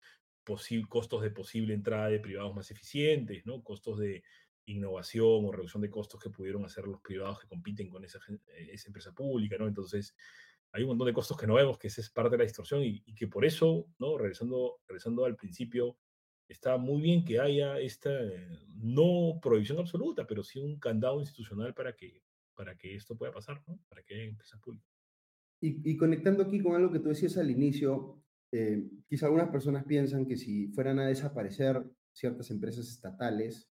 costos 0.88 1.22
de 1.22 1.30
posible 1.30 1.74
entrada 1.74 2.08
de 2.08 2.20
privados 2.20 2.54
más 2.54 2.70
eficientes, 2.70 3.44
¿no? 3.46 3.62
costos 3.62 3.98
de 3.98 4.22
innovación 4.66 5.44
o 5.44 5.52
reducción 5.52 5.82
de 5.82 5.90
costos 5.90 6.20
que 6.20 6.30
pudieron 6.30 6.64
hacer 6.64 6.86
los 6.86 7.00
privados 7.00 7.40
que 7.40 7.48
compiten 7.48 7.88
con 7.88 8.04
esa, 8.04 8.20
esa 8.56 8.88
empresa 8.88 9.12
pública, 9.12 9.56
¿no? 9.58 9.66
Entonces, 9.66 10.14
hay 10.70 10.82
un 10.82 10.90
montón 10.90 11.08
de 11.08 11.12
costos 11.12 11.36
que 11.36 11.46
no 11.46 11.54
vemos, 11.54 11.78
que 11.78 11.88
esa 11.88 12.00
es 12.00 12.10
parte 12.10 12.30
de 12.30 12.38
la 12.38 12.44
distorsión 12.44 12.82
y, 12.82 13.02
y 13.04 13.14
que 13.14 13.26
por 13.26 13.44
eso, 13.44 13.86
¿no? 13.98 14.16
Regresando, 14.16 14.80
regresando 14.86 15.24
al 15.24 15.36
principio, 15.36 15.98
está 16.52 16.76
muy 16.76 17.00
bien 17.00 17.24
que 17.24 17.40
haya 17.40 17.78
esta, 17.80 18.10
eh, 18.10 18.58
no 18.76 19.40
prohibición 19.42 19.78
absoluta, 19.78 20.26
pero 20.26 20.42
sí 20.42 20.60
un 20.60 20.78
candado 20.78 21.18
institucional 21.20 21.74
para 21.74 21.96
que, 21.96 22.22
para 22.54 22.76
que 22.76 22.94
esto 22.94 23.16
pueda 23.16 23.32
pasar, 23.32 23.62
¿no? 23.66 23.80
Para 23.88 24.02
que 24.02 24.14
haya 24.14 24.24
empresas 24.24 24.60
públicas. 24.60 24.88
Y, 25.64 25.96
conectando 25.96 26.42
aquí 26.42 26.60
con 26.60 26.74
algo 26.74 26.92
que 26.92 26.98
tú 26.98 27.08
decías 27.08 27.38
al 27.38 27.48
inicio, 27.48 28.20
eh, 28.50 28.84
quizá 29.08 29.26
algunas 29.26 29.48
personas 29.48 29.84
piensan 29.84 30.26
que 30.26 30.36
si 30.36 30.66
fueran 30.68 30.98
a 30.98 31.06
desaparecer 31.06 31.84
ciertas 32.12 32.50
empresas 32.50 32.88
estatales, 32.88 33.70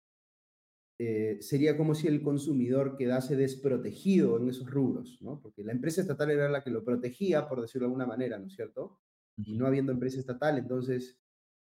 eh, 0.97 1.37
sería 1.41 1.77
como 1.77 1.93
si 1.93 2.07
el 2.07 2.23
consumidor 2.23 2.97
quedase 2.97 3.35
desprotegido 3.35 4.37
en 4.37 4.49
esos 4.49 4.67
rubros, 4.67 5.21
¿no? 5.21 5.39
Porque 5.41 5.63
la 5.63 5.73
empresa 5.73 6.01
estatal 6.01 6.31
era 6.31 6.49
la 6.49 6.63
que 6.63 6.71
lo 6.71 6.83
protegía, 6.83 7.47
por 7.47 7.61
decirlo 7.61 7.85
de 7.85 7.89
alguna 7.91 8.07
manera, 8.07 8.39
¿no 8.39 8.47
es 8.47 8.55
cierto? 8.55 8.99
Y 9.37 9.53
no 9.53 9.67
habiendo 9.67 9.91
empresa 9.91 10.19
estatal, 10.19 10.57
entonces 10.57 11.19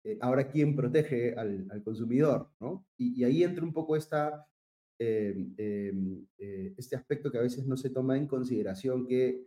eh, 0.07 0.17
ahora 0.21 0.47
quién 0.47 0.73
protege 0.73 1.35
al, 1.35 1.83
consumidor, 1.83 2.49
¿no? 2.61 2.87
Y, 2.97 3.25
ahí 3.25 3.43
entra 3.43 3.65
un 3.65 3.73
poco 3.73 3.97
esta, 3.97 4.47
em, 4.97 5.53
em, 5.57 6.25
eh, 6.37 6.73
este 6.77 6.95
aspecto 6.95 7.29
que 7.29 7.37
a 7.37 7.41
veces 7.41 7.67
no 7.67 7.75
se 7.75 7.89
toma 7.89 8.15
en 8.15 8.25
consideración, 8.25 9.05
que 9.05 9.43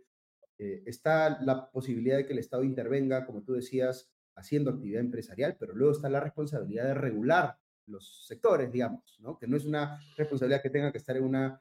eh, 0.59 0.83
está 0.85 1.41
la 1.41 1.71
posibilidad 1.71 2.17
de 2.17 2.27
que 2.27 2.33
el 2.33 2.39
Estado 2.39 2.63
intervenga, 2.63 3.25
como 3.25 3.41
tú 3.41 3.53
decías, 3.53 4.11
haciendo 4.35 4.69
actividad 4.69 5.01
empresarial, 5.01 5.57
pero 5.59 5.73
luego 5.73 5.93
está 5.93 6.09
la 6.09 6.19
responsabilidad 6.19 6.85
de 6.85 6.93
regular 6.93 7.57
los 7.87 8.27
sectores, 8.27 8.71
digamos, 8.71 9.19
¿no? 9.19 9.39
Que 9.39 9.47
no 9.47 9.57
es 9.57 9.65
una 9.65 9.99
responsabilidad 10.15 10.61
que 10.61 10.69
tenga 10.69 10.91
que 10.91 10.99
estar 10.99 11.17
en 11.17 11.23
una 11.23 11.59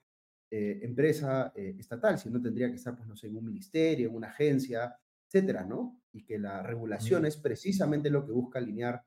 empresa 0.52 1.52
estatal, 1.54 2.18
sino 2.18 2.42
tendría 2.42 2.68
que 2.68 2.74
estar, 2.74 2.96
pues, 2.96 3.08
no 3.08 3.16
sé, 3.16 3.28
en 3.28 3.36
un 3.36 3.44
ministerio, 3.46 4.08
en 4.08 4.16
una 4.16 4.28
agencia, 4.28 4.94
etcétera, 5.30 5.64
¿no? 5.64 6.00
Y 6.12 6.24
que 6.24 6.38
la 6.38 6.62
regulación 6.62 7.24
es 7.24 7.36
precisamente 7.36 8.10
lo 8.10 8.26
que 8.26 8.32
busca 8.32 8.58
alinear 8.58 9.04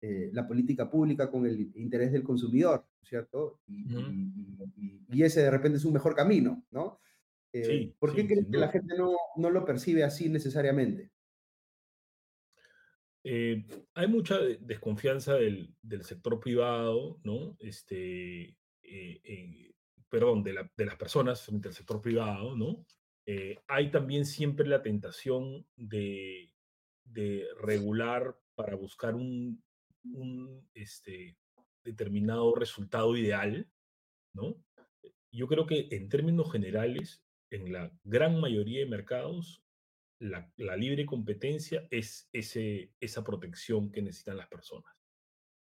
eh, 0.00 0.30
la 0.32 0.46
política 0.46 0.88
pública 0.88 1.30
con 1.30 1.44
el 1.44 1.72
interés 1.76 2.12
del 2.12 2.22
consumidor, 2.22 2.86
¿cierto? 3.02 3.60
Y, 3.66 3.84
y, 5.10 5.22
ese 5.22 5.42
de 5.42 5.50
repente 5.50 5.78
es 5.78 5.84
un 5.84 5.92
mejor 5.92 6.14
camino, 6.14 6.64
¿no? 6.70 7.00
¿Por 7.98 8.14
qué 8.14 8.26
crees 8.26 8.46
que 8.50 8.58
la 8.58 8.68
gente 8.68 8.96
no, 8.96 9.16
no 9.36 9.50
lo 9.50 9.64
percibe 9.64 10.04
así 10.04 10.28
necesariamente? 10.28 11.10
Eh, 13.24 13.66
hay 13.94 14.06
mucha 14.06 14.38
desconfianza 14.38 15.34
del, 15.34 15.74
del, 15.82 16.04
sector 16.04 16.40
privado, 16.40 17.18
¿no? 17.24 17.56
Este, 17.58 18.42
eh, 18.82 19.20
eh, 19.22 19.74
perdón, 20.08 20.42
de, 20.42 20.52
la, 20.54 20.72
de, 20.76 20.86
las 20.86 20.96
personas 20.96 21.42
frente 21.42 21.68
al 21.68 21.74
sector 21.74 22.00
privado, 22.00 22.56
¿no? 22.56 22.86
Hay 23.66 23.90
también 23.90 24.24
siempre 24.24 24.66
la 24.66 24.82
tentación 24.82 25.66
de, 25.76 26.52
regular 27.60 28.38
para 28.54 28.76
buscar 28.76 29.14
un, 29.14 29.62
un 30.04 30.68
este, 30.74 31.36
determinado 31.84 32.54
resultado 32.54 33.16
ideal, 33.16 33.68
¿no? 34.34 34.56
Yo 35.30 35.46
creo 35.46 35.66
que 35.66 35.88
en 35.90 36.08
términos 36.08 36.50
generales, 36.50 37.22
en 37.50 37.72
la 37.72 37.92
gran 38.04 38.40
mayoría 38.40 38.80
de 38.80 38.86
mercados, 38.86 39.62
la, 40.18 40.50
libre 40.76 41.06
competencia 41.06 41.86
es 41.90 42.28
ese, 42.32 42.92
esa 43.00 43.22
protección 43.24 43.92
que 43.92 44.02
necesitan 44.02 44.36
las 44.36 44.48
personas, 44.48 44.92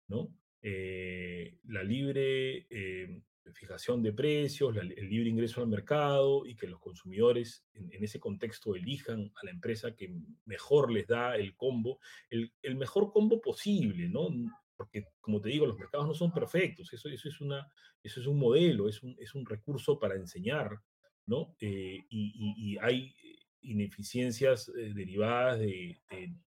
¿no? 0.08 0.34
Eh, 0.62 1.58
la 1.64 1.84
libre 1.84 2.68
eh, 2.70 3.22
fijación 3.54 4.02
de 4.02 4.14
precios, 4.14 4.76
el 4.78 5.10
libre 5.10 5.30
ingreso 5.30 5.62
al 5.62 5.68
mercado 5.68 6.46
y 6.46 6.56
que 6.56 6.68
los 6.68 6.80
consumidores 6.80 7.66
en, 7.74 8.04
ese 8.04 8.20
contexto 8.20 8.76
elijan 8.76 9.32
a 9.36 9.46
la 9.46 9.52
empresa 9.52 9.96
que 9.96 10.14
mejor 10.46 10.92
les 10.92 11.08
da 11.08 11.36
el 11.36 11.56
combo, 11.56 12.00
el, 12.30 12.52
mejor 12.76 13.12
combo 13.12 13.42
posible, 13.42 14.10
¿no? 14.10 14.30
Porque, 14.76 15.06
como 15.20 15.42
te 15.42 15.50
digo, 15.50 15.66
los 15.66 15.78
mercados 15.78 16.08
no 16.08 16.14
son 16.14 16.32
perfectos, 16.32 16.92
eso, 16.94 17.10
eso, 17.10 17.28
es, 17.30 17.42
una, 17.42 17.68
eso 18.02 18.22
es 18.22 18.28
un 18.28 18.40
modelo, 18.40 18.88
es 18.88 19.04
un, 19.04 19.16
es 19.20 19.36
un 19.36 19.46
recurso 19.46 20.00
para 20.00 20.16
enseñar, 20.16 20.80
¿no? 21.26 21.56
Eh, 21.60 22.06
y, 22.10 22.78
hay 22.82 23.14
ineficiencias 23.62 24.70
eh, 24.70 24.94
derivadas 24.94 25.60
de, 25.60 26.00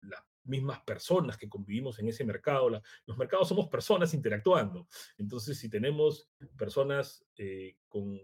las 0.02 0.22
mismas 0.44 0.80
personas 0.80 1.36
que 1.36 1.48
convivimos 1.48 1.98
en 1.98 2.08
ese 2.08 2.24
mercado. 2.24 2.68
los 3.06 3.18
mercados 3.18 3.48
somos 3.48 3.68
personas 3.68 4.14
interactuando. 4.14 4.88
Entonces, 5.18 5.58
si 5.58 5.68
tenemos 5.68 6.30
personas 6.56 7.24
eh, 7.36 7.76
con... 7.88 8.20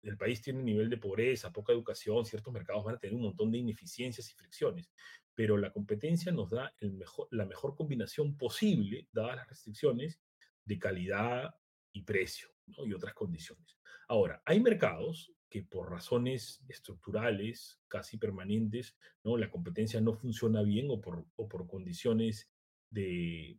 El 0.00 0.16
país 0.16 0.40
tiene 0.40 0.62
nivel 0.62 0.88
de 0.88 0.96
pobreza, 0.96 1.52
poca 1.52 1.72
educación, 1.72 2.24
ciertos 2.24 2.52
mercados 2.52 2.84
van 2.84 2.94
a 2.94 2.98
tener 2.98 3.16
un 3.16 3.22
montón 3.22 3.50
de 3.50 3.58
ineficiencias 3.58 4.30
y 4.30 4.34
fricciones, 4.34 4.92
pero 5.34 5.56
la 5.56 5.72
competencia 5.72 6.30
nos 6.30 6.50
da 6.50 6.72
el 6.78 6.92
mejor, 6.92 7.26
la 7.32 7.44
mejor 7.44 7.74
combinación 7.74 8.36
posible, 8.36 9.08
dadas 9.12 9.36
las 9.36 9.48
restricciones, 9.48 10.20
de 10.64 10.78
calidad 10.78 11.52
y 11.92 12.02
precio 12.02 12.48
y 12.66 12.92
otras 12.92 13.12
condiciones. 13.14 13.76
Ahora, 14.06 14.40
hay 14.44 14.60
mercados 14.60 15.32
que 15.48 15.62
por 15.62 15.90
razones 15.90 16.62
estructurales 16.68 17.80
casi 17.88 18.18
permanentes, 18.18 18.96
¿no? 19.24 19.36
la 19.36 19.50
competencia 19.50 20.00
no 20.00 20.14
funciona 20.14 20.62
bien 20.62 20.88
o 20.90 21.00
por, 21.00 21.24
o 21.36 21.48
por 21.48 21.66
condiciones 21.66 22.50
de, 22.90 23.58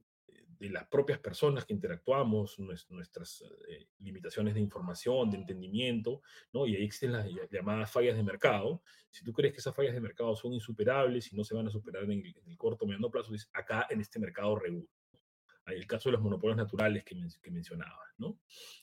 de 0.60 0.70
las 0.70 0.88
propias 0.88 1.20
personas 1.20 1.66
que 1.66 1.74
interactuamos, 1.74 2.60
nuestras 2.60 3.44
eh, 3.70 3.88
limitaciones 4.00 4.54
de 4.54 4.60
información, 4.60 5.32
de 5.32 5.38
entendimiento, 5.38 6.22
¿no? 6.52 6.68
y 6.68 6.76
ahí 6.76 6.84
existen 6.84 7.14
las 7.14 7.28
llamadas 7.50 7.90
fallas 7.90 8.18
de 8.18 8.24
mercado. 8.24 8.84
Si 9.10 9.24
tú 9.24 9.32
crees 9.32 9.54
que 9.54 9.60
esas 9.60 9.74
fallas 9.74 9.94
de 9.94 10.02
mercado 10.02 10.36
son 10.36 10.54
insuperables 10.54 11.32
y 11.32 11.38
no 11.38 11.46
se 11.46 11.56
van 11.56 11.68
a 11.68 11.72
superar 11.72 12.04
en 12.04 12.24
el, 12.26 12.58
corto 12.58 12.84
o 12.84 12.88
mediano 12.88 13.10
plazo, 13.10 13.32
dices, 13.32 13.50
acá 13.54 13.88
en 13.90 14.02
este 14.02 14.20
mercado 14.20 14.58
regula. 14.58 14.88
Hay 15.64 15.78
el 15.78 15.88
caso 15.88 16.10
de 16.10 16.14
los 16.14 16.22
monopolios 16.22 16.58
naturales 16.58 17.06
que, 17.06 17.16
que 17.42 17.52
mencionaba, 17.52 18.02
¿no? 18.18 18.40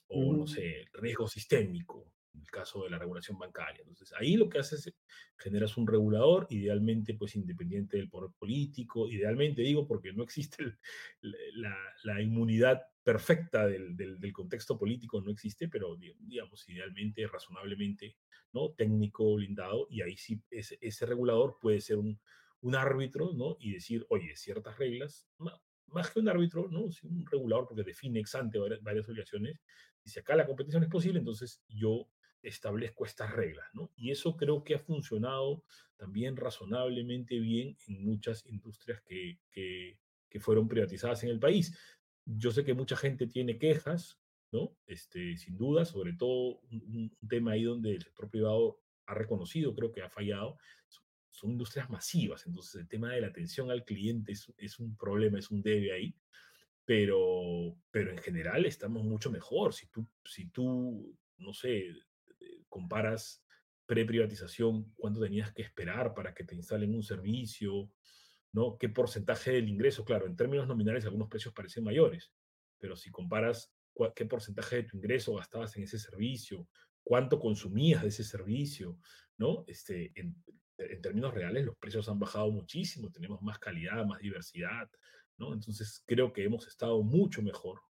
O, 0.09 0.33
no 0.33 0.47
sé, 0.47 0.87
riesgo 0.95 1.27
sistémico, 1.27 2.01
en 2.01 2.16
el 2.41 2.51
caso 2.51 2.85
de 2.85 2.91
la 2.91 2.99
regulación 2.99 3.39
bancaria. 3.39 3.83
Entonces, 3.87 4.13
ahí 4.19 4.37
lo 4.37 4.49
que 4.49 4.59
haces 4.59 4.87
es 4.87 4.95
generas 5.39 5.77
un 5.77 5.87
regulador, 5.87 6.47
idealmente 6.51 7.15
pues 7.15 7.37
independiente 7.37 7.97
del 7.97 8.09
poder 8.09 8.31
político, 8.39 9.09
idealmente 9.09 9.63
digo 9.63 9.87
porque 9.87 10.13
no 10.13 10.23
existe 10.23 10.65
la, 11.23 12.23
inmunidad 12.23 12.83
perfecta 13.03 13.67
del, 13.67 13.97
contexto 14.33 14.79
político, 14.79 15.21
no 15.21 15.31
existe, 15.31 15.69
pero 15.69 15.97
digamos, 15.97 16.69
idealmente, 16.69 17.27
razonablemente, 17.27 18.17
¿no? 18.53 18.71
Técnico, 18.71 19.35
blindado, 19.35 19.87
y 19.91 20.03
ahí 20.03 20.17
sí 20.17 20.41
ese, 20.51 20.79
ese 20.81 21.07
regulador 21.07 21.59
puede 21.61 21.81
ser 21.81 21.99
un, 21.99 22.19
árbitro, 22.75 23.33
¿no? 23.33 23.57
Y 23.61 23.75
decir, 23.75 24.05
oye, 24.09 24.35
ciertas 24.35 24.77
reglas, 24.77 25.29
más 25.39 26.11
que 26.11 26.19
un 26.19 26.29
árbitro, 26.29 26.69
¿no? 26.69 26.81
un 27.05 27.27
regulador 27.31 27.69
porque 27.69 27.85
define 27.85 28.19
ex 28.19 28.35
ante 28.35 28.59
varias, 28.59 28.83
varias 28.83 29.09
obligaciones, 29.09 29.61
si 30.07 30.21
acá 30.21 30.37
la 30.37 30.47
competición 30.47 30.83
es 30.85 30.89
posible, 30.89 31.19
entonces 31.19 31.63
yo 31.69 32.09
establezco 32.49 33.05
estas 33.05 33.33
reglas, 33.33 33.67
¿no? 33.75 33.93
Y 33.97 34.11
eso 34.11 34.37
creo 34.37 34.65
que 34.65 34.75
ha 34.75 34.79
funcionado 34.79 35.65
también 35.97 36.37
razonablemente 36.37 37.39
bien 37.41 37.77
en 37.87 38.05
muchas 38.05 38.45
industrias 38.47 39.01
que, 39.03 39.39
que, 39.51 39.99
fueron 40.39 40.69
privatizadas 40.69 41.25
en 41.25 41.31
el 41.31 41.39
país. 41.39 41.75
Yo 42.27 42.51
sé 42.51 42.63
que 42.63 42.75
mucha 42.75 42.95
gente 42.95 43.27
tiene 43.27 43.59
quejas, 43.59 44.21
¿no? 44.53 44.77
Este, 44.87 45.35
sin 45.39 45.57
duda, 45.57 45.87
sobre 45.87 46.13
todo 46.13 46.61
un, 46.71 47.11
tema 47.27 47.53
ahí 47.53 47.63
donde 47.63 47.93
el 47.93 48.03
sector 48.03 48.29
privado 48.29 48.79
ha 49.07 49.15
reconocido, 49.15 49.75
creo 49.75 49.93
que 49.93 50.03
ha 50.03 50.11
fallado, 50.11 50.59
son, 51.31 51.53
industrias 51.53 51.89
masivas, 51.89 52.47
entonces 52.47 52.75
el 52.83 52.87
tema 52.87 53.15
de 53.15 53.23
la 53.23 53.29
atención 53.29 53.71
al 53.71 53.87
cliente 53.87 54.33
es, 54.33 54.53
es 54.59 54.79
un 54.79 54.95
problema, 54.95 55.39
es 55.39 55.51
un 55.51 55.63
debe 55.63 55.93
ahí, 55.93 56.15
pero, 56.85 57.79
pero 57.91 58.11
en 58.11 58.19
general 58.19 58.67
estamos 58.67 59.05
mucho 59.05 59.31
mejor. 59.31 59.73
Si 59.73 59.87
tú, 59.87 60.07
si 60.23 60.51
tú 60.51 61.17
no 61.39 61.53
sé, 61.53 61.93
comparas 62.77 63.43
pre-privatización, 63.87 64.93
cuánto 64.97 65.21
tenías 65.21 65.51
que 65.55 65.63
esperar 65.63 66.13
para 66.13 66.35
que 66.35 66.45
te 66.45 66.55
instalen 66.55 66.95
un 66.95 67.03
servicio, 67.03 67.91
¿no? 68.53 68.77
¿Qué 68.77 68.91
porcentaje 68.91 69.53
del 69.53 69.69
ingreso? 69.71 70.05
Claro, 70.05 70.27
en 70.27 70.37
términos 70.37 70.69
nominales 70.69 71.07
algunos 71.07 71.29
precios 71.29 71.55
parecen 71.55 71.85
mayores, 71.85 72.35
pero 72.79 72.95
si 72.95 73.11
comparas 73.11 73.73
qué 74.15 74.27
porcentaje 74.27 74.77
de 74.77 74.83
tu 74.83 74.99
ingreso 74.99 75.35
gastabas 75.37 75.75
en 75.77 75.85
ese 75.85 75.99
servicio, 75.99 76.69
cuánto 77.03 77.41
consumías 77.41 78.03
de 78.03 78.09
ese 78.09 78.25
servicio, 78.25 78.99
¿no? 79.39 79.65
Este, 79.67 80.13
en, 80.15 80.37
en 80.77 81.01
términos 81.01 81.33
reales 81.33 81.65
los 81.65 81.79
precios 81.79 82.11
han 82.11 82.19
bajado 82.19 82.51
muchísimo, 82.51 83.11
tenemos 83.11 83.41
más 83.41 83.59
calidad, 83.59 84.05
más 84.05 84.21
diversidad, 84.21 84.91
¿no? 85.39 85.55
Entonces 85.55 86.03
creo 86.05 86.31
que 86.31 86.45
hemos 86.45 86.67
estado 86.67 87.03
mucho 87.03 87.41
mejor 87.41 87.81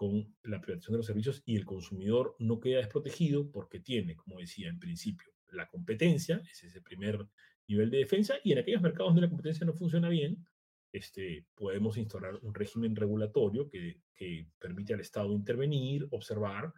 con 0.00 0.34
la 0.44 0.62
privatización 0.62 0.94
de 0.94 0.96
los 0.96 1.06
servicios 1.06 1.42
y 1.44 1.56
el 1.56 1.66
consumidor 1.66 2.34
no 2.38 2.58
queda 2.58 2.78
desprotegido 2.78 3.50
porque 3.50 3.80
tiene, 3.80 4.16
como 4.16 4.38
decía 4.38 4.70
en 4.70 4.78
principio, 4.78 5.28
la 5.50 5.68
competencia, 5.68 6.40
ese 6.50 6.68
es 6.68 6.74
el 6.74 6.82
primer 6.82 7.28
nivel 7.68 7.90
de 7.90 7.98
defensa, 7.98 8.36
y 8.42 8.52
en 8.52 8.60
aquellos 8.60 8.80
mercados 8.80 9.10
donde 9.10 9.20
la 9.20 9.28
competencia 9.28 9.66
no 9.66 9.74
funciona 9.74 10.08
bien, 10.08 10.42
este, 10.90 11.44
podemos 11.54 11.98
instaurar 11.98 12.38
un 12.40 12.54
régimen 12.54 12.96
regulatorio 12.96 13.68
que, 13.68 14.00
que 14.14 14.48
permite 14.58 14.94
al 14.94 15.00
Estado 15.00 15.34
intervenir, 15.34 16.08
observar 16.12 16.72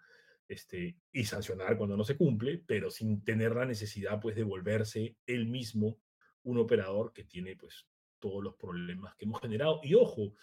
este, 0.49 0.99
y 1.13 1.23
sancionar 1.23 1.79
cuando 1.79 1.97
no 1.97 2.03
se 2.03 2.17
cumple, 2.17 2.65
pero 2.67 2.91
sin 2.91 3.23
tener 3.23 3.55
la 3.55 3.67
necesidad 3.67 4.19
pues, 4.21 4.35
de 4.35 4.43
volverse 4.43 5.17
él 5.27 5.47
mismo 5.47 6.01
un 6.43 6.59
operador 6.59 7.13
que 7.13 7.23
tiene 7.23 7.55
pues, 7.55 7.87
todos 8.19 8.43
los 8.43 8.57
problemas 8.57 9.15
que 9.15 9.27
hemos 9.27 9.41
generado. 9.41 9.79
Y 9.85 9.95
ojo, 9.95 10.35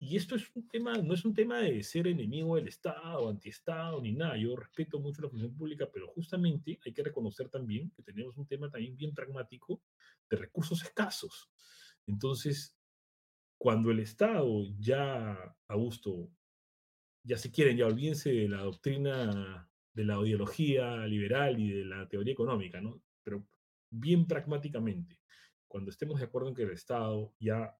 y 0.00 0.16
esto 0.16 0.36
es 0.36 0.48
un 0.54 0.68
tema, 0.68 0.96
no 0.98 1.12
es 1.12 1.24
un 1.24 1.34
tema 1.34 1.58
de 1.58 1.82
ser 1.82 2.06
enemigo 2.06 2.54
del 2.54 2.68
Estado, 2.68 3.28
antiestado, 3.28 4.00
ni 4.00 4.12
nada. 4.12 4.36
Yo 4.36 4.54
respeto 4.54 5.00
mucho 5.00 5.22
la 5.22 5.28
función 5.28 5.56
pública, 5.56 5.90
pero 5.92 6.06
justamente 6.08 6.78
hay 6.84 6.92
que 6.92 7.02
reconocer 7.02 7.48
también 7.48 7.90
que 7.90 8.04
tenemos 8.04 8.36
un 8.36 8.46
tema 8.46 8.70
también 8.70 8.96
bien 8.96 9.12
pragmático 9.12 9.82
de 10.30 10.36
recursos 10.36 10.84
escasos. 10.84 11.50
Entonces, 12.06 12.76
cuando 13.58 13.90
el 13.90 13.98
Estado 13.98 14.66
ya, 14.78 15.56
Augusto, 15.66 16.30
ya 17.24 17.36
se 17.36 17.50
quieren, 17.50 17.76
ya 17.76 17.86
olvídense 17.86 18.30
de 18.30 18.48
la 18.48 18.62
doctrina, 18.62 19.68
de 19.92 20.04
la 20.04 20.14
ideología 20.24 21.06
liberal 21.08 21.58
y 21.58 21.72
de 21.72 21.84
la 21.84 22.08
teoría 22.08 22.34
económica, 22.34 22.80
¿no? 22.80 23.02
Pero 23.24 23.44
bien 23.90 24.28
pragmáticamente, 24.28 25.20
cuando 25.66 25.90
estemos 25.90 26.20
de 26.20 26.26
acuerdo 26.26 26.50
en 26.50 26.54
que 26.54 26.62
el 26.62 26.70
Estado 26.70 27.34
ya 27.40 27.76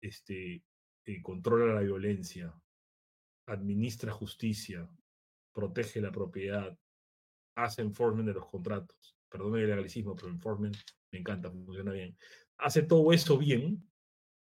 este, 0.00 0.64
eh, 1.06 1.22
controla 1.22 1.74
la 1.74 1.80
violencia, 1.80 2.54
administra 3.46 4.12
justicia, 4.12 4.88
protege 5.52 6.00
la 6.00 6.10
propiedad, 6.10 6.76
hace 7.56 7.82
enforcement 7.82 8.28
de 8.28 8.34
los 8.34 8.46
contratos. 8.46 9.16
Perdón 9.28 9.56
el 9.56 9.66
legalicismo, 9.66 10.14
pero 10.14 10.28
enforcement 10.28 10.76
me 11.12 11.18
encanta, 11.18 11.50
funciona 11.50 11.92
bien. 11.92 12.16
Hace 12.58 12.82
todo 12.82 13.12
eso 13.12 13.38
bien, 13.38 13.88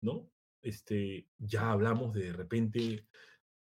¿no? 0.02 0.32
Este, 0.62 1.28
ya 1.38 1.72
hablamos 1.72 2.14
de, 2.14 2.26
de 2.26 2.34
repente 2.34 3.08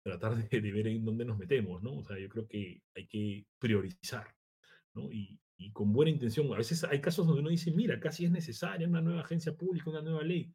tratar 0.04 0.36
de, 0.36 0.62
de 0.62 0.72
ver 0.72 0.88
en 0.88 1.06
dónde 1.06 1.26
nos 1.26 1.38
metemos, 1.38 1.82
¿no? 1.82 1.98
O 1.98 2.04
sea, 2.04 2.20
yo 2.20 2.28
creo 2.28 2.48
que 2.48 2.82
hay 2.96 3.08
que 3.08 3.46
priorizar, 3.60 4.36
¿no? 4.94 5.12
Y, 5.12 5.40
y 5.58 5.72
con 5.72 5.94
buena 5.94 6.12
intención. 6.12 6.52
A 6.54 6.58
veces 6.58 6.84
hay 6.84 7.00
casos 7.00 7.26
donde 7.26 7.42
uno 7.42 7.50
dice, 7.50 7.72
mira, 7.72 8.00
casi 8.00 8.26
es 8.26 8.32
necesaria 8.32 8.88
una 8.88 9.02
nueva 9.02 9.22
agencia 9.22 9.56
pública, 9.56 9.92
una 9.92 10.02
nueva 10.02 10.24
ley, 10.24 10.52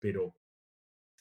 pero 0.00 0.34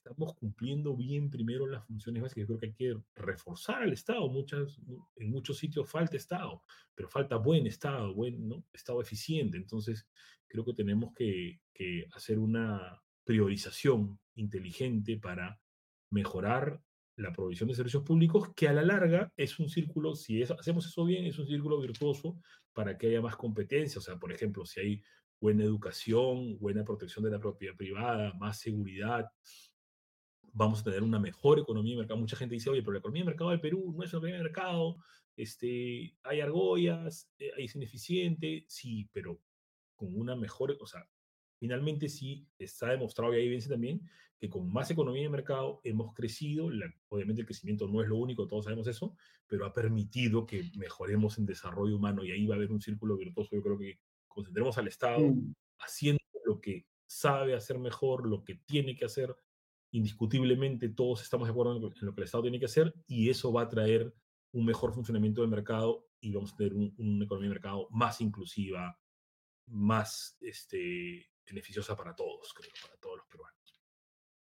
estamos 0.10 0.36
cumpliendo 0.36 0.96
bien 0.96 1.30
primero 1.30 1.68
las 1.68 1.86
funciones 1.86 2.24
básicas. 2.24 2.42
Yo 2.42 2.48
creo 2.48 2.60
que 2.60 2.66
hay 2.68 2.74
que 2.74 2.98
reforzar 3.16 3.84
al 3.84 3.94
Estado. 3.94 4.28
Muchas, 4.30 4.80
en 5.16 5.30
muchos 5.30 5.58
sitios 5.58 5.90
falta 5.90 6.18
Estado, 6.18 6.64
pero 6.96 7.10
falta 7.10 7.36
buen 7.36 7.68
Estado, 7.68 8.14
buen 8.14 8.48
¿no? 8.48 8.66
Estado 8.74 9.02
eficiente. 9.02 9.58
Entonces, 9.58 10.08
creo 10.48 10.66
que 10.66 10.74
tenemos 10.74 11.14
que, 11.14 11.60
que 11.74 12.06
hacer 12.14 12.40
una 12.40 13.02
priorización 13.24 14.20
inteligente 14.36 15.18
para 15.18 15.60
mejorar 16.10 16.82
la 17.18 17.34
provisión 17.34 17.68
de 17.68 17.76
servicios 17.76 18.04
públicos, 18.04 18.54
que 18.56 18.68
a 18.68 18.74
la 18.74 18.84
larga 18.84 19.34
es 19.36 19.60
un 19.60 19.70
círculo, 19.70 20.16
si 20.16 20.42
es, 20.42 20.52
hacemos 20.52 20.86
eso 20.86 21.04
bien, 21.04 21.26
es 21.26 21.38
un 21.40 21.48
círculo 21.48 21.82
virtuoso 21.82 22.40
para 22.74 22.98
que 22.98 23.08
haya 23.08 23.22
más 23.22 23.36
competencia. 23.36 24.00
O 24.00 24.02
sea, 24.02 24.18
por 24.18 24.32
ejemplo, 24.32 24.66
si 24.66 24.80
hay 24.80 25.02
buena 25.40 25.64
educación, 25.64 26.58
buena 26.60 26.84
protección 26.84 27.26
de 27.26 27.32
la 27.32 27.40
propiedad 27.40 27.76
privada, 27.76 28.34
más 28.34 28.60
seguridad, 28.60 29.26
vamos 30.54 30.82
a 30.82 30.84
tener 30.84 31.04
una 31.04 31.20
mejor 31.20 31.60
economía 31.60 31.94
de 31.94 32.00
mercado. 32.00 32.20
Mucha 32.20 32.36
gente 32.38 32.56
dice, 32.56 32.70
oye, 32.70 32.82
pero 32.82 32.94
la 32.94 33.00
economía 33.00 33.24
de 33.24 33.28
mercado 33.32 33.52
del 33.52 33.62
Perú 33.62 33.94
no 33.96 34.04
es 34.04 34.12
una 34.14 34.20
economía 34.20 34.38
de 34.38 34.44
mercado, 34.44 34.98
este, 35.36 36.18
hay 36.24 36.42
argollas, 36.42 37.32
eh, 37.40 37.52
es 37.58 37.76
ineficiente, 37.76 38.66
sí, 38.68 39.10
pero 39.14 39.42
con 39.96 40.16
una 40.16 40.36
mejor, 40.36 40.78
o 40.80 40.86
sea, 40.88 41.08
finalmente 41.60 42.10
sí 42.10 42.48
está 42.58 42.90
demostrado 42.90 43.34
y 43.34 43.38
hay 43.38 43.46
evidencia 43.46 43.72
también 43.72 44.02
que 44.40 44.50
con 44.50 44.72
más 44.72 44.92
economía 44.92 45.24
de 45.24 45.30
mercado 45.30 45.82
hemos 45.84 46.14
crecido, 46.14 46.70
la, 46.70 46.94
obviamente 47.10 47.42
el 47.42 47.48
crecimiento 47.48 47.88
no 47.88 48.02
es 48.02 48.08
lo 48.08 48.18
único, 48.18 48.48
todos 48.48 48.66
sabemos 48.66 48.88
eso, 48.88 49.16
pero 49.48 49.66
ha 49.66 49.74
permitido 49.74 50.46
que 50.46 50.70
mejoremos 50.76 51.38
en 51.40 51.46
desarrollo 51.46 51.96
humano 51.96 52.24
y 52.24 52.32
ahí 52.32 52.46
va 52.46 52.56
a 52.56 52.58
haber 52.58 52.72
un 52.72 52.82
círculo 52.82 53.18
virtuoso, 53.18 53.56
yo 53.56 53.64
creo 53.64 53.78
que 53.80 54.00
concentremos 54.28 54.78
al 54.78 54.88
Estado 54.88 55.20
Mm. 55.20 55.54
haciendo 55.80 56.22
lo 56.46 56.62
que 56.62 56.86
sabe 57.08 57.56
hacer 57.56 57.80
mejor, 57.80 58.28
lo 58.28 58.44
que 58.44 58.56
tiene 58.56 58.96
que 58.96 59.06
hacer, 59.06 59.36
indiscutiblemente 59.98 60.90
todos 60.90 61.22
estamos 61.22 61.48
de 61.48 61.52
acuerdo 61.52 61.76
en 61.76 61.82
lo, 61.82 61.88
en 61.90 62.06
lo 62.06 62.14
que 62.16 62.22
el 62.22 62.26
Estado 62.26 62.44
tiene 62.44 62.60
que 62.60 62.66
hacer 62.66 62.94
y 63.08 63.30
eso 63.30 63.52
va 63.52 63.64
a 63.64 63.70
traer 63.70 64.14
un 64.54 64.66
mejor 64.66 64.94
funcionamiento 64.94 65.42
del 65.42 65.50
mercado 65.50 66.08
y 66.22 66.34
vamos 66.34 66.54
a 66.54 66.58
tener 66.58 66.74
un- 66.74 66.94
una 66.98 67.26
economía 67.26 67.50
de 67.50 67.56
mercado 67.56 67.88
más 67.92 68.22
inclusiva, 68.22 68.98
más 69.68 70.38
este, 70.42 71.26
beneficiosa 71.46 71.96
para 71.96 72.16
todos, 72.16 72.54
creo, 72.54 72.72
para 72.82 72.98
todos 73.00 73.18
los 73.18 73.28
peruanos. 73.28 73.58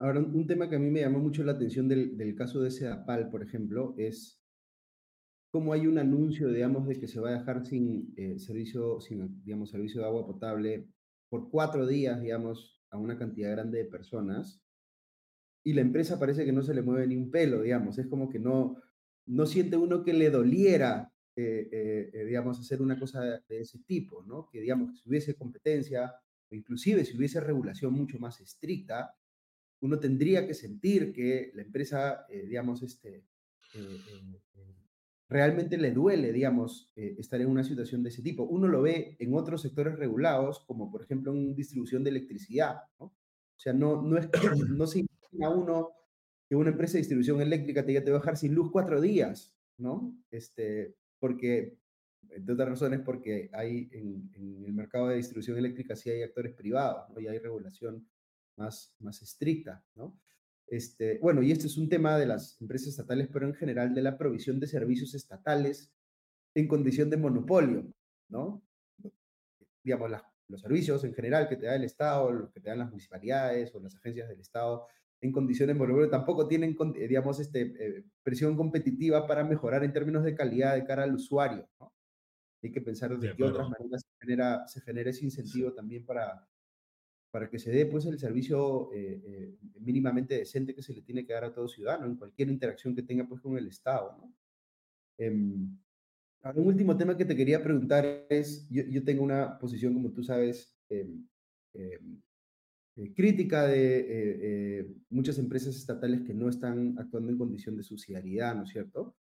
Ahora, 0.00 0.20
un 0.20 0.46
tema 0.46 0.68
que 0.68 0.76
a 0.76 0.80
mí 0.80 0.90
me 0.90 1.00
llamó 1.00 1.20
mucho 1.20 1.44
la 1.44 1.52
atención 1.52 1.86
del, 1.88 2.16
del 2.16 2.34
caso 2.34 2.60
de 2.60 2.70
Sedapal, 2.70 3.30
por 3.30 3.42
ejemplo, 3.42 3.94
es 3.96 4.42
cómo 5.50 5.72
hay 5.72 5.86
un 5.86 5.98
anuncio, 5.98 6.48
digamos, 6.48 6.86
de 6.88 6.98
que 6.98 7.06
se 7.06 7.20
va 7.20 7.28
a 7.28 7.38
dejar 7.38 7.64
sin 7.64 8.12
eh, 8.16 8.38
servicio, 8.38 9.00
sin, 9.00 9.42
digamos, 9.44 9.70
servicio 9.70 10.00
de 10.00 10.06
agua 10.06 10.26
potable 10.26 10.88
por 11.28 11.50
cuatro 11.50 11.86
días, 11.86 12.20
digamos, 12.20 12.82
a 12.90 12.96
una 12.98 13.16
cantidad 13.18 13.50
grande 13.52 13.78
de 13.78 13.84
personas, 13.84 14.61
y 15.64 15.72
la 15.72 15.80
empresa 15.80 16.18
parece 16.18 16.44
que 16.44 16.52
no 16.52 16.62
se 16.62 16.74
le 16.74 16.82
mueve 16.82 17.06
ni 17.06 17.16
un 17.16 17.30
pelo, 17.30 17.62
digamos, 17.62 17.98
es 17.98 18.06
como 18.06 18.28
que 18.28 18.38
no, 18.38 18.76
no 19.26 19.46
siente 19.46 19.76
uno 19.76 20.02
que 20.02 20.12
le 20.12 20.30
doliera, 20.30 21.12
eh, 21.36 21.68
eh, 21.70 22.10
eh, 22.12 22.24
digamos, 22.24 22.58
hacer 22.58 22.82
una 22.82 22.98
cosa 22.98 23.22
de, 23.22 23.60
ese 23.60 23.78
tipo, 23.80 24.24
¿no? 24.24 24.48
Que, 24.50 24.60
digamos, 24.60 25.00
si 25.00 25.08
hubiese 25.08 25.34
competencia, 25.34 26.12
o 26.50 26.54
inclusive 26.54 27.04
si 27.04 27.16
hubiese 27.16 27.40
regulación 27.40 27.92
mucho 27.94 28.18
más 28.18 28.40
estricta, 28.40 29.14
uno 29.80 29.98
tendría 29.98 30.46
que 30.46 30.54
sentir 30.54 31.12
que 31.12 31.52
la 31.54 31.62
empresa, 31.62 32.26
eh, 32.28 32.46
digamos, 32.46 32.82
este, 32.82 33.24
eh, 33.74 33.98
realmente 35.28 35.78
le 35.78 35.92
duele, 35.92 36.32
digamos, 36.32 36.92
estar 36.94 37.40
en 37.40 37.48
una 37.48 37.64
situación 37.64 38.02
de 38.02 38.10
ese 38.10 38.22
tipo. 38.22 38.44
Uno 38.44 38.68
lo 38.68 38.82
ve 38.82 39.16
en 39.18 39.34
otros 39.34 39.62
sectores 39.62 39.96
regulados, 39.96 40.60
como 40.66 40.90
por 40.90 41.02
ejemplo 41.02 41.32
en 41.32 41.54
distribución 41.54 42.04
de 42.04 42.10
electricidad, 42.10 42.82
¿no? 42.98 43.06
O 43.06 43.60
sea, 43.62 43.72
no, 43.72 44.02
no, 44.02 44.18
es, 44.18 44.28
no 44.68 44.86
se 44.86 45.04
imagina 45.32 45.50
uno 45.50 45.90
que 46.48 46.56
una 46.56 46.70
empresa 46.70 46.94
de 46.94 46.98
distribución 46.98 47.40
eléctrica 47.40 47.84
te, 47.84 47.98
te 48.00 48.10
va 48.10 48.18
a 48.18 48.20
dejar 48.20 48.36
sin 48.36 48.54
luz 48.54 48.70
cuatro 48.70 49.00
días, 49.00 49.56
¿no? 49.78 50.14
Este, 50.30 50.94
porque, 51.18 51.78
entre 52.28 52.52
otras 52.52 52.68
razones, 52.68 53.00
porque 53.00 53.48
hay 53.54 53.88
en, 53.92 54.30
el 54.64 54.72
mercado 54.74 55.08
de 55.08 55.16
distribución 55.16 55.56
eléctrica 55.56 55.96
sí 55.96 56.10
hay 56.10 56.22
actores 56.22 56.54
privados. 56.54 57.10
Y 57.18 57.26
hay 57.26 57.38
regulación 57.38 58.06
más, 58.56 58.94
más 58.98 59.22
estricta, 59.22 59.82
¿no? 59.94 60.20
Este, 60.66 61.18
bueno, 61.18 61.42
y 61.42 61.52
este 61.52 61.66
es 61.66 61.76
un 61.76 61.88
tema 61.88 62.18
de 62.18 62.26
las 62.26 62.60
empresas 62.60 62.88
estatales, 62.88 63.28
pero 63.32 63.46
en 63.46 63.54
general 63.54 63.94
de 63.94 64.02
la 64.02 64.16
provisión 64.16 64.60
de 64.60 64.66
servicios 64.66 65.14
estatales 65.14 65.92
en 66.54 66.68
condición 66.68 67.08
de 67.10 67.16
monopolio, 67.16 67.86
¿no? 68.28 68.62
Digamos, 69.82 70.10
los 70.48 70.60
servicios 70.60 71.02
en 71.04 71.14
general 71.14 71.48
que 71.48 71.56
te 71.56 71.66
da 71.66 71.76
el 71.76 71.84
Estado, 71.84 72.30
los 72.30 72.50
que 72.52 72.60
te 72.60 72.68
dan 72.68 72.78
las 72.78 72.90
municipalidades 72.90 73.74
o 73.74 73.80
las 73.80 73.96
agencias 73.96 74.28
del 74.28 74.40
Estado 74.40 74.86
en 75.22 75.30
condiciones 75.30 75.76
monopolio 75.76 76.10
tampoco 76.10 76.48
tienen, 76.48 76.76
digamos, 76.94 77.38
este, 77.38 77.60
eh, 77.78 78.04
presión 78.24 78.56
competitiva 78.56 79.24
para 79.26 79.44
mejorar 79.44 79.84
en 79.84 79.92
términos 79.92 80.24
de 80.24 80.34
calidad 80.34 80.74
de 80.74 80.84
cara 80.84 81.04
al 81.04 81.14
usuario, 81.14 81.68
¿no? 81.78 81.92
Hay 82.60 82.72
que 82.72 82.80
pensar 82.80 83.16
de, 83.16 83.28
De 83.28 83.36
qué 83.36 83.44
otras 83.44 83.68
maneras 83.68 84.02
se 84.02 84.18
genera, 84.20 84.66
se 84.68 84.80
genera 84.80 85.10
ese 85.10 85.24
incentivo 85.24 85.72
también 85.72 86.04
para, 86.04 86.48
para 87.30 87.48
que 87.48 87.58
se 87.58 87.70
dé 87.70 87.86
pues 87.86 88.04
el 88.06 88.18
servicio 88.18 88.92
eh, 88.92 89.20
eh, 89.24 89.56
mínimamente 89.80 90.36
decente 90.36 90.74
que 90.74 90.82
se 90.82 90.92
le 90.92 91.02
tiene 91.02 91.24
que 91.24 91.32
dar 91.32 91.44
a 91.44 91.52
todo 91.52 91.68
ciudadano 91.68 92.06
en 92.06 92.16
cualquier 92.16 92.48
interacción 92.48 92.94
que 92.94 93.02
tenga 93.02 93.26
pues 93.26 93.40
con 93.40 93.56
el 93.56 93.68
Estado, 93.68 94.16
¿no? 94.18 94.34
Em, 95.18 95.78
ahora, 96.42 96.60
un 96.60 96.66
último 96.66 96.96
tema 96.96 97.16
que 97.16 97.24
te 97.24 97.36
quería 97.36 97.62
preguntar 97.62 98.26
es, 98.28 98.68
yo, 98.68 98.82
yo 98.84 99.04
tengo 99.04 99.22
una 99.22 99.56
posición, 99.58 99.94
como 99.94 100.10
tú 100.10 100.24
sabes, 100.24 100.76
em, 100.88 101.26
em, 101.74 102.20
eh, 102.96 103.12
crítica 103.14 103.66
de 103.66 103.98
eh, 103.98 104.04
eh, 104.80 104.94
muchas 105.10 105.38
empresas 105.38 105.76
estatales 105.76 106.22
que 106.22 106.34
no 106.34 106.48
están 106.48 106.96
actuando 106.98 107.30
en 107.30 107.38
condición 107.38 107.76
de 107.76 107.82
subsidiariedad, 107.82 108.54
¿no 108.54 108.64
es 108.64 108.70
cierto? 108.70 109.16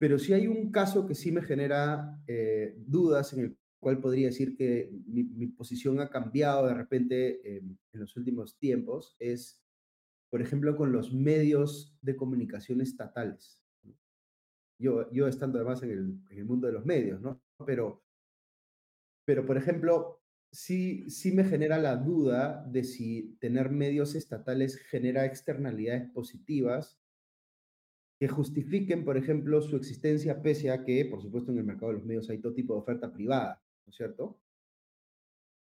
Pero 0.00 0.18
sí 0.18 0.32
hay 0.32 0.46
un 0.46 0.70
caso 0.70 1.06
que 1.06 1.14
sí 1.14 1.32
me 1.32 1.42
genera 1.42 2.20
eh, 2.26 2.74
dudas 2.78 3.32
en 3.32 3.40
el 3.40 3.58
cual 3.80 4.00
podría 4.00 4.26
decir 4.28 4.56
que 4.56 4.90
mi, 5.06 5.24
mi 5.24 5.46
posición 5.48 6.00
ha 6.00 6.08
cambiado 6.08 6.66
de 6.66 6.74
repente 6.74 7.40
eh, 7.44 7.62
en 7.92 8.00
los 8.00 8.16
últimos 8.16 8.56
tiempos, 8.58 9.16
es, 9.18 9.60
por 10.30 10.40
ejemplo, 10.40 10.76
con 10.76 10.92
los 10.92 11.12
medios 11.12 11.96
de 12.00 12.16
comunicación 12.16 12.80
estatales. 12.80 13.60
Yo, 14.80 15.10
yo 15.10 15.26
estando 15.26 15.58
además 15.58 15.82
en 15.82 15.90
el, 15.90 15.98
en 16.30 16.38
el 16.38 16.44
mundo 16.44 16.68
de 16.68 16.74
los 16.74 16.86
medios, 16.86 17.20
¿no? 17.20 17.42
Pero, 17.66 18.04
pero 19.24 19.44
por 19.44 19.56
ejemplo, 19.56 20.22
sí, 20.50 21.08
sí 21.10 21.32
me 21.32 21.44
genera 21.44 21.78
la 21.78 21.96
duda 21.96 22.64
de 22.66 22.84
si 22.84 23.36
tener 23.40 23.70
medios 23.70 24.14
estatales 24.14 24.76
genera 24.76 25.24
externalidades 25.24 26.10
positivas 26.10 26.98
que 28.18 28.28
justifiquen, 28.28 29.04
por 29.04 29.16
ejemplo, 29.16 29.62
su 29.62 29.76
existencia, 29.76 30.42
pese 30.42 30.70
a 30.70 30.84
que, 30.84 31.04
por 31.04 31.22
supuesto, 31.22 31.52
en 31.52 31.58
el 31.58 31.64
mercado 31.64 31.92
de 31.92 31.98
los 31.98 32.06
medios 32.06 32.28
hay 32.30 32.38
todo 32.38 32.52
tipo 32.52 32.74
de 32.74 32.80
oferta 32.80 33.12
privada, 33.12 33.62
¿no 33.86 33.90
es 33.90 33.96
cierto? 33.96 34.40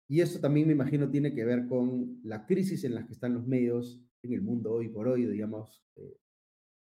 Y 0.08 0.20
esto 0.20 0.40
también 0.40 0.66
me 0.66 0.72
imagino 0.72 1.10
tiene 1.10 1.34
que 1.34 1.44
ver 1.44 1.66
con 1.66 2.20
la 2.24 2.46
crisis 2.46 2.84
en 2.84 2.94
la 2.94 3.04
que 3.04 3.12
están 3.12 3.34
los 3.34 3.46
medios 3.46 4.00
en 4.22 4.32
el 4.32 4.40
mundo 4.40 4.72
hoy 4.72 4.88
por 4.88 5.08
hoy, 5.08 5.26
digamos, 5.26 5.84
eh, 5.96 6.16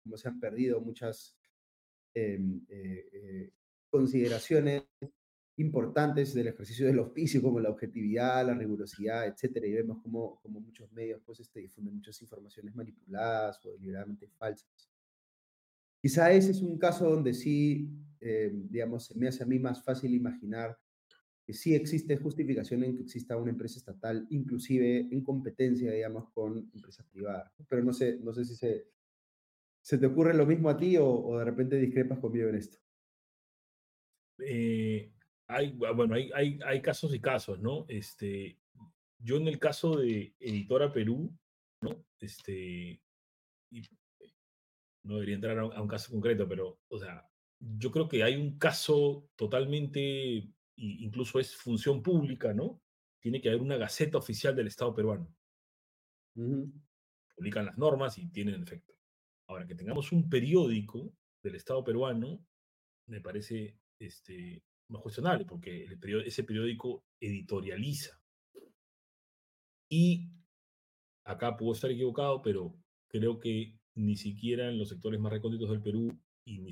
como 0.04 0.18
se 0.18 0.28
han 0.28 0.40
perdido 0.40 0.82
muchas 0.82 1.38
eh, 2.16 2.40
eh, 2.68 3.52
consideraciones 3.90 4.84
importantes 5.58 6.34
del 6.34 6.48
ejercicio 6.48 6.88
del 6.88 7.00
oficio, 7.00 7.42
como 7.42 7.60
la 7.60 7.70
objetividad, 7.70 8.46
la 8.46 8.56
rigurosidad, 8.56 9.28
etcétera, 9.28 9.68
y 9.68 9.74
vemos 9.74 10.02
como, 10.02 10.40
como 10.42 10.60
muchos 10.60 10.92
medios 10.92 11.22
pues, 11.26 11.40
este, 11.40 11.60
difunden 11.60 11.96
muchas 11.96 12.20
informaciones 12.22 12.76
manipuladas 12.76 13.64
o 13.66 13.72
deliberadamente 13.72 14.28
falsas. 14.28 14.90
Quizá 16.02 16.32
ese 16.32 16.52
es 16.52 16.62
un 16.62 16.78
caso 16.78 17.10
donde 17.10 17.34
sí, 17.34 17.88
eh, 18.20 18.52
digamos, 18.54 19.06
se 19.06 19.18
me 19.18 19.28
hace 19.28 19.44
a 19.44 19.46
mí 19.46 19.60
más 19.60 19.84
fácil 19.84 20.14
imaginar 20.14 20.78
que 21.46 21.54
sí 21.54 21.76
existe 21.76 22.18
justificación 22.18 22.84
en 22.84 22.96
que 22.96 23.04
exista 23.04 23.38
una 23.38 23.52
empresa 23.52 23.78
estatal, 23.78 24.26
inclusive 24.30 25.08
en 25.12 25.24
competencia, 25.24 25.92
digamos, 25.92 26.30
con 26.32 26.70
empresas 26.74 27.06
privadas. 27.08 27.52
Pero 27.70 27.84
no 27.84 27.94
sé, 27.94 28.18
no 28.22 28.34
sé 28.34 28.46
si 28.46 28.56
se, 28.56 29.98
te 29.98 30.06
ocurre 30.06 30.34
lo 30.34 30.46
mismo 30.46 30.70
a 30.70 30.78
ti 30.78 30.98
o, 30.98 31.08
o 31.08 31.38
de 31.38 31.46
repente 31.46 31.78
discrepas 31.78 32.20
conmigo 32.20 32.50
en 32.50 32.56
esto. 32.56 32.78
Eh, 34.40 35.14
hay, 35.54 35.72
bueno, 35.72 36.16
hay, 36.16 36.32
hay, 36.34 36.60
hay 36.66 36.82
casos 36.82 37.14
y 37.14 37.20
casos, 37.20 37.60
¿no? 37.60 37.86
Este, 37.88 38.58
yo 39.20 39.38
en 39.38 39.48
el 39.48 39.60
caso 39.60 39.98
de 39.98 40.36
Editora 40.40 40.92
Perú, 40.92 41.36
¿no? 41.82 42.06
Este, 42.20 43.02
y, 43.72 43.82
no 45.04 45.16
debería 45.16 45.36
entrar 45.36 45.60
a 45.60 45.66
un, 45.66 45.74
a 45.74 45.82
un, 45.82 45.88
caso 45.88 46.12
concreto, 46.12 46.48
pero, 46.48 46.80
o 46.88 46.98
sea, 46.98 47.30
yo 47.60 47.92
creo 47.92 48.08
que 48.08 48.24
hay 48.24 48.36
un 48.36 48.58
caso 48.58 49.30
totalmente, 49.36 50.50
incluso 50.76 51.40
es 51.40 51.56
función 51.56 52.02
pública, 52.02 52.54
¿no? 52.54 52.82
Tiene 53.20 53.42
que 53.42 53.50
haber 53.50 53.62
una 53.62 53.78
gaceta 53.78 54.18
oficial 54.18 54.56
del 54.56 54.68
Estado 54.68 54.94
peruano. 54.94 55.34
Uh 56.36 56.42
-huh. 56.42 56.72
Publican 57.36 57.66
las 57.66 57.78
normas 57.78 58.18
y 58.18 58.28
tienen 58.30 58.62
efecto. 58.62 58.94
Ahora, 59.48 59.66
que 59.66 59.76
tengamos 59.76 60.12
un 60.12 60.30
periódico 60.30 61.14
del 61.42 61.56
Estado 61.56 61.84
peruano, 61.84 62.46
me 63.08 63.22
parece 63.22 63.78
este, 64.00 64.64
más 64.94 65.02
cuestionable, 65.02 65.46
porque 65.46 65.86
ese 66.26 66.44
periódico 66.44 67.04
editorializa. 67.20 68.20
Y 69.90 70.30
acá 71.26 71.58
puedo 71.58 71.74
estar 71.74 71.92
equivocado, 71.92 72.42
pero 72.42 72.76
creo 73.10 73.40
que 73.40 73.78
ni 73.96 74.16
siquiera 74.16 74.70
en 74.70 74.78
los 74.78 74.90
sectores 74.90 75.20
más 75.20 75.32
recónditos 75.32 75.70
del 75.70 75.82
Perú 75.82 76.18
y, 76.46 76.70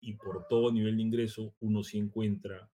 y, 0.00 0.14
por 0.14 0.46
todo 0.48 0.72
nivel 0.72 0.96
de 0.96 1.02
ingreso 1.02 1.54
uno 1.60 1.82
sí 1.82 1.98
encuentra 1.98 2.70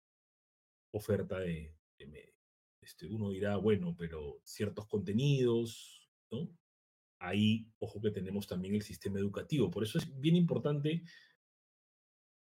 oferta 0.91 1.39
de, 1.39 1.75
de 1.97 2.33
Este, 2.81 3.07
uno 3.07 3.29
dirá, 3.29 3.57
bueno, 3.57 3.95
pero 3.97 4.41
ciertos 4.43 4.87
contenidos, 4.87 6.09
¿no? 6.31 6.49
Ahí, 7.19 7.71
ojo 7.79 8.01
que 8.01 8.11
tenemos 8.11 8.47
también 8.47 8.75
el 8.75 8.81
sistema 8.81 9.19
educativo. 9.19 9.71
Por 9.71 9.83
eso 9.83 9.97
es 9.97 10.19
bien 10.19 10.35
importante 10.35 11.03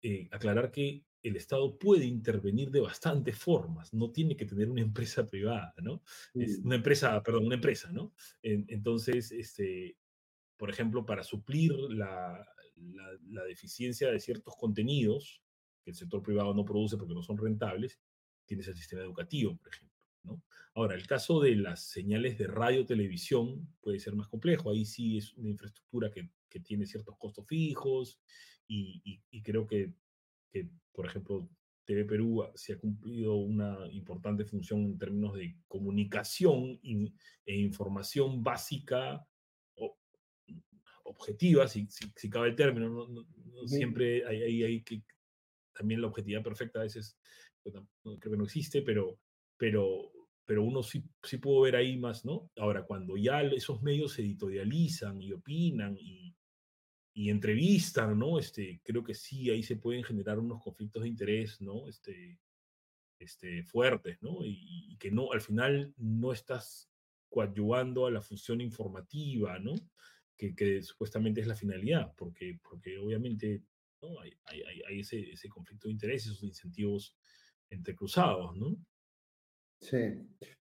eh, 0.03 0.27
aclarar 0.31 0.71
que 0.71 1.05
el 1.28 1.36
Estado 1.36 1.78
puede 1.78 2.05
intervenir 2.05 2.71
de 2.71 2.82
bastantes 2.82 3.38
formas, 3.38 3.93
no 3.93 4.11
tiene 4.11 4.36
que 4.36 4.45
tener 4.45 4.69
una 4.69 4.82
empresa 4.82 5.26
privada, 5.30 5.73
¿no? 5.82 6.03
Es 6.34 6.59
una 6.59 6.76
empresa, 6.76 7.21
perdón, 7.23 7.45
una 7.45 7.55
empresa, 7.55 7.91
¿no? 7.91 8.13
entonces, 8.41 9.32
este, 9.32 9.97
por 10.57 10.69
ejemplo, 10.69 11.05
para 11.05 11.23
suplir 11.23 11.73
la, 11.73 12.47
la, 13.30 13.43
deficiencia 13.43 14.11
de 14.11 14.19
ciertos 14.19 14.55
contenidos 14.55 15.41
que 15.84 15.91
el 15.91 15.95
sector 15.95 16.21
privado 16.21 16.53
no 16.53 16.65
produce 16.65 16.97
porque 16.97 17.13
no 17.13 17.21
son 17.21 17.38
rentables, 17.38 17.99
tienes 18.45 18.67
el 18.67 18.76
sistema 18.76 19.01
educativo, 19.01 19.57
por 19.57 19.73
ejemplo. 19.73 19.95
¿no? 20.23 20.43
Ahora, 20.73 20.95
el 20.95 21.07
caso 21.07 21.39
de 21.39 21.55
las 21.55 21.86
señales 21.86 22.38
de 22.38 22.47
radio 22.47 22.86
televisión 22.86 23.76
puede 23.82 23.99
ser 23.99 24.15
más 24.15 24.28
complejo. 24.28 24.71
Ahí 24.71 24.86
sí 24.86 25.17
es 25.17 25.34
una 25.34 25.49
infraestructura 25.49 26.11
que, 26.11 26.30
que 26.49 26.59
tiene 26.59 26.86
ciertos 26.86 27.17
costos 27.17 27.45
fijos 27.47 28.19
y, 28.67 29.21
y, 29.30 29.41
creo 29.43 29.67
que, 29.67 29.93
que, 30.56 30.70
por 30.93 31.06
ejemplo, 31.06 31.49
TV 31.84 32.06
Perú 32.06 32.45
se 32.56 32.74
ha 32.74 32.80
cumplido 32.80 33.36
una 33.36 33.78
importante 33.91 34.45
función 34.45 34.86
en 34.86 34.97
términos 34.97 35.34
de 35.36 35.58
comunicación 35.68 36.80
e 36.82 37.56
información 37.58 38.41
básica 38.41 39.28
objetiva, 41.03 41.68
si, 41.68 41.88
si, 41.89 42.30
cabe 42.30 42.49
el 42.49 42.56
término, 42.56 42.89
no, 43.08 43.26
siempre 43.68 44.26
hay, 44.26 44.64
hay, 44.64 44.84
que, 44.84 45.03
también 45.74 46.01
la 46.01 46.08
objetividad 46.08 46.41
perfecta 46.41 46.80
a 46.80 46.84
veces 46.84 47.18
pues, 47.62 47.76
creo 48.20 48.32
que 48.32 48.38
no 48.38 48.45
existe, 48.45 48.82
pero, 48.82 49.20
pero, 49.56 50.12
pero 50.45 50.64
uno 50.64 50.82
sí, 50.82 51.03
sí 51.22 51.38
pudo 51.38 51.62
ver 51.62 51.76
ahí 51.76 51.97
más, 51.97 52.26
¿no? 52.26 52.49
Ahora, 52.58 52.86
cuando 52.86 53.18
ya 53.18 53.43
esos 53.43 53.84
medios 53.84 54.14
se 54.14 54.24
editorializan 54.24 55.22
y 55.22 55.32
opinan 55.32 55.95
y, 55.99 56.36
y 57.16 57.32
entrevistan, 57.32 58.20
¿no? 58.20 58.38
Este, 58.38 58.80
creo 58.84 59.03
que 59.03 59.16
sí, 59.16 59.49
ahí 59.49 59.63
se 59.63 59.78
pueden 59.78 60.03
generar 60.03 60.38
unos 60.38 60.61
conflictos 60.61 61.01
de 61.01 61.09
interés, 61.09 61.59
¿no? 61.61 61.88
Este, 61.88 62.39
este, 63.18 63.63
fuertes, 63.63 64.22
¿no? 64.22 64.45
Y, 64.45 64.91
y 64.91 64.97
que 64.97 65.09
no, 65.09 65.32
al 65.32 65.41
final 65.41 65.91
no 65.97 66.32
estás 66.32 66.91
coadyuvando 67.30 68.05
a 68.05 68.11
la 68.11 68.22
función 68.22 68.61
informativa, 68.61 69.57
¿no? 69.57 69.74
que, 70.38 70.82
supuestamente 70.84 71.41
es 71.41 71.47
la 71.47 71.55
finalidad, 71.55 72.13
porque, 72.16 72.59
porque 72.68 72.97
obviamente 72.97 73.63
¿no? 74.01 74.20
hay, 74.20 74.34
hay, 74.45 74.82
hay 74.88 74.99
ese, 74.99 75.32
ese, 75.32 75.49
conflicto 75.49 75.88
de 75.88 75.93
intereses, 75.93 76.32
esos 76.32 76.43
incentivos 76.43 77.16
entrecruzados, 77.70 78.55
¿no? 78.55 78.76
Sí. 79.80 79.97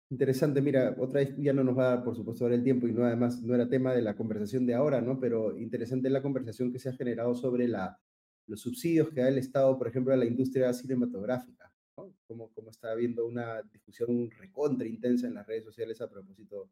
Interesante, 0.10 0.62
mira, 0.62 0.96
otra 0.98 1.20
vez 1.20 1.36
ya 1.38 1.52
no 1.52 1.64
nos 1.66 1.78
va 1.78 1.84
a 1.84 1.96
dar, 1.96 2.04
por 2.04 2.16
supuesto, 2.16 2.46
ahora 2.46 2.56
el 2.56 2.64
tiempo 2.64 2.88
y 2.88 2.94
no 2.94 3.04
además 3.04 3.42
no 3.44 3.54
era 3.54 3.68
tema 3.68 3.94
de 3.94 4.02
la 4.02 4.16
conversación 4.16 4.66
de 4.66 4.74
ahora, 4.74 5.02
¿no? 5.02 5.20
Pero 5.20 5.58
interesante 5.58 6.10
la 6.10 6.22
conversación 6.22 6.72
que 6.72 6.80
se 6.80 6.88
ha 6.88 6.94
generado 6.94 7.36
sobre 7.36 7.68
la, 7.68 8.00
los 8.48 8.62
subsidios 8.62 9.10
que 9.10 9.22
da 9.22 9.28
el 9.28 9.38
Estado, 9.38 9.78
por 9.78 9.88
ejemplo, 9.88 10.14
a 10.14 10.18
la 10.18 10.26
industria 10.26 10.72
cinematográfica, 10.74 11.74
¿no? 11.98 12.14
Como, 12.26 12.54
como 12.54 12.70
está 12.70 12.92
habiendo 12.92 13.26
una 13.26 13.62
discusión 13.64 14.32
recontra 14.32 14.88
intensa 14.88 15.28
en 15.28 15.34
las 15.34 15.46
redes 15.46 15.66
sociales 15.66 16.00
a 16.00 16.10
propósito 16.10 16.70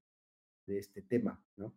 de 0.65 0.79
este 0.79 1.01
tema, 1.01 1.43
¿no? 1.57 1.73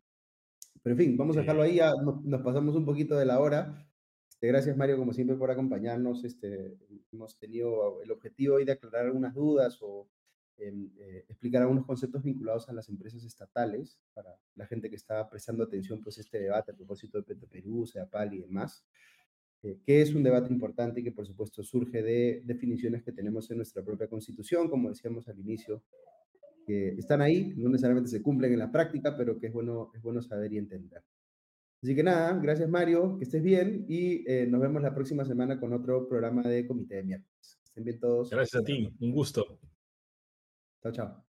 Pero 0.82 0.94
en 0.94 0.98
fin, 0.98 1.16
vamos 1.16 1.36
a 1.36 1.40
dejarlo 1.40 1.62
ahí, 1.62 1.76
ya 1.76 1.92
nos, 2.24 2.42
pasamos 2.42 2.76
un 2.76 2.84
poquito 2.84 3.16
de 3.16 3.26
la 3.26 3.40
hora. 3.40 3.84
Este, 4.30 4.46
gracias 4.46 4.76
Mario, 4.76 4.96
como 4.96 5.12
siempre, 5.12 5.36
por 5.36 5.50
acompañarnos. 5.50 6.24
Este, 6.24 6.78
hemos 7.12 7.36
tenido 7.36 8.00
el 8.02 8.12
objetivo 8.12 8.56
hoy 8.56 8.64
de 8.64 8.72
aclarar 8.72 9.06
algunas 9.06 9.34
dudas 9.34 9.78
o 9.80 10.08
eh, 10.58 11.24
explicar 11.28 11.62
algunos 11.62 11.86
conceptos 11.86 12.22
vinculados 12.22 12.68
a 12.68 12.72
las 12.72 12.88
empresas 12.88 13.24
estatales 13.24 13.98
para 14.12 14.36
la 14.56 14.66
gente 14.66 14.90
que 14.90 14.96
está 14.96 15.28
prestando 15.30 15.62
atención 15.62 16.02
pues 16.02 16.18
este 16.18 16.40
debate 16.40 16.72
a 16.72 16.74
propósito 16.74 17.18
de 17.18 17.24
Petroperú, 17.24 17.86
CEAPAL 17.86 18.34
y 18.34 18.40
demás, 18.40 18.84
eh, 19.62 19.78
que 19.84 20.02
es 20.02 20.14
un 20.14 20.22
debate 20.22 20.52
importante 20.52 21.00
y 21.00 21.04
que 21.04 21.12
por 21.12 21.26
supuesto 21.26 21.62
surge 21.62 22.02
de 22.02 22.42
definiciones 22.44 23.02
que 23.02 23.12
tenemos 23.12 23.50
en 23.50 23.58
nuestra 23.58 23.84
propia 23.84 24.08
constitución, 24.08 24.68
como 24.68 24.88
decíamos 24.88 25.28
al 25.28 25.38
inicio, 25.38 25.82
que 26.66 26.88
están 26.90 27.22
ahí, 27.22 27.54
no 27.56 27.70
necesariamente 27.70 28.10
se 28.10 28.20
cumplen 28.20 28.52
en 28.52 28.58
la 28.58 28.70
práctica, 28.70 29.16
pero 29.16 29.38
que 29.38 29.46
es 29.46 29.52
bueno, 29.52 29.90
es 29.94 30.02
bueno 30.02 30.20
saber 30.22 30.52
y 30.52 30.58
entender. 30.58 31.02
Así 31.82 31.94
que 31.94 32.02
nada, 32.02 32.36
gracias 32.42 32.68
Mario, 32.68 33.16
que 33.16 33.24
estés 33.24 33.42
bien 33.42 33.86
y 33.88 34.28
eh, 34.28 34.46
nos 34.48 34.60
vemos 34.60 34.82
la 34.82 34.92
próxima 34.92 35.24
semana 35.24 35.60
con 35.60 35.72
otro 35.72 36.08
programa 36.08 36.42
de 36.42 36.66
Comité 36.66 36.96
de 36.96 37.04
Miércoles. 37.04 37.60
Estén 37.62 37.84
bien 37.84 38.00
todos. 38.00 38.30
Gracias 38.30 38.60
a 38.60 38.64
ti, 38.64 38.92
un 38.98 39.12
gusto. 39.12 39.60
Tchau, 40.80 40.92
tchau. 40.92 41.24